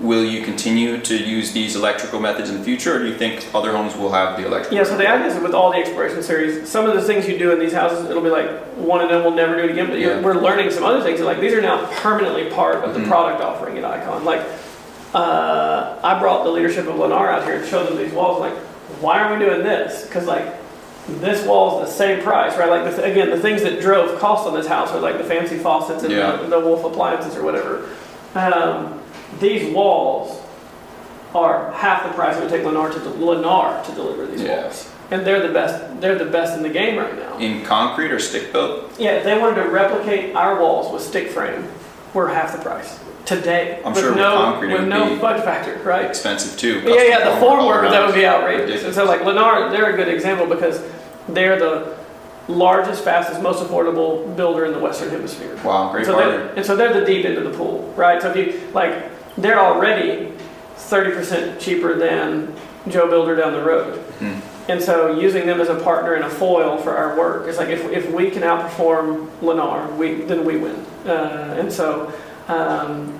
will 0.00 0.24
you 0.24 0.42
continue 0.42 0.96
to 0.98 1.14
use 1.14 1.52
these 1.52 1.76
electrical 1.76 2.18
methods 2.18 2.48
in 2.48 2.56
the 2.58 2.64
future, 2.64 2.96
or 2.96 2.98
do 3.00 3.06
you 3.06 3.14
think 3.14 3.44
other 3.54 3.72
homes 3.72 3.94
will 3.96 4.12
have 4.12 4.38
the 4.38 4.46
electrical? 4.46 4.78
Yeah, 4.78 4.84
so 4.84 4.96
the 4.96 5.06
idea 5.08 5.26
is 5.26 5.38
with 5.42 5.52
all 5.54 5.70
the 5.70 5.78
exploration 5.78 6.22
series, 6.22 6.68
some 6.68 6.86
of 6.88 6.94
the 6.94 7.02
things 7.02 7.28
you 7.28 7.36
do 7.38 7.50
in 7.52 7.58
these 7.58 7.74
houses, 7.74 8.08
it'll 8.08 8.22
be 8.22 8.30
like 8.30 8.48
one 8.76 9.00
of 9.02 9.10
them 9.10 9.22
we'll 9.22 9.32
never 9.34 9.54
do 9.56 9.64
it 9.64 9.70
again. 9.70 9.88
But 9.90 9.98
Yeah. 9.98 10.20
we're 10.20 10.34
learning 10.34 10.70
some 10.70 10.84
other 10.84 11.02
things. 11.02 11.20
Like 11.20 11.40
these 11.40 11.52
are 11.52 11.60
now 11.60 11.80
permanently 12.00 12.44
part 12.44 12.76
of 12.84 12.94
the 12.94 13.00
Mhm. 13.00 13.08
product 13.08 13.42
offering 13.42 13.76
at 13.78 13.84
Icon. 13.84 14.24
Like 14.24 14.40
uh, 15.14 15.96
I 16.02 16.18
brought 16.18 16.44
the 16.44 16.50
leadership 16.50 16.86
of 16.88 16.94
Lennar 16.94 17.28
out 17.28 17.44
here 17.44 17.56
and 17.56 17.68
showed 17.68 17.86
them 17.86 17.98
these 17.98 18.12
walls. 18.12 18.40
Like, 18.40 18.54
why 19.02 19.20
are 19.20 19.36
we 19.36 19.44
doing 19.44 19.62
this? 19.62 20.04
Because 20.06 20.26
like 20.26 20.46
this 21.08 21.44
wall 21.46 21.82
is 21.82 21.88
the 21.88 21.94
same 21.94 22.22
price, 22.22 22.56
right? 22.56 22.68
Like 22.70 22.84
the 22.84 22.96
th- 23.02 23.10
again, 23.12 23.30
the 23.30 23.38
things 23.40 23.62
that 23.62 23.80
drove 23.80 24.18
cost 24.20 24.46
on 24.46 24.54
this 24.54 24.66
house 24.66 24.90
are 24.90 25.00
like 25.00 25.18
the 25.18 25.24
fancy 25.24 25.58
faucets 25.58 26.02
and 26.04 26.12
Yeah. 26.12 26.36
the, 26.36 26.46
the 26.48 26.60
Wolf 26.60 26.84
appliances 26.84 27.36
or 27.36 27.42
whatever. 27.42 27.88
Um, 28.34 29.00
these 29.40 29.74
walls 29.74 30.40
are 31.34 31.72
half 31.72 32.04
the 32.04 32.10
price 32.10 32.36
it 32.36 32.40
would 32.40 32.50
take 32.50 32.62
Lennar 32.62 32.92
to 32.92 32.98
Lennar 33.00 33.84
to 33.86 33.92
deliver 33.92 34.26
these 34.26 34.42
Yeah. 34.42 34.62
walls, 34.64 34.90
and 35.10 35.26
they're 35.26 35.40
the 35.46 35.52
best. 35.52 36.00
They're 36.00 36.18
the 36.18 36.26
best 36.26 36.56
in 36.56 36.62
the 36.62 36.68
game 36.68 36.98
right 36.98 37.16
now. 37.18 37.36
In 37.38 37.64
concrete 37.64 38.12
or 38.12 38.18
stick 38.18 38.52
built? 38.52 38.92
Yeah, 38.98 39.12
if 39.12 39.24
they 39.24 39.36
wanted 39.38 39.62
to 39.64 39.68
replicate 39.70 40.36
our 40.36 40.60
walls 40.60 40.92
with 40.92 41.02
stick 41.02 41.30
frame, 41.30 41.66
we're 42.14 42.28
half 42.28 42.52
the 42.56 42.62
price 42.62 42.98
today. 43.24 43.80
I'm 43.84 43.92
with 43.92 44.02
sure 44.02 44.10
with 44.10 44.18
no 44.18 44.36
concrete 44.36 44.70
it 44.70 44.72
with 44.72 44.80
would 44.82 44.88
no 44.88 45.08
be 45.10 45.20
fudge 45.20 45.42
factor, 45.42 45.76
right? 45.78 46.06
Expensive 46.06 46.58
too. 46.58 46.80
Yeah, 46.84 47.02
yeah, 47.02 47.30
the 47.30 47.40
form 47.40 47.66
work 47.66 47.90
that 47.90 48.06
would 48.06 48.14
be 48.14 48.26
outrageous. 48.26 48.84
And 48.84 48.94
so, 48.94 49.04
like 49.04 49.20
Lennar, 49.20 49.70
they're 49.70 49.92
a 49.92 49.96
good 49.96 50.08
example 50.08 50.46
because 50.46 50.82
they're 51.28 51.58
the 51.58 51.96
largest, 52.48 53.04
fastest, 53.04 53.40
most 53.40 53.62
affordable 53.62 54.36
builder 54.36 54.64
in 54.64 54.72
the 54.72 54.78
Western 54.78 55.10
Hemisphere. 55.10 55.56
Wow, 55.64 55.92
great 55.92 56.06
so 56.06 56.14
partner. 56.14 56.52
and 56.56 56.66
so 56.66 56.76
they're 56.76 56.92
the 56.92 57.06
deep 57.06 57.24
end 57.24 57.38
of 57.38 57.44
the 57.44 57.56
pool, 57.56 57.92
right? 57.96 58.20
So 58.20 58.30
if 58.30 58.36
you 58.36 58.70
like, 58.72 59.10
they're 59.36 59.60
already 59.60 60.32
thirty 60.76 61.12
percent 61.12 61.60
cheaper 61.60 61.96
than 61.96 62.54
Joe 62.88 63.08
Builder 63.08 63.36
down 63.36 63.52
the 63.52 63.62
road. 63.62 63.98
Hmm. 64.18 64.40
And 64.68 64.80
so 64.80 65.18
using 65.18 65.46
them 65.46 65.60
as 65.60 65.68
a 65.68 65.74
partner 65.80 66.14
and 66.14 66.24
a 66.24 66.30
foil 66.30 66.78
for 66.78 66.96
our 66.96 67.18
work 67.18 67.48
is 67.48 67.56
like 67.58 67.68
if, 67.68 67.84
if 67.90 68.10
we 68.12 68.30
can 68.30 68.42
outperform 68.42 69.28
Lennar, 69.40 69.96
we 69.96 70.14
then 70.14 70.44
we 70.44 70.56
win. 70.56 70.76
Uh, 71.06 71.56
and 71.58 71.72
so 71.72 72.12
um, 72.48 73.18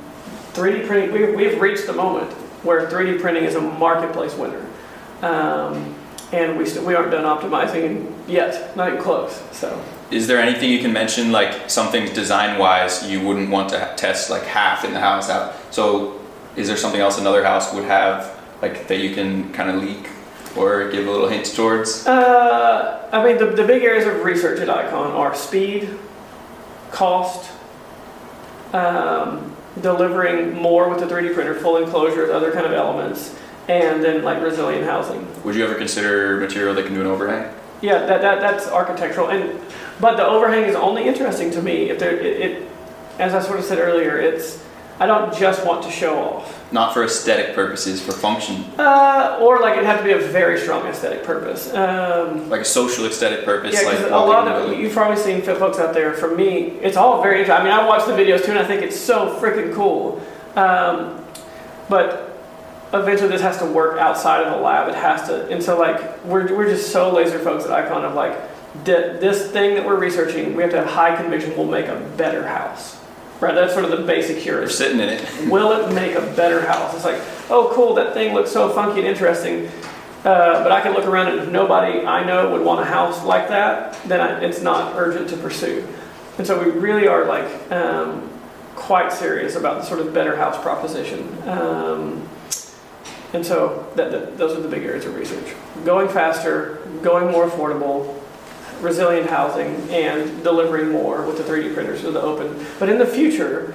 3D 0.52 0.86
printing, 0.86 1.12
we, 1.12 1.34
we've 1.34 1.60
reached 1.60 1.86
the 1.86 1.92
moment 1.92 2.32
where 2.62 2.88
3D 2.88 3.20
printing 3.20 3.44
is 3.44 3.54
a 3.54 3.60
marketplace 3.60 4.34
winner. 4.36 4.64
Um, 5.22 5.94
and 6.32 6.56
we, 6.56 6.64
we 6.80 6.94
aren't 6.94 7.10
done 7.10 7.24
optimizing 7.24 8.12
yet, 8.26 8.74
not 8.76 8.88
even 8.88 9.02
close. 9.02 9.42
So 9.52 9.82
Is 10.10 10.26
there 10.26 10.40
anything 10.40 10.70
you 10.70 10.80
can 10.80 10.92
mention, 10.92 11.30
like 11.30 11.68
some 11.70 11.88
things 11.92 12.10
design 12.10 12.58
wise, 12.58 13.08
you 13.08 13.20
wouldn't 13.20 13.50
want 13.50 13.68
to 13.70 13.92
test 13.96 14.30
like 14.30 14.44
half 14.44 14.84
in 14.84 14.92
the 14.92 15.00
house 15.00 15.28
out? 15.28 15.54
So, 15.72 16.20
is 16.56 16.68
there 16.68 16.76
something 16.76 17.00
else 17.00 17.18
another 17.18 17.44
house 17.44 17.72
would 17.72 17.84
have, 17.84 18.38
like 18.60 18.86
that 18.88 18.98
you 18.98 19.14
can 19.14 19.52
kind 19.52 19.70
of 19.70 19.82
leak 19.82 20.08
or 20.56 20.90
give 20.90 21.06
a 21.06 21.10
little 21.10 21.28
hint 21.28 21.46
towards? 21.54 22.06
Uh, 22.06 23.08
I 23.12 23.24
mean, 23.24 23.38
the, 23.38 23.46
the 23.46 23.64
big 23.64 23.82
areas 23.82 24.06
of 24.06 24.22
research 24.22 24.60
at 24.60 24.68
Icon 24.68 25.12
are 25.12 25.34
speed, 25.34 25.98
cost, 26.90 27.50
um, 28.72 29.54
delivering 29.80 30.54
more 30.54 30.88
with 30.88 31.00
the 31.00 31.06
3D 31.06 31.34
printer, 31.34 31.54
full 31.54 31.76
enclosures, 31.76 32.30
other 32.30 32.52
kind 32.52 32.66
of 32.66 32.72
elements, 32.72 33.34
and 33.68 34.02
then 34.02 34.22
like 34.22 34.42
resilient 34.42 34.84
housing. 34.84 35.26
Would 35.44 35.54
you 35.54 35.64
ever 35.64 35.74
consider 35.74 36.36
material 36.38 36.74
that 36.74 36.86
can 36.86 36.94
do 36.94 37.00
an 37.00 37.06
overhang? 37.06 37.54
Yeah, 37.80 38.06
that, 38.06 38.22
that 38.22 38.40
that's 38.40 38.68
architectural, 38.68 39.30
and 39.30 39.60
but 40.00 40.16
the 40.16 40.26
overhang 40.26 40.64
is 40.64 40.76
only 40.76 41.04
interesting 41.04 41.50
to 41.52 41.62
me 41.62 41.90
if 41.90 41.98
there 41.98 42.16
it, 42.16 42.40
it 42.40 42.68
as 43.18 43.34
I 43.34 43.42
sort 43.42 43.58
of 43.58 43.64
said 43.64 43.78
earlier, 43.78 44.16
it's 44.18 44.62
I 45.02 45.06
don't 45.06 45.34
just 45.34 45.66
want 45.66 45.82
to 45.82 45.90
show 45.90 46.16
off. 46.16 46.72
Not 46.72 46.94
for 46.94 47.02
aesthetic 47.02 47.56
purposes, 47.56 48.00
for 48.00 48.12
function, 48.12 48.64
Uh, 48.78 49.36
or 49.40 49.58
like 49.58 49.76
it 49.76 49.84
had 49.84 49.96
to 49.98 50.04
be 50.04 50.12
a 50.12 50.18
very 50.18 50.60
strong 50.60 50.86
aesthetic 50.86 51.24
purpose. 51.24 51.74
Um, 51.74 52.48
like 52.48 52.60
a 52.60 52.64
social 52.64 53.06
aesthetic 53.06 53.44
purpose, 53.44 53.74
Yeah, 53.74 53.88
like 53.88 53.98
a 53.98 54.16
lot 54.16 54.46
of 54.46 54.62
building. 54.62 54.80
you've 54.80 54.92
probably 54.92 55.16
seen 55.16 55.42
fit 55.42 55.56
folks 55.58 55.80
out 55.80 55.92
there. 55.92 56.12
For 56.14 56.32
me, 56.32 56.78
it's 56.86 56.96
all 56.96 57.20
very. 57.20 57.50
I 57.50 57.64
mean, 57.64 57.72
I 57.72 57.84
watch 57.84 58.06
the 58.06 58.12
videos 58.12 58.44
too, 58.44 58.52
and 58.52 58.60
I 58.60 58.64
think 58.64 58.82
it's 58.82 58.96
so 58.98 59.36
freaking 59.40 59.74
cool. 59.74 60.22
Um, 60.54 61.18
but 61.88 62.38
eventually, 62.94 63.28
this 63.28 63.40
has 63.42 63.58
to 63.58 63.66
work 63.66 63.98
outside 63.98 64.44
of 64.46 64.52
the 64.54 64.60
lab. 64.62 64.88
It 64.88 64.94
has 64.94 65.26
to, 65.26 65.48
and 65.48 65.60
so 65.60 65.76
like 65.76 66.24
we're 66.24 66.54
we're 66.56 66.68
just 66.68 66.92
so 66.92 67.12
laser 67.12 67.40
focused 67.40 67.66
at 67.68 67.72
Icon 67.72 68.04
of 68.04 68.14
like 68.14 68.38
this 68.84 69.50
thing 69.50 69.74
that 69.74 69.84
we're 69.84 69.98
researching. 69.98 70.54
We 70.54 70.62
have 70.62 70.70
to 70.70 70.78
have 70.78 70.86
high 70.86 71.16
conviction. 71.16 71.56
We'll 71.56 71.66
make 71.66 71.88
a 71.88 71.96
better 72.16 72.46
house. 72.46 72.98
Right, 73.42 73.56
that's 73.56 73.72
sort 73.72 73.84
of 73.84 73.90
the 73.90 74.06
basic 74.06 74.46
We're 74.46 74.68
sitting 74.68 75.00
in 75.00 75.08
it. 75.08 75.50
Will 75.50 75.72
it 75.72 75.92
make 75.92 76.14
a 76.14 76.20
better 76.36 76.64
house? 76.64 76.94
It's 76.94 77.04
like, 77.04 77.20
oh, 77.50 77.72
cool, 77.74 77.92
that 77.94 78.14
thing 78.14 78.34
looks 78.34 78.52
so 78.52 78.68
funky 78.68 79.00
and 79.00 79.08
interesting. 79.08 79.66
Uh, 80.24 80.62
but 80.62 80.70
I 80.70 80.80
can 80.80 80.92
look 80.92 81.06
around 81.06 81.26
and 81.26 81.40
if 81.40 81.48
nobody 81.48 82.06
I 82.06 82.24
know 82.24 82.52
would 82.52 82.64
want 82.64 82.82
a 82.82 82.84
house 82.84 83.24
like 83.24 83.48
that, 83.48 84.00
then 84.04 84.20
I, 84.20 84.44
it's 84.44 84.60
not 84.60 84.94
urgent 84.94 85.28
to 85.30 85.36
pursue. 85.36 85.84
And 86.38 86.46
so 86.46 86.62
we 86.62 86.70
really 86.70 87.08
are 87.08 87.26
like 87.26 87.72
um, 87.72 88.30
quite 88.76 89.12
serious 89.12 89.56
about 89.56 89.80
the 89.80 89.86
sort 89.86 89.98
of 89.98 90.14
better 90.14 90.36
house 90.36 90.62
proposition. 90.62 91.36
Um, 91.48 92.28
and 93.32 93.44
so 93.44 93.90
that, 93.96 94.12
that, 94.12 94.38
those 94.38 94.56
are 94.56 94.60
the 94.60 94.68
big 94.68 94.84
areas 94.84 95.04
of 95.04 95.16
research. 95.16 95.56
Going 95.84 96.08
faster, 96.08 96.78
going 97.02 97.32
more 97.32 97.48
affordable, 97.48 98.21
resilient 98.82 99.30
housing, 99.30 99.88
and 99.90 100.42
delivering 100.42 100.90
more 100.90 101.22
with 101.22 101.38
the 101.38 101.44
3D 101.44 101.72
printers 101.74 102.00
to 102.02 102.10
the 102.10 102.20
open. 102.20 102.66
But 102.78 102.88
in 102.88 102.98
the 102.98 103.06
future, 103.06 103.74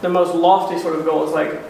the 0.00 0.08
most 0.08 0.34
lofty 0.34 0.78
sort 0.78 0.98
of 0.98 1.04
goal 1.04 1.24
is 1.26 1.32
like 1.32 1.60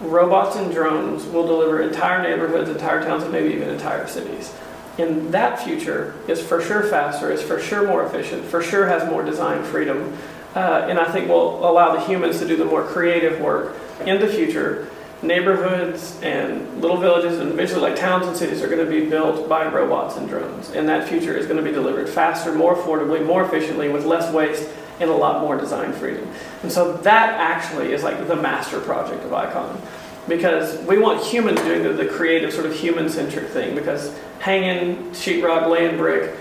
robots 0.00 0.56
and 0.56 0.72
drones 0.72 1.26
will 1.26 1.46
deliver 1.46 1.82
entire 1.82 2.22
neighborhoods, 2.22 2.70
entire 2.70 3.02
towns, 3.02 3.22
and 3.22 3.32
maybe 3.32 3.54
even 3.54 3.68
entire 3.68 4.06
cities. 4.06 4.54
And 4.98 5.32
that 5.32 5.60
future 5.60 6.14
is 6.28 6.42
for 6.42 6.60
sure 6.60 6.82
faster, 6.82 7.30
is 7.30 7.42
for 7.42 7.60
sure 7.60 7.86
more 7.86 8.04
efficient, 8.04 8.44
for 8.44 8.62
sure 8.62 8.86
has 8.86 9.08
more 9.08 9.22
design 9.22 9.64
freedom, 9.64 10.16
uh, 10.54 10.86
and 10.88 10.98
I 10.98 11.10
think 11.10 11.28
will 11.28 11.68
allow 11.68 11.94
the 11.94 12.04
humans 12.04 12.38
to 12.40 12.46
do 12.46 12.56
the 12.56 12.64
more 12.64 12.82
creative 12.82 13.40
work 13.40 13.76
in 14.04 14.20
the 14.20 14.26
future. 14.26 14.88
Neighborhoods 15.22 16.18
and 16.22 16.80
little 16.80 16.96
villages 16.96 17.38
and 17.38 17.50
eventually 17.50 17.80
like 17.80 17.96
towns 17.96 18.26
and 18.26 18.34
cities 18.34 18.62
are 18.62 18.68
going 18.68 18.84
to 18.84 18.90
be 18.90 19.06
built 19.08 19.48
by 19.48 19.66
robots 19.66 20.16
and 20.16 20.26
drones. 20.28 20.70
And 20.70 20.88
that 20.88 21.08
future 21.08 21.36
is 21.36 21.46
going 21.46 21.58
to 21.58 21.62
be 21.62 21.72
delivered 21.72 22.08
faster, 22.08 22.54
more 22.54 22.74
affordably, 22.74 23.24
more 23.24 23.44
efficiently, 23.44 23.90
with 23.90 24.06
less 24.06 24.32
waste 24.32 24.68
and 24.98 25.10
a 25.10 25.14
lot 25.14 25.42
more 25.42 25.58
design 25.58 25.92
freedom. 25.92 26.26
And 26.62 26.72
so 26.72 26.96
that 26.98 27.34
actually 27.34 27.92
is 27.92 28.02
like 28.02 28.26
the 28.28 28.36
master 28.36 28.80
project 28.80 29.22
of 29.24 29.32
Icon. 29.34 29.80
Because 30.26 30.78
we 30.86 30.98
want 30.98 31.22
humans 31.22 31.60
doing 31.60 31.82
the, 31.82 31.92
the 31.92 32.06
creative, 32.06 32.52
sort 32.52 32.64
of 32.64 32.74
human 32.74 33.10
centric 33.10 33.48
thing. 33.48 33.74
Because 33.74 34.16
hanging, 34.38 35.10
sheetrock, 35.10 35.68
laying 35.68 35.98
brick, 35.98 36.34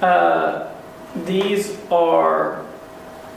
uh, 0.00 0.72
these 1.24 1.78
are 1.90 2.65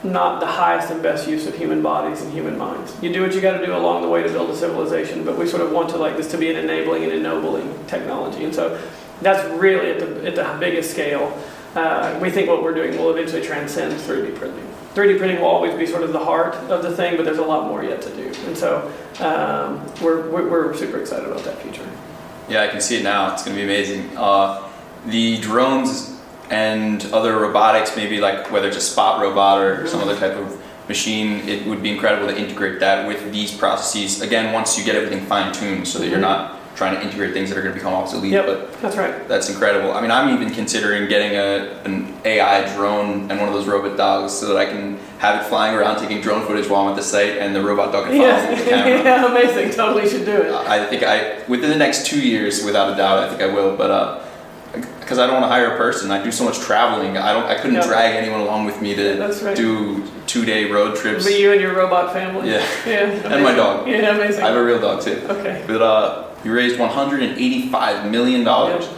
not 0.02 0.40
the 0.40 0.46
highest 0.46 0.90
and 0.90 1.02
best 1.02 1.28
use 1.28 1.46
of 1.46 1.54
human 1.54 1.82
bodies 1.82 2.22
and 2.22 2.32
human 2.32 2.56
minds. 2.56 2.96
You 3.02 3.12
do 3.12 3.22
what 3.22 3.34
you 3.34 3.40
got 3.40 3.58
to 3.58 3.66
do 3.66 3.74
along 3.74 4.02
the 4.02 4.08
way 4.08 4.22
to 4.22 4.28
build 4.28 4.48
a 4.50 4.56
civilization, 4.56 5.24
but 5.24 5.36
we 5.36 5.46
sort 5.46 5.62
of 5.62 5.72
want 5.72 5.90
to 5.90 5.96
like 5.98 6.16
this 6.16 6.30
to 6.30 6.38
be 6.38 6.50
an 6.50 6.56
enabling 6.56 7.04
and 7.04 7.12
ennobling 7.12 7.86
technology. 7.86 8.44
And 8.44 8.54
so 8.54 8.80
that's 9.20 9.46
really 9.60 9.90
at 9.90 9.98
the, 9.98 10.26
at 10.26 10.34
the 10.34 10.56
biggest 10.58 10.90
scale 10.90 11.36
uh, 11.74 12.18
we 12.20 12.30
think 12.30 12.48
what 12.48 12.62
we're 12.62 12.74
doing 12.74 12.98
will 12.98 13.10
eventually 13.10 13.42
transcend 13.42 13.94
3D 13.94 14.34
printing. 14.34 14.66
3D 14.94 15.18
printing 15.18 15.40
will 15.40 15.46
always 15.46 15.74
be 15.76 15.86
sort 15.86 16.02
of 16.02 16.12
the 16.12 16.18
heart 16.18 16.54
of 16.68 16.82
the 16.82 16.94
thing, 16.96 17.16
but 17.16 17.24
there's 17.24 17.38
a 17.38 17.44
lot 17.44 17.68
more 17.68 17.84
yet 17.84 18.02
to 18.02 18.10
do. 18.16 18.32
And 18.46 18.56
so 18.56 18.92
um, 19.20 19.86
we're, 20.02 20.28
we're, 20.30 20.74
super 20.74 20.98
excited 21.00 21.28
about 21.28 21.44
that 21.44 21.62
future. 21.62 21.88
Yeah, 22.48 22.62
I 22.62 22.68
can 22.68 22.80
see 22.80 22.96
it 22.96 23.04
now. 23.04 23.32
It's 23.32 23.44
going 23.44 23.56
to 23.56 23.60
be 23.60 23.64
amazing. 23.64 24.10
Uh, 24.16 24.68
the 25.06 25.38
drones 25.38 26.09
and 26.50 27.04
other 27.12 27.38
robotics, 27.38 27.96
maybe 27.96 28.20
like 28.20 28.50
whether 28.50 28.68
it's 28.68 28.76
a 28.76 28.80
spot 28.80 29.20
robot 29.20 29.58
or 29.60 29.86
some 29.86 30.00
other 30.00 30.16
type 30.18 30.32
of 30.36 30.60
machine, 30.88 31.48
it 31.48 31.64
would 31.66 31.82
be 31.82 31.92
incredible 31.92 32.26
to 32.26 32.36
integrate 32.36 32.80
that 32.80 33.06
with 33.06 33.32
these 33.32 33.56
processes. 33.56 34.20
Again, 34.20 34.52
once 34.52 34.76
you 34.76 34.84
get 34.84 34.96
everything 34.96 35.24
fine 35.26 35.52
tuned 35.52 35.86
so 35.86 36.00
that 36.00 36.08
you're 36.08 36.18
not 36.18 36.56
trying 36.74 36.94
to 36.96 37.02
integrate 37.02 37.32
things 37.34 37.50
that 37.50 37.58
are 37.58 37.62
going 37.62 37.74
to 37.74 37.78
become 37.78 37.92
obsolete. 37.92 38.32
Yep, 38.32 38.46
But 38.46 38.80
that's 38.80 38.96
right. 38.96 39.28
that's 39.28 39.50
incredible. 39.50 39.92
I 39.92 40.00
mean, 40.00 40.10
I'm 40.10 40.34
even 40.34 40.52
considering 40.52 41.08
getting 41.08 41.36
a, 41.36 41.80
an 41.84 42.12
AI 42.24 42.74
drone 42.74 43.30
and 43.30 43.38
one 43.38 43.48
of 43.48 43.54
those 43.54 43.66
robot 43.68 43.96
dogs 43.98 44.32
so 44.32 44.46
that 44.48 44.56
I 44.56 44.64
can 44.66 44.96
have 45.18 45.40
it 45.44 45.48
flying 45.48 45.76
around 45.76 46.00
taking 46.00 46.20
drone 46.22 46.44
footage 46.46 46.68
while 46.68 46.82
I'm 46.86 46.90
at 46.90 46.96
the 46.96 47.02
site 47.02 47.36
and 47.38 47.54
the 47.54 47.62
robot 47.62 47.92
dog 47.92 48.06
can 48.06 48.16
follow 48.16 48.42
me 48.44 48.50
with 48.56 48.64
the 48.64 48.70
Yeah, 48.70 48.82
camera. 48.82 49.04
yeah, 49.04 49.26
amazing. 49.26 49.70
Totally 49.76 50.08
should 50.08 50.24
do 50.24 50.32
it. 50.42 50.52
I 50.54 50.86
think 50.86 51.02
I, 51.02 51.44
within 51.48 51.70
the 51.70 51.76
next 51.76 52.06
two 52.06 52.20
years, 52.20 52.64
without 52.64 52.92
a 52.92 52.96
doubt, 52.96 53.18
I 53.18 53.28
think 53.28 53.42
I 53.42 53.52
will. 53.54 53.76
But 53.76 53.90
uh, 53.90 54.24
because 54.72 55.18
I 55.18 55.26
don't 55.26 55.34
want 55.40 55.44
to 55.44 55.48
hire 55.48 55.74
a 55.74 55.76
person, 55.76 56.10
I 56.10 56.22
do 56.22 56.30
so 56.30 56.44
much 56.44 56.58
traveling. 56.60 57.16
I 57.16 57.32
don't, 57.32 57.44
I 57.44 57.54
couldn't 57.56 57.74
Yeah. 57.76 57.86
drag 57.86 58.14
anyone 58.16 58.40
along 58.40 58.66
with 58.66 58.80
me 58.80 58.94
to 58.94 59.14
That's 59.16 59.42
right. 59.42 59.56
do 59.56 60.04
two-day 60.26 60.70
road 60.70 60.96
trips. 60.96 61.26
Be 61.26 61.34
you 61.40 61.52
and 61.52 61.60
your 61.60 61.74
robot 61.74 62.12
family. 62.12 62.50
Yeah, 62.50 62.64
Yeah. 62.86 63.00
and 63.34 63.42
my 63.42 63.54
dog. 63.54 63.88
Yeah, 63.88 64.14
amazing. 64.14 64.44
I 64.44 64.48
have 64.48 64.56
a 64.56 64.64
real 64.64 64.80
dog 64.80 65.02
too. 65.02 65.20
okay. 65.28 65.64
But 65.66 65.82
uh, 65.82 66.24
we 66.44 66.50
raised 66.50 66.78
185 66.78 68.10
million 68.10 68.44
dollars, 68.44 68.88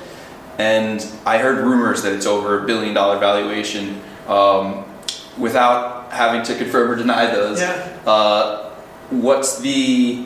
and 0.59 1.05
I 1.25 1.39
heard 1.39 1.59
rumors 1.65 2.03
that 2.03 2.13
it's 2.13 2.27
over 2.27 2.63
a 2.63 2.67
billion 2.67 2.93
dollar 2.95 3.19
valuation. 3.19 4.01
Um, 4.29 4.85
without 5.39 6.13
having 6.13 6.43
to 6.45 6.55
confirm 6.55 6.91
or 6.91 6.95
deny 6.95 7.27
those, 7.35 7.59
Yeah. 7.61 7.99
uh, 8.07 8.69
what's 9.11 9.59
the 9.61 10.25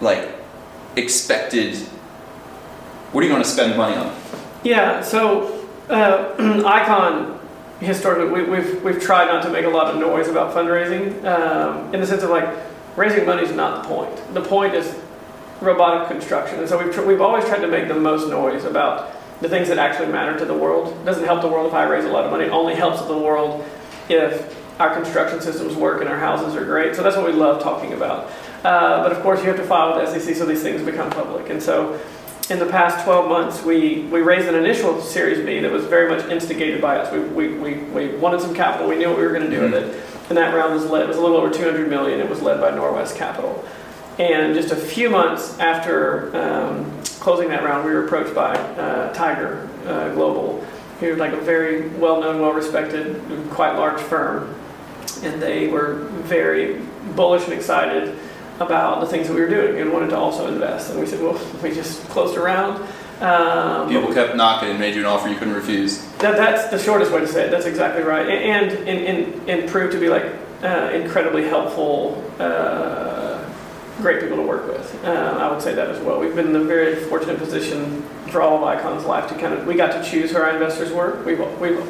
like 0.00 0.28
expected? 0.96 1.76
What 3.12 3.22
are 3.22 3.26
you 3.26 3.32
going 3.32 3.42
to 3.42 3.48
spend 3.48 3.76
money 3.76 3.96
on? 3.96 4.14
Yeah, 4.68 5.00
so 5.00 5.66
uh, 5.88 6.34
Icon 6.66 7.40
historically 7.80 8.28
we, 8.30 8.42
we've 8.42 8.82
we've 8.82 9.00
tried 9.00 9.28
not 9.28 9.42
to 9.44 9.48
make 9.48 9.64
a 9.64 9.68
lot 9.70 9.86
of 9.86 9.98
noise 9.98 10.28
about 10.28 10.54
fundraising 10.54 11.24
um, 11.24 11.94
in 11.94 12.02
the 12.02 12.06
sense 12.06 12.22
of 12.22 12.28
like 12.28 12.54
raising 12.94 13.24
money 13.24 13.44
is 13.44 13.52
not 13.52 13.82
the 13.82 13.88
point. 13.88 14.34
The 14.34 14.42
point 14.42 14.74
is 14.74 14.94
robotic 15.62 16.08
construction, 16.08 16.58
and 16.58 16.68
so 16.68 16.84
we've 16.84 16.94
tr- 16.94 17.00
we've 17.00 17.22
always 17.22 17.46
tried 17.46 17.60
to 17.60 17.66
make 17.66 17.88
the 17.88 17.94
most 17.94 18.28
noise 18.28 18.64
about 18.64 19.16
the 19.40 19.48
things 19.48 19.68
that 19.68 19.78
actually 19.78 20.12
matter 20.12 20.38
to 20.38 20.44
the 20.44 20.52
world. 20.52 20.88
It 21.00 21.04
doesn't 21.06 21.24
help 21.24 21.40
the 21.40 21.48
world 21.48 21.66
if 21.68 21.72
I 21.72 21.84
raise 21.84 22.04
a 22.04 22.08
lot 22.10 22.26
of 22.26 22.30
money. 22.30 22.44
It 22.44 22.50
only 22.50 22.74
helps 22.74 23.00
the 23.06 23.16
world 23.16 23.64
if 24.10 24.54
our 24.78 24.92
construction 24.92 25.40
systems 25.40 25.76
work 25.76 26.02
and 26.02 26.10
our 26.10 26.18
houses 26.18 26.54
are 26.54 26.64
great. 26.66 26.94
So 26.94 27.02
that's 27.02 27.16
what 27.16 27.24
we 27.24 27.32
love 27.32 27.62
talking 27.62 27.94
about. 27.94 28.30
Uh, 28.64 29.02
but 29.02 29.12
of 29.12 29.22
course, 29.22 29.40
you 29.40 29.46
have 29.46 29.56
to 29.56 29.64
file 29.64 29.98
with 29.98 30.10
SEC 30.10 30.36
so 30.36 30.44
these 30.44 30.62
things 30.62 30.82
become 30.82 31.08
public, 31.08 31.48
and 31.48 31.62
so 31.62 31.98
in 32.50 32.58
the 32.58 32.66
past 32.66 33.04
12 33.04 33.28
months, 33.28 33.62
we, 33.62 34.02
we 34.04 34.20
raised 34.20 34.48
an 34.48 34.54
initial 34.54 35.00
Series 35.02 35.44
B 35.44 35.60
that 35.60 35.70
was 35.70 35.84
very 35.84 36.08
much 36.08 36.26
instigated 36.30 36.80
by 36.80 36.96
us. 36.96 37.12
We, 37.12 37.20
we, 37.20 37.48
we, 37.48 37.74
we 37.74 38.16
wanted 38.16 38.40
some 38.40 38.54
capital. 38.54 38.88
We 38.88 38.96
knew 38.96 39.08
what 39.08 39.18
we 39.18 39.24
were 39.24 39.32
going 39.32 39.48
to 39.48 39.50
do 39.50 39.62
with 39.62 39.74
it. 39.74 40.02
And 40.28 40.38
that 40.38 40.54
round 40.54 40.74
was 40.74 40.86
led, 40.86 41.02
it 41.02 41.08
was 41.08 41.18
a 41.18 41.20
little 41.20 41.36
over 41.36 41.50
200 41.50 41.88
million. 41.88 42.20
It 42.20 42.28
was 42.28 42.40
led 42.40 42.60
by 42.60 42.70
Norwest 42.70 43.16
Capital. 43.16 43.64
And 44.18 44.54
just 44.54 44.72
a 44.72 44.76
few 44.76 45.10
months 45.10 45.58
after 45.58 46.34
um, 46.36 46.90
closing 47.20 47.48
that 47.48 47.62
round, 47.62 47.84
we 47.84 47.92
were 47.92 48.06
approached 48.06 48.34
by 48.34 48.54
uh, 48.54 49.12
Tiger 49.12 49.68
uh, 49.86 50.12
Global, 50.14 50.64
who 51.00 51.16
like 51.16 51.32
a 51.32 51.40
very 51.40 51.88
well-known, 51.90 52.40
well-respected, 52.40 53.50
quite 53.50 53.76
large 53.76 54.00
firm. 54.00 54.54
And 55.22 55.40
they 55.40 55.68
were 55.68 56.04
very 56.24 56.80
bullish 57.14 57.44
and 57.44 57.52
excited 57.52 58.18
about 58.60 59.00
the 59.00 59.06
things 59.06 59.28
that 59.28 59.34
we 59.34 59.40
were 59.40 59.48
doing 59.48 59.80
and 59.80 59.92
wanted 59.92 60.10
to 60.10 60.16
also 60.16 60.48
invest. 60.48 60.90
And 60.90 61.00
we 61.00 61.06
said, 61.06 61.20
well, 61.20 61.40
we 61.62 61.72
just 61.74 62.02
closed 62.08 62.36
a 62.36 62.40
round. 62.40 62.82
Um, 63.20 63.88
People 63.88 64.14
kept 64.14 64.36
knocking 64.36 64.70
and 64.70 64.78
made 64.78 64.94
you 64.94 65.00
an 65.00 65.06
offer 65.06 65.28
you 65.28 65.36
couldn't 65.36 65.54
refuse. 65.54 66.04
that, 66.18 66.36
that's 66.36 66.70
the 66.70 66.78
shortest 66.78 67.10
way 67.10 67.20
to 67.20 67.26
say 67.26 67.46
it. 67.46 67.50
That's 67.50 67.66
exactly 67.66 68.02
right. 68.04 68.28
And 68.28 68.70
and, 68.70 68.88
and, 68.88 69.48
and 69.50 69.68
proved 69.68 69.92
to 69.92 69.98
be 70.00 70.08
like 70.08 70.24
uh, 70.62 70.90
incredibly 70.94 71.44
helpful, 71.44 72.22
uh, 72.38 73.44
great 73.98 74.20
people 74.20 74.36
to 74.36 74.42
work 74.42 74.68
with. 74.68 75.04
Uh, 75.04 75.08
I 75.40 75.50
would 75.50 75.60
say 75.60 75.74
that 75.74 75.88
as 75.88 76.00
well. 76.00 76.20
We've 76.20 76.34
been 76.34 76.46
in 76.46 76.52
the 76.52 76.64
very 76.64 76.94
fortunate 76.94 77.38
position 77.38 78.02
for 78.30 78.40
all 78.40 78.56
of 78.56 78.62
Icon's 78.62 79.04
life 79.04 79.28
to 79.30 79.34
kind 79.34 79.52
of, 79.54 79.66
we 79.66 79.74
got 79.74 79.92
to 80.00 80.08
choose 80.08 80.30
who 80.30 80.38
our 80.38 80.50
investors 80.50 80.92
were. 80.92 81.20
We've, 81.24 81.40
we've 81.60 81.80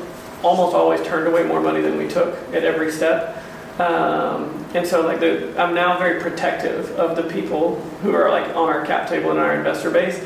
almost 0.45 0.75
always 0.75 1.03
turned 1.07 1.27
away 1.27 1.45
more 1.45 1.61
money 1.61 1.81
than 1.83 1.99
we 1.99 2.09
took 2.09 2.35
at 2.55 2.65
every 2.65 2.91
step. 2.91 3.43
Um, 3.79 4.67
and 4.75 4.87
so 4.87 5.07
like 5.07 5.21
the, 5.21 5.55
I'm 5.61 5.75
now 5.75 5.99
very 5.99 6.21
protective 6.21 6.91
of 6.99 7.17
the 7.17 7.23
people 7.23 7.77
who 8.03 8.13
are 8.13 8.29
like 8.31 8.49
on 8.57 8.69
our 8.69 8.85
cap 8.85 9.09
table 9.09 9.31
and 9.31 9.39
our 9.39 9.55
investor 9.55 9.91
base 9.91 10.25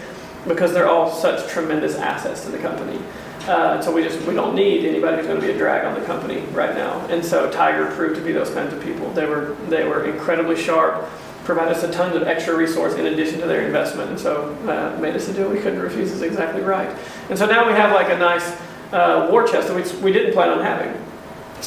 because 0.49 0.73
they're 0.73 0.89
all 0.89 1.11
such 1.11 1.49
tremendous 1.49 1.97
assets 1.97 2.45
to 2.45 2.51
the 2.51 2.59
company. 2.59 2.99
Uh, 3.47 3.81
so 3.83 3.93
we 3.93 4.03
just 4.03 4.25
we 4.27 4.35
don't 4.35 4.55
need 4.55 4.85
anybody 4.85 5.17
who's 5.17 5.27
going 5.27 5.41
to 5.41 5.47
be 5.47 5.53
a 5.53 5.59
drag 5.59 5.85
on 5.85 5.99
the 5.99 6.07
company 6.07 6.41
right 6.53 6.75
now. 6.75 7.05
And 7.07 7.25
so 7.25 7.51
Tiger 7.51 7.87
proved 7.95 8.15
to 8.17 8.23
be 8.23 8.33
those 8.33 8.51
kinds 8.51 8.73
of 8.73 8.83
people. 8.83 9.11
They 9.13 9.27
were 9.27 9.57
they 9.69 9.85
were 9.85 10.05
incredibly 10.05 10.57
sharp, 10.57 11.09
provided 11.45 11.77
us 11.77 11.83
a 11.83 11.91
ton 11.91 12.17
of 12.17 12.23
extra 12.23 12.55
resource 12.55 12.95
in 12.95 13.07
addition 13.07 13.41
to 13.41 13.47
their 13.47 13.67
investment, 13.67 14.11
and 14.11 14.19
so 14.19 14.57
uh, 14.69 14.97
made 15.01 15.17
us 15.17 15.29
a 15.29 15.35
deal 15.35 15.51
we 15.51 15.59
couldn't 15.59 15.81
refuse. 15.81 16.13
Is 16.13 16.23
exactly 16.23 16.63
right. 16.63 16.97
And 17.31 17.39
so 17.39 17.47
now 17.47 17.67
we 17.67 17.73
have 17.73 17.93
like 17.93 18.11
a 18.11 18.19
nice 18.19 18.49
uh, 18.93 19.29
war 19.31 19.47
chest 19.47 19.69
that 19.69 19.75
we 19.75 20.01
we 20.01 20.13
didn't 20.13 20.35
plan 20.35 20.51
on 20.51 20.61
having. 20.61 21.12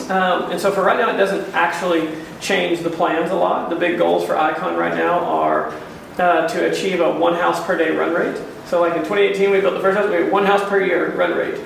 Um, 0.02 0.52
and 0.52 0.60
so 0.60 0.72
for 0.72 0.84
right 0.84 0.98
now, 0.98 1.10
it 1.10 1.18
doesn't 1.18 1.54
actually 1.54 2.10
change 2.42 2.82
the 2.82 2.90
plans 2.90 3.32
a 3.32 3.36
lot. 3.36 3.70
The 3.70 3.76
big 3.76 3.98
goals 3.98 4.26
for 4.26 4.38
Icon 4.38 4.76
right 4.76 4.94
now 4.94 5.20
are 5.20 5.74
uh, 6.18 6.48
to 6.48 6.70
achieve 6.70 7.00
a 7.00 7.12
one 7.18 7.34
house 7.34 7.64
per 7.66 7.78
day 7.78 7.92
run 7.92 8.14
rate. 8.14 8.42
So 8.66 8.82
like 8.82 8.94
in 8.94 9.00
2018, 9.00 9.52
we 9.52 9.62
built 9.62 9.76
the 9.76 9.80
first 9.80 9.98
house, 9.98 10.10
we 10.10 10.16
had 10.16 10.32
one 10.32 10.46
house 10.46 10.68
per 10.68 10.82
year 10.82 11.12
run 11.16 11.34
rate. 11.34 11.60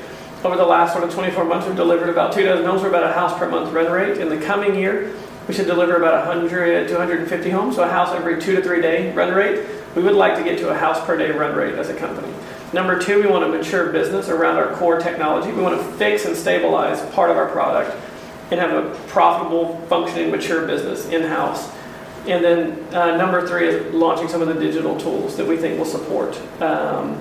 Over 0.43 0.55
the 0.55 0.65
last 0.65 0.93
sort 0.93 1.03
of 1.03 1.13
24 1.13 1.43
months, 1.45 1.67
we've 1.67 1.75
delivered 1.75 2.09
about 2.09 2.33
two 2.33 2.43
dozen 2.43 2.65
homes 2.65 2.81
for 2.81 2.87
about 2.87 3.03
a 3.03 3.11
house 3.11 3.37
per 3.37 3.49
month 3.49 3.73
run 3.73 3.91
rate. 3.91 4.17
In 4.19 4.29
the 4.29 4.39
coming 4.45 4.75
year, 4.75 5.13
we 5.47 5.53
should 5.53 5.65
deliver 5.65 5.97
about 5.97 6.27
100 6.27 6.87
to 6.87 6.93
150 6.93 7.49
homes, 7.49 7.75
so 7.75 7.83
a 7.83 7.89
house 7.89 8.13
every 8.13 8.39
two 8.39 8.55
to 8.55 8.61
three 8.61 8.81
day 8.81 9.13
run 9.13 9.33
rate. 9.33 9.65
We 9.95 10.03
would 10.03 10.13
like 10.13 10.35
to 10.37 10.43
get 10.43 10.59
to 10.59 10.69
a 10.69 10.75
house 10.75 11.03
per 11.05 11.17
day 11.17 11.31
run 11.31 11.55
rate 11.55 11.75
as 11.75 11.89
a 11.89 11.95
company. 11.95 12.31
Number 12.71 12.99
two, 12.99 13.21
we 13.21 13.27
want 13.27 13.43
to 13.43 13.57
mature 13.57 13.91
business 13.91 14.29
around 14.29 14.57
our 14.57 14.73
core 14.75 14.99
technology. 14.99 15.51
We 15.51 15.63
want 15.63 15.81
to 15.81 15.91
fix 15.97 16.25
and 16.25 16.35
stabilize 16.35 17.01
part 17.13 17.31
of 17.31 17.37
our 17.37 17.49
product 17.49 17.97
and 18.51 18.59
have 18.59 18.71
a 18.71 18.95
profitable, 19.07 19.77
functioning, 19.87 20.31
mature 20.31 20.65
business 20.65 21.07
in-house. 21.09 21.71
And 22.27 22.43
then 22.43 22.93
uh, 22.93 23.15
number 23.17 23.47
three 23.47 23.67
is 23.67 23.93
launching 23.93 24.27
some 24.27 24.41
of 24.41 24.47
the 24.47 24.53
digital 24.53 24.99
tools 24.99 25.37
that 25.37 25.47
we 25.47 25.57
think 25.57 25.77
will 25.77 25.85
support 25.85 26.39
um, 26.61 27.17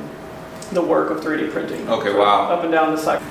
the 0.73 0.83
work 0.83 1.11
of 1.11 1.23
3D 1.23 1.51
printing. 1.51 1.89
Okay, 1.89 2.15
wow. 2.15 2.51
Up 2.51 2.63
and 2.65 2.73
down 2.73 2.95
the 2.95 3.01
cycle. 3.01 3.27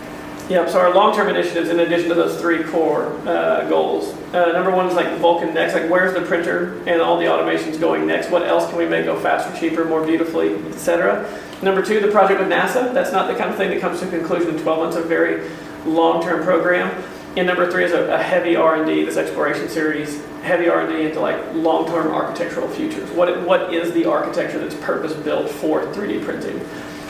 Yep, 0.49 0.69
so 0.69 0.79
our 0.79 0.93
long-term 0.93 1.27
initiatives, 1.27 1.67
in 1.67 1.81
addition 1.81 2.07
to 2.07 2.15
those 2.15 2.39
three 2.39 2.63
core 2.63 3.11
uh, 3.27 3.67
goals, 3.67 4.13
uh, 4.33 4.53
number 4.53 4.71
one 4.71 4.87
is 4.87 4.95
like 4.95 5.17
Vulcan 5.17 5.53
Next, 5.53 5.73
like 5.73 5.89
where's 5.89 6.13
the 6.13 6.21
printer 6.21 6.81
and 6.87 7.01
all 7.01 7.17
the 7.17 7.25
automations 7.25 7.77
going 7.77 8.07
next? 8.07 8.31
What 8.31 8.43
else 8.43 8.69
can 8.69 8.77
we 8.77 8.85
make 8.85 9.03
go 9.03 9.19
faster, 9.19 9.53
cheaper, 9.59 9.83
more 9.83 10.05
beautifully, 10.05 10.55
etc. 10.67 11.29
Number 11.61 11.83
two, 11.83 11.99
the 11.99 12.07
project 12.07 12.39
with 12.39 12.49
NASA. 12.49 12.93
That's 12.93 13.11
not 13.11 13.27
the 13.27 13.35
kind 13.35 13.49
of 13.49 13.57
thing 13.57 13.71
that 13.71 13.81
comes 13.81 13.99
to 13.99 14.07
a 14.07 14.09
conclusion 14.09 14.55
in 14.55 14.61
12 14.61 14.79
months. 14.79 14.95
A 14.95 15.01
very 15.01 15.49
long-term 15.85 16.43
program. 16.43 17.03
And 17.37 17.45
number 17.45 17.69
three 17.69 17.83
is 17.83 17.91
a, 17.91 18.11
a 18.11 18.17
heavy 18.17 18.55
R&D, 18.55 19.05
this 19.05 19.15
exploration 19.15 19.69
series, 19.69 20.19
heavy 20.41 20.69
R&D 20.69 21.05
into 21.05 21.19
like 21.19 21.53
long-term 21.53 22.07
architectural 22.07 22.67
futures. 22.67 23.11
What, 23.11 23.43
what 23.43 23.71
is 23.71 23.91
the 23.93 24.05
architecture 24.05 24.57
that's 24.57 24.73
purpose-built 24.73 25.51
for 25.51 25.83
3D 25.83 26.25
printing? 26.25 26.59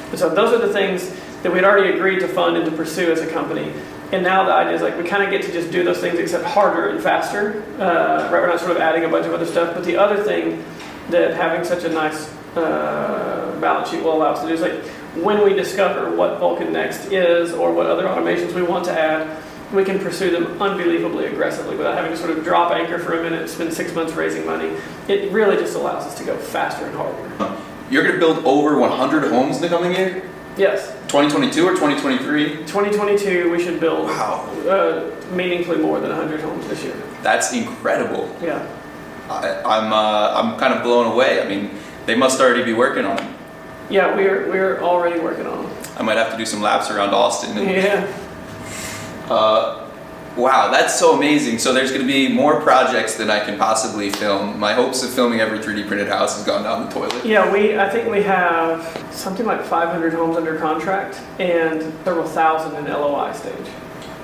And 0.10 0.20
so 0.20 0.28
those 0.28 0.52
are 0.52 0.66
the 0.66 0.74
things 0.74 1.16
that 1.44 1.54
we'd 1.54 1.64
already 1.64 1.96
agreed 1.96 2.20
to 2.20 2.28
fund 2.28 2.58
and 2.58 2.70
to 2.70 2.76
pursue 2.76 3.10
as 3.10 3.22
a 3.22 3.28
company. 3.28 3.72
And 4.12 4.22
now 4.22 4.44
the 4.44 4.52
idea 4.52 4.74
is 4.74 4.82
like 4.82 4.98
we 4.98 5.06
kind 5.06 5.24
of 5.24 5.30
get 5.30 5.44
to 5.44 5.52
just 5.54 5.72
do 5.72 5.86
those 5.86 6.00
things 6.00 6.20
except 6.20 6.44
harder 6.44 6.90
and 6.90 7.02
faster. 7.02 7.64
Uh, 7.80 8.30
right, 8.30 8.42
we're 8.42 8.48
not 8.48 8.60
sort 8.60 8.72
of 8.72 8.78
adding 8.78 9.06
a 9.06 9.10
bunch 9.10 9.28
of 9.28 9.34
other 9.34 9.46
stuff. 9.46 9.74
But 9.76 9.86
the 9.86 9.96
other 9.96 10.22
thing 10.22 10.62
that 11.10 11.36
having 11.36 11.64
such 11.64 11.86
a 11.86 11.90
nice 11.90 12.30
uh, 12.58 13.58
balance 13.62 13.92
sheet 13.92 14.04
will 14.04 14.18
allow 14.18 14.34
us 14.34 14.42
to 14.42 14.48
do 14.48 14.54
is 14.54 14.62
like 14.62 14.84
when 15.24 15.42
we 15.46 15.54
discover 15.54 16.14
what 16.14 16.40
Vulcan 16.40 16.74
Next 16.74 17.14
is 17.14 17.54
or 17.54 17.72
what 17.72 17.86
other 17.86 18.04
automations 18.04 18.54
we 18.54 18.62
want 18.62 18.84
to 18.86 18.92
add, 18.92 19.42
we 19.74 19.84
can 19.84 20.00
pursue 20.00 20.32
them 20.32 20.62
unbelievably 20.62 21.26
aggressively 21.28 21.76
without 21.76 21.96
having 21.96 22.12
to 22.12 22.18
sort 22.18 22.30
of 22.32 22.44
drop 22.44 22.72
anchor 22.72 22.98
for 23.00 23.20
a 23.20 23.24
minute, 23.24 23.50
spend 23.50 23.74
six 23.74 23.94
months 23.94 24.14
raising 24.14 24.46
money. 24.46 24.72
It 25.08 25.32
really 25.32 25.58
just 25.58 25.76
allows 25.76 26.06
us 26.06 26.18
to 26.20 26.24
go 26.26 26.38
faster 26.38 26.86
and 26.86 26.96
harder. 26.96 27.58
You're 27.90 28.04
going 28.04 28.16
to 28.16 28.20
build 28.20 28.46
over 28.46 28.78
100 28.80 29.30
homes 29.30 29.58
in 29.58 29.62
the 29.62 29.70
coming 29.70 29.94
year? 29.94 30.30
Yes, 30.58 30.88
2022 31.08 31.66
or 31.68 31.72
2023? 31.76 32.58
2022 32.66 33.52
we 33.52 33.64
should 33.64 33.80
build 33.80 34.06
Wow, 34.08 34.44
uh, 34.68 35.12
meaningfully 35.36 35.78
more 35.78 36.00
than 36.00 36.10
100 36.10 36.42
homes 36.42 36.68
this 36.68 36.84
year. 36.84 36.96
that's 37.22 37.54
incredible. 37.54 38.36
Yeah. 38.42 38.66
I, 39.30 39.62
I'm 39.64 39.92
uh, 39.94 40.34
I'm 40.42 40.58
kind 40.60 40.74
of 40.74 40.82
blown 40.84 41.12
away. 41.12 41.42
I 41.42 41.48
mean, 41.48 41.72
they 42.06 42.16
must 42.16 42.40
already 42.40 42.64
be 42.64 42.74
working 42.74 43.06
on 43.06 43.20
it. 43.20 43.30
Yeah, 43.90 44.16
we're 44.16 44.50
we're 44.50 44.82
already 44.82 45.20
working 45.20 45.46
on 45.46 45.64
them. 45.66 45.78
I 45.98 46.02
might 46.02 46.18
have 46.18 46.32
to 46.32 46.38
do 46.38 46.46
some 46.46 46.62
laps 46.62 46.90
around 46.90 47.14
Austin 47.14 47.58
and 47.58 47.70
Yeah. 47.70 48.08
Uh, 49.30 49.88
wow, 50.36 50.70
that's 50.72 50.98
so 50.98 51.16
amazing. 51.16 51.60
So 51.60 51.74
there's 51.74 51.90
going 51.92 52.02
to 52.02 52.08
be 52.08 52.30
more 52.30 52.62
projects 52.62 53.16
than 53.16 53.30
I 53.30 53.40
can 53.44 53.58
possibly 53.58 54.10
film. 54.10 54.60
My 54.60 54.74
hopes 54.74 55.04
of 55.04 55.10
filming 55.12 55.40
every 55.40 55.60
3D 55.60 55.88
printed 55.88 56.08
house 56.08 56.36
has 56.38 56.46
gone 56.46 56.64
down 56.64 56.86
the 56.86 56.92
toilet. 56.92 57.26
Yeah, 57.26 57.52
we, 57.52 57.78
I 57.78 57.90
think 57.90 58.10
we 58.10 58.24
have 58.24 58.86
something 59.12 59.46
like 59.46 59.64
500 59.64 60.14
homes 60.14 60.38
under 60.38 60.58
contract 60.58 61.20
and 61.40 61.82
several 62.04 62.28
thousand 62.28 62.76
in 62.78 62.86
LOI 62.92 63.34
stage. 63.34 63.68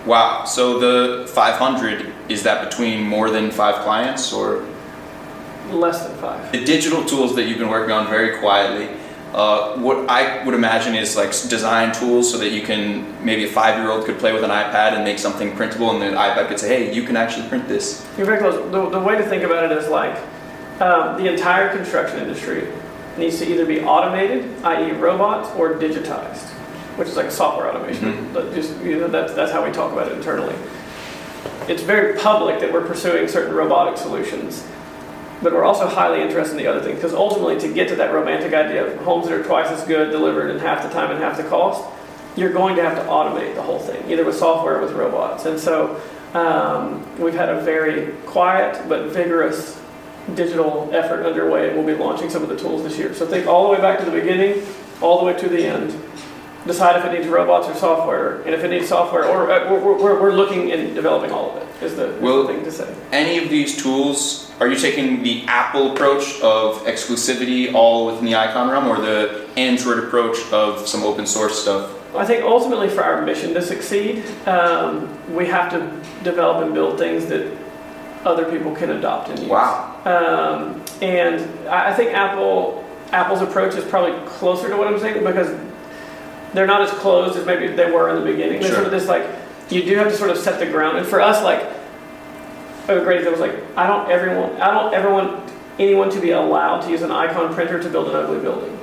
Wow. 0.06 0.46
So 0.46 0.80
the 0.80 1.28
500 1.30 2.14
is 2.30 2.44
that 2.44 2.70
between 2.70 3.04
more 3.04 3.30
than 3.30 3.52
five 3.52 3.84
clients 3.84 4.34
or 4.34 4.66
Less 5.72 6.06
than 6.06 6.16
five. 6.18 6.52
the 6.52 6.64
digital 6.64 7.04
tools 7.06 7.36
that 7.36 7.44
you've 7.48 7.58
been 7.58 7.70
working 7.70 7.92
on 7.94 8.08
very 8.08 8.38
quietly? 8.40 8.90
Uh, 9.34 9.76
what 9.80 10.08
I 10.10 10.44
would 10.46 10.54
imagine 10.54 10.94
is 10.94 11.16
like 11.16 11.32
design 11.50 11.92
tools 11.92 12.32
so 12.32 12.38
that 12.38 12.52
you 12.52 12.62
can 12.62 13.04
maybe 13.26 13.46
a 13.46 13.48
five-year-old 13.48 14.06
could 14.06 14.20
play 14.20 14.32
with 14.32 14.44
an 14.44 14.52
iPad 14.52 14.94
and 14.94 15.04
make 15.04 15.18
something 15.18 15.56
printable, 15.56 15.90
and 15.90 16.00
the 16.02 16.16
iPad 16.16 16.48
could 16.50 16.60
say, 16.60 16.68
"Hey, 16.68 16.94
you 16.94 17.02
can 17.04 17.18
actually 17.18 17.48
print 17.50 17.68
this." 17.68 18.06
You're 18.16 18.28
very 18.28 18.38
close. 18.38 18.56
The, 18.72 18.90
the 18.90 19.00
way 19.00 19.18
to 19.18 19.24
think 19.24 19.42
about 19.44 19.72
it 19.72 19.76
is 19.76 19.90
like 19.90 20.16
um, 20.80 21.18
the 21.18 21.32
entire 21.34 21.76
construction 21.76 22.20
industry 22.20 22.68
needs 23.18 23.40
to 23.40 23.52
either 23.52 23.66
be 23.66 23.82
automated, 23.82 24.46
i.e., 24.64 24.92
robots, 24.92 25.50
or 25.58 25.74
digitized, 25.76 26.50
which 26.98 27.08
is 27.08 27.16
like 27.16 27.32
software 27.32 27.70
automation. 27.72 28.14
Mhm. 28.14 28.34
But 28.34 28.54
just 28.54 28.80
you 28.84 29.00
know, 29.00 29.08
that's 29.08 29.34
that's 29.34 29.52
how 29.52 29.66
we 29.66 29.72
talk 29.72 29.92
about 29.94 30.12
it 30.12 30.16
internally. 30.16 30.56
It's 31.68 31.82
very 31.82 32.20
public 32.20 32.60
that 32.60 32.72
we're 32.72 32.86
pursuing 32.86 33.28
certain 33.28 33.56
robotic 33.56 33.98
solutions, 33.98 34.64
but 35.44 35.54
we're 35.54 35.66
also 35.66 35.88
highly 35.88 36.22
interested 36.22 36.58
in 36.58 36.58
the 36.58 36.68
other 36.68 36.82
things 36.82 36.96
because 36.96 37.14
ultimately, 37.14 37.60
to 37.60 37.74
get 37.74 37.88
to 37.90 37.96
that 37.98 38.14
romantic 38.14 38.54
idea 38.54 38.86
of 38.86 38.98
homes 39.02 39.28
that 39.28 39.40
are 39.40 39.44
twice 39.44 39.68
as 39.68 39.86
good, 39.86 40.12
delivered 40.12 40.50
in 40.50 40.60
half 40.60 40.82
the 40.82 40.90
time 40.90 41.12
and 41.12 41.22
half 41.22 41.38
the 41.38 41.44
cost, 41.44 41.84
you're 42.36 42.54
going 42.54 42.76
to 42.76 42.84
have 42.84 42.96
to 42.96 43.04
automate 43.04 43.54
the 43.56 43.62
whole 43.62 43.80
thing, 43.80 44.10
either 44.10 44.26
with 44.26 44.36
software 44.36 44.78
or 44.78 44.82
with 44.82 44.94
robots. 44.94 45.46
And 45.46 45.60
so 45.60 46.02
um, 46.34 47.06
we've 47.20 47.36
had 47.36 47.50
a 47.50 47.62
very 47.62 48.14
quiet 48.26 48.88
but 48.90 49.12
vigorous 49.12 49.80
digital 50.36 50.90
effort 50.94 51.26
underway, 51.26 51.68
and 51.68 51.78
we'll 51.78 51.86
be 51.86 52.02
launching 52.02 52.30
some 52.30 52.42
of 52.42 52.50
the 52.50 52.58
tools 52.58 52.84
this 52.84 52.98
year. 52.98 53.14
So 53.14 53.28
think 53.28 53.46
all 53.46 53.66
the 53.66 53.70
way 53.70 53.82
back 53.82 54.00
to 54.00 54.06
the 54.06 54.12
beginning, 54.12 54.64
all 55.02 55.20
the 55.20 55.26
way 55.26 55.38
to 55.38 55.50
the 55.50 55.66
end. 55.66 56.00
Decide 56.66 56.98
if 56.98 57.06
it 57.06 57.18
needs 57.18 57.28
robots 57.28 57.68
or 57.68 57.76
software, 57.76 58.42
and 58.44 58.56
if 58.56 58.64
it 58.64 58.70
needs 58.70 58.88
software, 58.88 59.26
or 59.26 59.52
uh, 59.52 59.70
we're, 59.70 60.02
we're, 60.02 60.22
we're 60.22 60.32
looking 60.32 60.72
and 60.72 60.96
developing 60.96 61.30
all 61.30 61.52
of 61.52 61.62
it. 61.62 61.84
Is 61.84 61.98
the, 61.98 62.16
is 62.16 62.22
the 62.22 62.48
thing 62.48 62.64
to 62.64 62.72
say? 62.72 62.96
Any 63.12 63.38
of 63.38 63.50
these 63.50 63.76
tools, 63.84 64.53
are 64.60 64.68
you 64.68 64.78
taking 64.78 65.24
the 65.24 65.44
Apple 65.48 65.92
approach 65.92 66.40
of 66.42 66.84
exclusivity 66.86 67.74
all 67.74 68.06
within 68.08 68.26
the 68.26 68.36
icon 68.36 68.70
realm, 68.70 68.88
or 68.88 69.02
the 69.02 69.48
Android 69.58 70.04
approach 70.04 70.38
of 70.52 70.88
some 70.88 71.04
open 71.04 71.26
source 71.26 71.62
stuff? 71.62 72.00
I 72.16 72.26
think 72.26 72.44
ultimately, 72.44 72.90
for 72.90 73.04
our 73.04 73.22
mission 73.24 73.54
to 73.56 73.62
succeed, 73.62 74.24
um, 74.48 75.10
we 75.34 75.48
have 75.48 75.72
to 75.72 75.80
develop 76.24 76.64
and 76.64 76.74
build 76.74 77.00
things 77.00 77.26
that 77.28 77.52
other 78.24 78.50
people 78.50 78.76
can 78.76 78.92
adopt 78.92 79.30
and 79.30 79.40
use. 79.40 79.50
Wow. 79.50 79.90
Um, 80.06 80.84
and 81.02 81.42
I 81.68 81.94
think 81.94 82.14
Apple 82.14 82.84
Apple's 83.12 83.42
approach 83.42 83.76
is 83.76 83.86
probably 83.86 84.26
closer 84.28 84.70
to 84.70 84.78
what 84.78 84.88
I'm 84.88 85.00
saying 85.00 85.24
because 85.24 85.56
they're 86.54 86.68
not 86.68 86.82
as 86.82 86.92
closed 86.92 87.38
as 87.38 87.46
maybe 87.46 87.68
they 87.68 87.92
were 87.92 88.10
in 88.10 88.24
the 88.24 88.32
beginning. 88.32 88.60
There's 88.60 88.68
Sure. 88.68 88.84
sort 88.84 88.86
of 88.86 88.92
this 88.92 89.08
like 89.08 89.26
you 89.70 89.84
do 89.84 89.96
have 89.98 90.10
to 90.10 90.16
sort 90.16 90.30
of 90.30 90.38
set 90.38 90.60
the 90.60 90.66
ground. 90.68 90.98
And 90.98 91.08
for 91.08 91.20
us, 91.20 91.44
like 91.44 91.64
a 92.88 93.00
great 93.02 93.20
example 93.20 93.42
was 93.42 93.52
like 93.52 93.78
I 93.78 93.88
don't 93.88 94.10
everyone 94.10 94.62
I 94.62 94.72
don't 94.72 94.94
ever 94.94 95.12
want 95.12 95.52
anyone 95.80 96.10
to 96.12 96.20
be 96.20 96.32
allowed 96.32 96.82
to 96.82 96.92
use 96.92 97.02
an 97.02 97.12
icon 97.12 97.54
printer 97.54 97.82
to 97.82 97.90
build 97.90 98.10
an 98.10 98.16
ugly 98.16 98.40
building. 98.40 98.78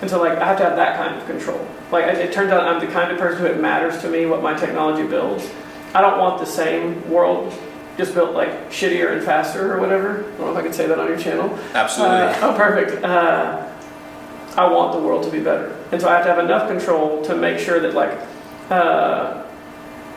And 0.00 0.10
so 0.10 0.20
like 0.20 0.38
I 0.38 0.46
have 0.46 0.58
to 0.58 0.64
have 0.64 0.76
that 0.76 0.96
kind 0.96 1.20
of 1.20 1.26
control. 1.26 1.66
Like 1.90 2.04
it, 2.06 2.18
it 2.18 2.32
turns 2.32 2.50
out 2.50 2.64
I'm 2.64 2.84
the 2.84 2.92
kind 2.92 3.10
of 3.10 3.18
person 3.18 3.40
who 3.40 3.46
it 3.46 3.60
matters 3.60 4.00
to 4.02 4.08
me 4.08 4.26
what 4.26 4.42
my 4.42 4.54
technology 4.54 5.06
builds. 5.06 5.50
I 5.94 6.00
don't 6.00 6.18
want 6.18 6.38
the 6.38 6.46
same 6.46 7.08
world 7.10 7.52
just 7.96 8.14
built 8.14 8.34
like 8.34 8.70
shittier 8.70 9.16
and 9.16 9.24
faster 9.24 9.72
or 9.72 9.80
whatever. 9.80 10.18
I 10.18 10.22
don't 10.22 10.40
know 10.40 10.50
if 10.52 10.56
I 10.58 10.62
can 10.62 10.72
say 10.72 10.86
that 10.86 10.98
on 10.98 11.08
your 11.08 11.18
channel. 11.18 11.48
Absolutely. 11.72 12.16
Uh, 12.16 12.38
oh, 12.42 12.56
perfect. 12.56 13.02
Uh, 13.02 13.72
I 14.56 14.70
want 14.70 14.92
the 14.92 15.00
world 15.00 15.24
to 15.24 15.30
be 15.30 15.40
better, 15.40 15.76
and 15.92 16.00
so 16.00 16.08
I 16.08 16.14
have 16.14 16.24
to 16.24 16.34
have 16.34 16.42
enough 16.42 16.68
control 16.68 17.22
to 17.24 17.36
make 17.36 17.58
sure 17.58 17.78
that 17.80 17.94
like 17.94 18.18
uh, 18.70 19.44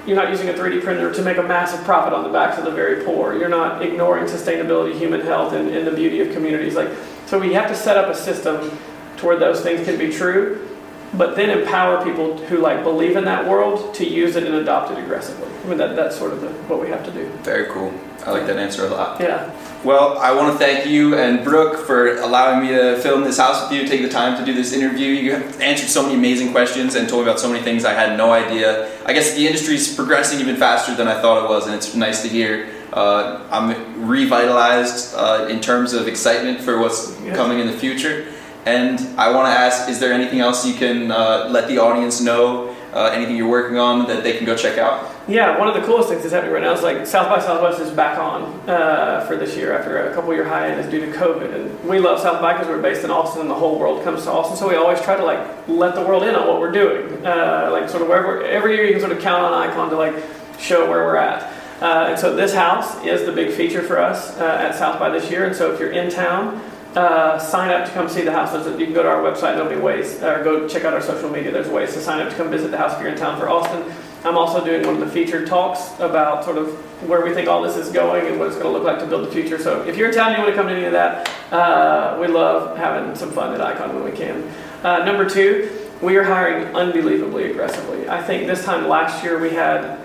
you're 0.10 0.18
not 0.18 0.30
using 0.30 0.50
a 0.50 0.54
3D 0.54 0.84
printer 0.84 1.14
to 1.14 1.22
make 1.22 1.38
a 1.38 1.44
massive 1.44 1.86
profit 1.86 2.14
on 2.14 2.24
the 2.24 2.30
backs 2.30 2.58
of 2.58 2.66
the 2.66 2.72
very 2.72 3.06
poor. 3.06 3.38
You're 3.38 3.48
not 3.48 3.84
ignoring 3.84 4.26
sustainability, 4.26 4.98
human 4.98 5.22
health, 5.22 5.54
and, 5.54 5.70
and 5.70 5.86
the 5.86 5.92
beauty 5.92 6.20
of 6.22 6.34
communities. 6.34 6.76
Like 6.76 6.90
so, 7.28 7.38
we 7.38 7.54
have 7.54 7.70
to 7.70 7.76
set 7.76 7.96
up 7.96 8.10
a 8.10 8.16
system 8.16 8.76
to 9.18 9.26
where 9.26 9.38
those 9.38 9.62
things 9.62 9.86
can 9.86 10.00
be 10.00 10.12
true, 10.12 10.68
but 11.14 11.36
then 11.36 11.50
empower 11.50 12.04
people 12.04 12.38
who 12.48 12.58
like 12.58 12.84
believe 12.84 13.16
in 13.16 13.26
that 13.26 13.48
world 13.48 13.94
to 13.96 14.08
use 14.08 14.36
it 14.36 14.44
and 14.44 14.56
adopt 14.56 14.92
it 14.92 14.98
aggressively. 15.04 15.48
I 15.64 15.68
mean, 15.68 15.78
that, 15.78 15.96
that's 15.96 16.18
sort 16.18 16.32
of 16.34 16.42
the, 16.42 16.50
what 16.70 16.82
we 16.82 16.88
have 16.90 17.04
to 17.06 17.12
do. 17.12 17.28
Very 17.44 17.66
cool. 17.72 17.94
I 18.26 18.32
like 18.32 18.46
that 18.48 18.58
answer 18.58 18.86
a 18.86 18.90
lot. 18.90 19.20
Yeah. 19.20 19.50
Well, 19.84 20.18
I 20.18 20.34
want 20.34 20.52
to 20.54 20.60
thank 20.60 20.86
you 20.86 21.16
and 21.16 21.44
Brooke 21.44 21.86
for 21.88 22.18
allowing 22.18 22.62
me 22.62 22.74
to 22.74 22.98
film 23.00 23.24
this 23.24 23.38
house 23.38 23.64
with 23.64 23.80
you, 23.80 23.88
take 23.88 24.02
the 24.02 24.10
time 24.10 24.38
to 24.38 24.46
do 24.46 24.54
this 24.54 24.74
interview. 24.74 25.08
You 25.08 25.34
have 25.36 25.62
answered 25.62 25.88
so 25.88 26.04
many 26.04 26.16
amazing 26.16 26.52
questions 26.52 26.96
and 26.96 27.08
told 27.08 27.24
me 27.26 27.30
about 27.32 27.40
so 27.40 27.50
many 27.50 27.64
things 27.64 27.86
I 27.86 27.94
had 27.94 28.18
no 28.18 28.32
idea. 28.32 28.92
I 29.06 29.14
guess 29.14 29.36
the 29.36 29.48
industry 29.48 29.76
is 29.76 29.94
progressing 29.96 30.40
even 30.42 30.58
faster 30.58 30.94
than 30.96 31.08
I 31.08 31.22
thought 31.22 31.44
it 31.46 31.50
was, 31.50 31.66
and 31.66 31.74
it's 31.74 31.96
nice 31.96 32.22
to 32.24 32.28
hear. 32.28 32.70
Uh, 32.92 33.42
I'm 33.52 34.06
revitalized 34.08 35.16
uh, 35.16 35.48
in 35.50 35.62
terms 35.62 35.94
of 35.94 36.08
excitement 36.08 36.60
for 36.62 36.80
what's 36.80 37.18
Yes. 37.24 37.36
coming 37.36 37.60
in 37.60 37.68
the 37.68 37.74
future. 37.78 38.28
And 38.70 39.00
I 39.20 39.32
want 39.32 39.48
to 39.48 39.60
ask, 39.60 39.90
is 39.90 40.00
there 40.00 40.14
anything 40.14 40.42
else 40.42 40.64
you 40.64 40.76
can 40.76 41.10
uh, 41.10 41.48
let 41.50 41.68
the 41.68 41.80
audience 41.80 42.22
know? 42.22 42.76
Uh, 42.94 43.10
anything 43.14 43.36
you're 43.36 43.50
working 43.50 43.78
on 43.78 44.08
that 44.08 44.24
they 44.24 44.38
can 44.38 44.46
go 44.46 44.56
check 44.56 44.78
out? 44.78 45.10
Yeah, 45.28 45.58
one 45.58 45.68
of 45.68 45.74
the 45.74 45.82
coolest 45.82 46.10
things 46.10 46.22
that's 46.22 46.34
happening 46.34 46.54
right 46.54 46.62
now 46.62 46.74
is 46.74 46.84
like 46.84 47.06
South 47.08 47.30
by 47.30 47.40
Southwest 47.40 47.80
is 47.80 47.90
back 47.92 48.20
on 48.20 48.44
uh, 48.70 49.26
for 49.28 49.38
this 49.38 49.56
year 49.56 49.76
after 49.76 50.10
a 50.10 50.14
couple 50.14 50.34
year 50.34 50.44
hiatus 50.44 50.86
due 50.86 51.00
to 51.00 51.12
COVID. 51.18 51.54
And 51.54 51.90
we 51.90 52.00
love 52.00 52.20
South 52.20 52.42
by 52.42 52.54
because 52.54 52.68
we're 52.68 52.82
based 52.82 53.04
in 53.04 53.10
Austin 53.10 53.42
and 53.42 53.50
the 53.50 53.56
whole 53.56 53.80
world 53.80 54.04
comes 54.04 54.24
to 54.24 54.32
Austin. 54.32 54.56
So 54.56 54.70
we 54.70 54.76
always 54.76 55.02
try 55.02 55.16
to 55.18 55.26
like 55.26 55.68
let 55.68 55.96
the 55.96 56.02
world 56.02 56.24
in 56.24 56.36
on 56.36 56.48
what 56.48 56.60
we're 56.60 56.72
doing. 56.72 57.26
Uh, 57.26 57.70
like 57.72 57.90
sort 57.90 58.04
of 58.04 58.08
wherever, 58.08 58.44
every 58.44 58.76
year 58.76 58.86
you 58.86 58.92
can 58.92 59.02
sort 59.02 59.12
of 59.12 59.20
count 59.20 59.44
on 59.44 59.54
Icon 59.54 59.90
to 59.90 59.96
like 59.96 60.16
show 60.60 60.90
where 60.90 61.06
we're 61.06 61.18
at. 61.18 61.44
Uh, 61.82 62.10
and 62.10 62.20
so 62.20 62.36
this 62.36 62.54
house 62.54 63.04
is 63.04 63.26
the 63.26 63.32
big 63.32 63.52
feature 63.52 63.82
for 63.82 64.00
us 64.00 64.38
uh, 64.38 64.58
at 64.60 64.76
South 64.76 65.00
by 65.00 65.10
this 65.10 65.30
year. 65.32 65.46
And 65.46 65.56
so 65.56 65.74
if 65.74 65.80
you're 65.80 65.92
in 65.92 66.12
town, 66.12 66.62
uh, 66.96 67.38
sign 67.38 67.70
up 67.70 67.86
to 67.88 67.92
come 67.94 68.10
see 68.10 68.22
the 68.22 68.32
house. 68.32 68.52
There's- 68.52 68.80
You 68.80 68.86
can 68.86 68.94
go 68.96 69.04
to 69.04 69.10
our 69.10 69.22
website. 69.22 69.56
There'll 69.56 69.70
be 69.70 69.76
ways, 69.76 70.22
or 70.24 70.44
go 70.44 70.68
check 70.68 70.86
out 70.86 70.94
our 70.94 71.02
social 71.02 71.30
media. 71.30 71.52
There's 71.52 71.68
ways 71.70 71.94
to 71.94 72.02
sign 72.02 72.20
up 72.22 72.30
to 72.30 72.36
come 72.36 72.50
visit 72.50 72.72
the 72.72 72.78
house 72.78 72.94
if 72.96 73.00
you're 73.02 73.10
in 73.12 73.18
town 73.18 73.40
for 73.40 73.48
Austin. 73.50 73.84
I'm 74.26 74.38
also 74.38 74.64
doing 74.66 74.86
one 74.86 74.96
of 74.96 75.00
the 75.02 75.08
featured 75.10 75.48
talks 75.48 75.94
about 76.00 76.44
sort 76.44 76.58
of 76.58 76.68
where 77.08 77.24
we 77.24 77.34
think 77.34 77.48
all 77.48 77.62
this 77.62 77.78
is 77.78 77.90
going 77.90 78.28
and 78.28 78.38
what 78.38 78.48
it's 78.50 78.58
going 78.58 78.68
to 78.68 78.72
look 78.72 78.84
like 78.84 79.00
to 79.00 79.06
build 79.06 79.26
the 79.26 79.32
future. 79.32 79.58
So 79.58 79.84
if 79.84 79.96
you're 79.96 80.10
in 80.10 80.14
town 80.16 80.30
and 80.34 80.38
you 80.38 80.44
want 80.44 80.54
to 80.54 80.62
come 80.62 80.68
to 80.68 80.76
any 80.76 80.86
of 80.86 80.92
that, 80.92 81.30
uh, 81.54 82.18
we 82.20 82.28
love 82.28 82.78
having 82.78 83.16
some 83.16 83.32
fun 83.32 83.54
at 83.54 83.62
Icon 83.62 83.96
when 83.96 84.04
we 84.04 84.12
can. 84.12 84.44
Uh, 84.84 85.06
number 85.06 85.30
two, 85.30 85.70
we 86.02 86.18
are 86.18 86.24
hiring 86.24 86.66
unbelievably 86.76 87.52
aggressively. 87.52 88.10
I 88.10 88.22
think 88.22 88.48
this 88.48 88.66
time 88.66 88.90
last 88.90 89.24
year 89.24 89.40
we 89.40 89.52
had 89.52 90.00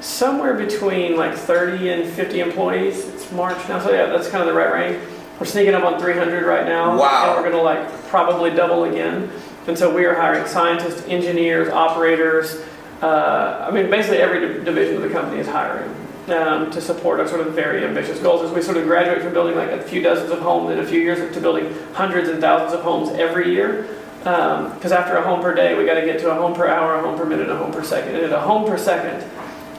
somewhere 0.00 0.54
between 0.54 1.16
like 1.16 1.34
30 1.34 1.90
and 1.90 2.08
50 2.10 2.40
employees. 2.40 3.06
It's 3.08 3.30
March 3.32 3.58
now, 3.68 3.80
so 3.80 3.90
yeah, 3.90 4.06
that's 4.06 4.28
kind 4.30 4.40
of 4.42 4.46
the 4.48 4.54
right 4.58 4.72
range. 4.72 5.02
We're 5.38 5.46
sneaking 5.46 5.74
up 5.74 5.84
on 5.84 6.00
300 6.00 6.44
right 6.44 6.66
now. 6.66 6.98
Wow. 6.98 7.26
And 7.26 7.36
we're 7.36 7.50
going 7.50 7.56
to 7.56 7.62
like 7.62 8.08
probably 8.08 8.50
double 8.50 8.84
again. 8.84 9.30
And 9.66 9.78
so 9.78 9.94
we 9.94 10.04
are 10.04 10.14
hiring 10.14 10.46
scientists, 10.46 11.06
engineers, 11.06 11.68
operators. 11.68 12.60
Uh, 13.02 13.66
I 13.68 13.70
mean, 13.70 13.90
basically 13.90 14.18
every 14.18 14.64
division 14.64 14.96
of 14.96 15.02
the 15.02 15.10
company 15.10 15.40
is 15.40 15.46
hiring 15.46 15.94
um, 16.28 16.70
to 16.70 16.80
support 16.80 17.20
our 17.20 17.28
sort 17.28 17.46
of 17.46 17.54
very 17.54 17.84
ambitious 17.84 18.18
goals. 18.18 18.42
As 18.42 18.50
we 18.50 18.62
sort 18.62 18.76
of 18.76 18.84
graduate 18.84 19.22
from 19.22 19.32
building 19.32 19.56
like 19.56 19.70
a 19.70 19.82
few 19.82 20.02
dozens 20.02 20.30
of 20.30 20.40
homes 20.40 20.72
in 20.72 20.80
a 20.80 20.86
few 20.86 21.00
years 21.00 21.32
to 21.34 21.40
building 21.40 21.72
hundreds 21.92 22.28
and 22.28 22.40
thousands 22.40 22.72
of 22.72 22.80
homes 22.80 23.10
every 23.10 23.52
year. 23.52 23.88
Because 24.18 24.92
after 24.92 25.16
a 25.16 25.22
home 25.22 25.40
per 25.40 25.54
day, 25.54 25.78
we 25.78 25.86
got 25.86 25.94
to 25.94 26.04
get 26.04 26.18
to 26.20 26.30
a 26.30 26.34
home 26.34 26.54
per 26.54 26.66
hour, 26.66 26.96
a 26.96 27.00
home 27.02 27.16
per 27.16 27.24
minute, 27.24 27.48
a 27.48 27.56
home 27.56 27.72
per 27.72 27.84
second. 27.84 28.16
And 28.16 28.24
at 28.24 28.32
a 28.32 28.40
home 28.40 28.66
per 28.66 28.76
second, 28.76 29.24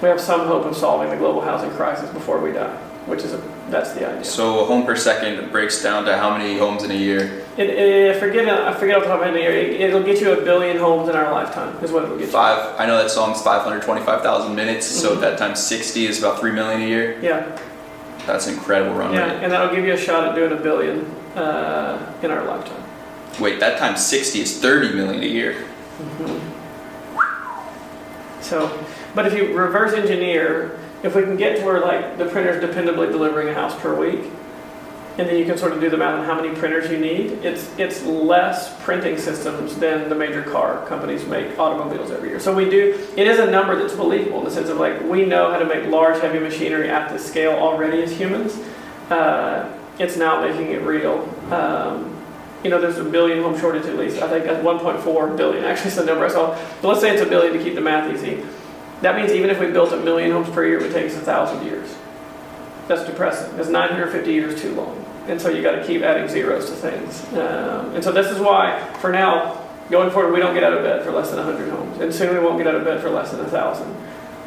we 0.01 0.07
have 0.07 0.21
some 0.21 0.47
hope 0.47 0.65
of 0.65 0.77
solving 0.77 1.09
the 1.09 1.17
global 1.17 1.41
housing 1.41 1.69
crisis 1.71 2.09
before 2.11 2.39
we 2.39 2.53
die, 2.53 2.75
which 3.09 3.23
is 3.23 3.33
a, 3.33 3.41
that's 3.69 3.93
the 3.93 4.07
idea. 4.07 4.23
So 4.23 4.59
a 4.61 4.65
home 4.65 4.85
per 4.85 4.95
second 4.95 5.51
breaks 5.51 5.81
down 5.83 6.05
to 6.05 6.15
how 6.17 6.35
many 6.37 6.57
homes 6.57 6.83
in 6.83 6.91
a 6.91 6.95
year? 6.95 7.43
It, 7.57 7.69
it, 7.69 8.15
I 8.15 8.19
forget 8.19 8.47
I 8.47 8.73
forget 8.73 8.97
off 8.97 9.03
the 9.03 9.09
top 9.09 9.21
of 9.21 9.33
my 9.33 9.37
head. 9.39 9.51
It, 9.53 9.81
it'll 9.81 10.03
get 10.03 10.21
you 10.21 10.31
a 10.31 10.41
billion 10.41 10.77
homes 10.77 11.09
in 11.09 11.15
our 11.15 11.31
lifetime. 11.31 11.75
Is 11.83 11.91
what 11.91 12.03
it'll 12.03 12.17
get 12.17 12.25
you. 12.27 12.31
Five. 12.31 12.79
I 12.79 12.85
know 12.85 12.97
that 12.97 13.09
song's 13.11 13.41
525,000 13.41 14.55
minutes, 14.55 14.85
so 14.87 15.15
Mhm. 15.15 15.21
that 15.21 15.37
times 15.37 15.59
60 15.65 16.05
is 16.05 16.19
about 16.19 16.39
3 16.39 16.51
million 16.51 16.81
a 16.81 16.85
year. 16.85 17.17
Yeah, 17.21 17.57
That's 18.25 18.47
incredible 18.47 18.93
run 18.95 19.13
yeah, 19.13 19.33
rate. 19.33 19.43
and 19.43 19.51
that'll 19.51 19.75
give 19.75 19.83
you 19.85 19.93
a 19.93 19.97
shot 19.97 20.29
at 20.29 20.35
doing 20.35 20.51
a 20.51 20.55
billion 20.61 21.05
uh, 21.35 22.13
in 22.21 22.31
our 22.31 22.45
lifetime. 22.45 22.83
Wait, 23.39 23.59
that 23.59 23.77
times 23.79 24.05
60 24.05 24.41
is 24.41 24.59
30 24.59 24.93
million 24.93 25.21
a 25.23 25.25
year. 25.25 25.55
So, 28.41 28.71
but 29.15 29.25
if 29.27 29.33
you 29.33 29.55
reverse 29.57 29.93
engineer, 29.93 30.78
if 31.03 31.15
we 31.15 31.23
can 31.23 31.37
get 31.37 31.57
to 31.57 31.65
where 31.65 31.79
like 31.79 32.17
the 32.17 32.25
printer's 32.25 32.63
dependably 32.63 33.11
delivering 33.11 33.49
a 33.49 33.53
house 33.53 33.79
per 33.79 33.95
week, 33.95 34.31
and 35.19 35.27
then 35.27 35.37
you 35.37 35.45
can 35.45 35.57
sort 35.57 35.73
of 35.73 35.81
do 35.81 35.89
the 35.89 35.97
math 35.97 36.17
on 36.17 36.25
how 36.25 36.41
many 36.41 36.55
printers 36.55 36.89
you 36.89 36.97
need. 36.97 37.43
It's 37.43 37.69
it's 37.77 38.03
less 38.03 38.73
printing 38.83 39.17
systems 39.17 39.75
than 39.75 40.07
the 40.07 40.15
major 40.15 40.41
car 40.41 40.85
companies 40.87 41.25
make 41.25 41.59
automobiles 41.59 42.09
every 42.11 42.29
year. 42.29 42.39
So 42.39 42.55
we 42.55 42.69
do. 42.69 43.07
It 43.17 43.27
is 43.27 43.39
a 43.39 43.51
number 43.51 43.77
that's 43.77 43.93
believable 43.93 44.39
in 44.39 44.45
the 44.45 44.51
sense 44.51 44.69
of 44.69 44.77
like 44.77 45.01
we 45.03 45.25
know 45.25 45.51
how 45.51 45.59
to 45.59 45.65
make 45.65 45.87
large, 45.87 46.21
heavy 46.21 46.39
machinery 46.39 46.89
at 46.89 47.11
this 47.11 47.25
scale 47.25 47.51
already 47.51 48.01
as 48.01 48.17
humans. 48.17 48.57
Uh, 49.09 49.69
it's 49.99 50.15
now 50.15 50.41
making 50.41 50.71
it 50.71 50.81
real. 50.83 51.27
Um, 51.51 52.15
you 52.63 52.69
know, 52.69 52.79
there's 52.79 52.97
a 52.97 53.03
billion 53.03 53.41
home 53.41 53.59
shortage 53.59 53.85
at 53.85 53.97
least. 53.97 54.21
I 54.21 54.29
think 54.29 54.45
that's 54.45 54.63
1.4 54.63 55.37
billion. 55.37 55.63
Actually, 55.65 55.87
it's 55.87 55.95
the 55.97 56.05
number 56.05 56.25
I 56.25 56.29
saw. 56.29 56.57
But 56.81 56.87
let's 56.87 57.01
say 57.01 57.11
it's 57.11 57.21
a 57.21 57.29
billion 57.29 57.53
to 57.57 57.63
keep 57.63 57.75
the 57.75 57.81
math 57.81 58.13
easy. 58.13 58.43
That 59.01 59.15
means 59.15 59.31
even 59.31 59.49
if 59.49 59.59
we 59.59 59.67
built 59.71 59.93
a 59.93 59.97
million 59.97 60.31
homes 60.31 60.49
per 60.49 60.65
year, 60.65 60.79
it 60.79 60.83
would 60.83 60.91
take 60.91 61.09
us 61.09 61.15
a 61.15 61.21
thousand 61.21 61.65
years. 61.65 61.95
That's 62.87 63.05
depressing. 63.05 63.55
That's 63.55 63.69
950 63.69 64.31
years 64.31 64.61
too 64.61 64.73
long. 64.73 65.05
And 65.27 65.39
so 65.39 65.49
you 65.49 65.61
got 65.61 65.73
to 65.73 65.85
keep 65.85 66.01
adding 66.01 66.27
zeros 66.27 66.69
to 66.69 66.75
things. 66.75 67.23
Um, 67.33 67.93
and 67.93 68.03
so 68.03 68.11
this 68.11 68.31
is 68.31 68.39
why, 68.39 68.83
for 68.99 69.11
now, 69.11 69.63
going 69.89 70.09
forward, 70.09 70.33
we 70.33 70.39
don't 70.39 70.53
get 70.53 70.63
out 70.63 70.73
of 70.73 70.83
bed 70.83 71.03
for 71.03 71.11
less 71.11 71.29
than 71.29 71.37
100 71.37 71.69
homes. 71.69 71.99
And 72.01 72.13
soon 72.13 72.33
we 72.33 72.43
won't 72.43 72.57
get 72.57 72.67
out 72.67 72.75
of 72.75 72.83
bed 72.83 73.01
for 73.01 73.09
less 73.09 73.31
than 73.31 73.39
1,000. 73.41 73.87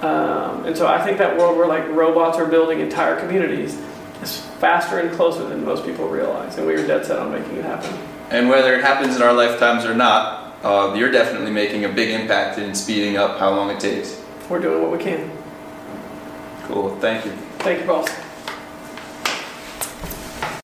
Um, 0.03 0.67
and 0.67 0.77
so 0.77 0.89
I 0.89 1.03
think 1.05 1.19
that 1.19 1.39
world 1.39 1.57
where 1.57 1.69
like 1.69 1.89
robots 1.91 2.37
are 2.37 2.47
building 2.47 2.81
entire 2.81 3.19
communities 3.21 3.81
is 4.23 4.41
faster 4.59 4.99
and 4.99 5.15
closer 5.15 5.49
than 5.49 5.65
most 5.65 5.85
people 5.85 6.09
realize. 6.09 6.59
And 6.59 6.67
we 6.67 6.75
are 6.75 6.87
dead 6.87 7.07
set 7.07 7.19
on 7.19 7.31
making 7.31 7.57
it 7.57 7.65
happen. 7.65 7.97
And 8.31 8.49
whether 8.49 8.75
it 8.75 8.83
happens 8.83 9.15
in 9.15 9.23
our 9.23 9.33
lifetimes 9.33 9.85
or 9.85 9.95
not, 9.95 10.57
uh, 10.65 10.95
you're 10.97 11.11
definitely 11.11 11.53
making 11.53 11.85
a 11.85 11.89
big 11.89 12.11
impact 12.11 12.59
in 12.59 12.75
speeding 12.75 13.17
up 13.17 13.39
how 13.39 13.51
long 13.51 13.71
it 13.71 13.79
takes. 13.79 14.22
We're 14.49 14.61
doing 14.61 14.83
what 14.83 14.93
we 14.93 14.99
can. 14.99 15.31
Cool, 16.65 16.97
thank 17.01 17.25
you. 17.25 17.33
Thank 17.59 17.81
you, 17.81 17.87
boss. 17.87 18.32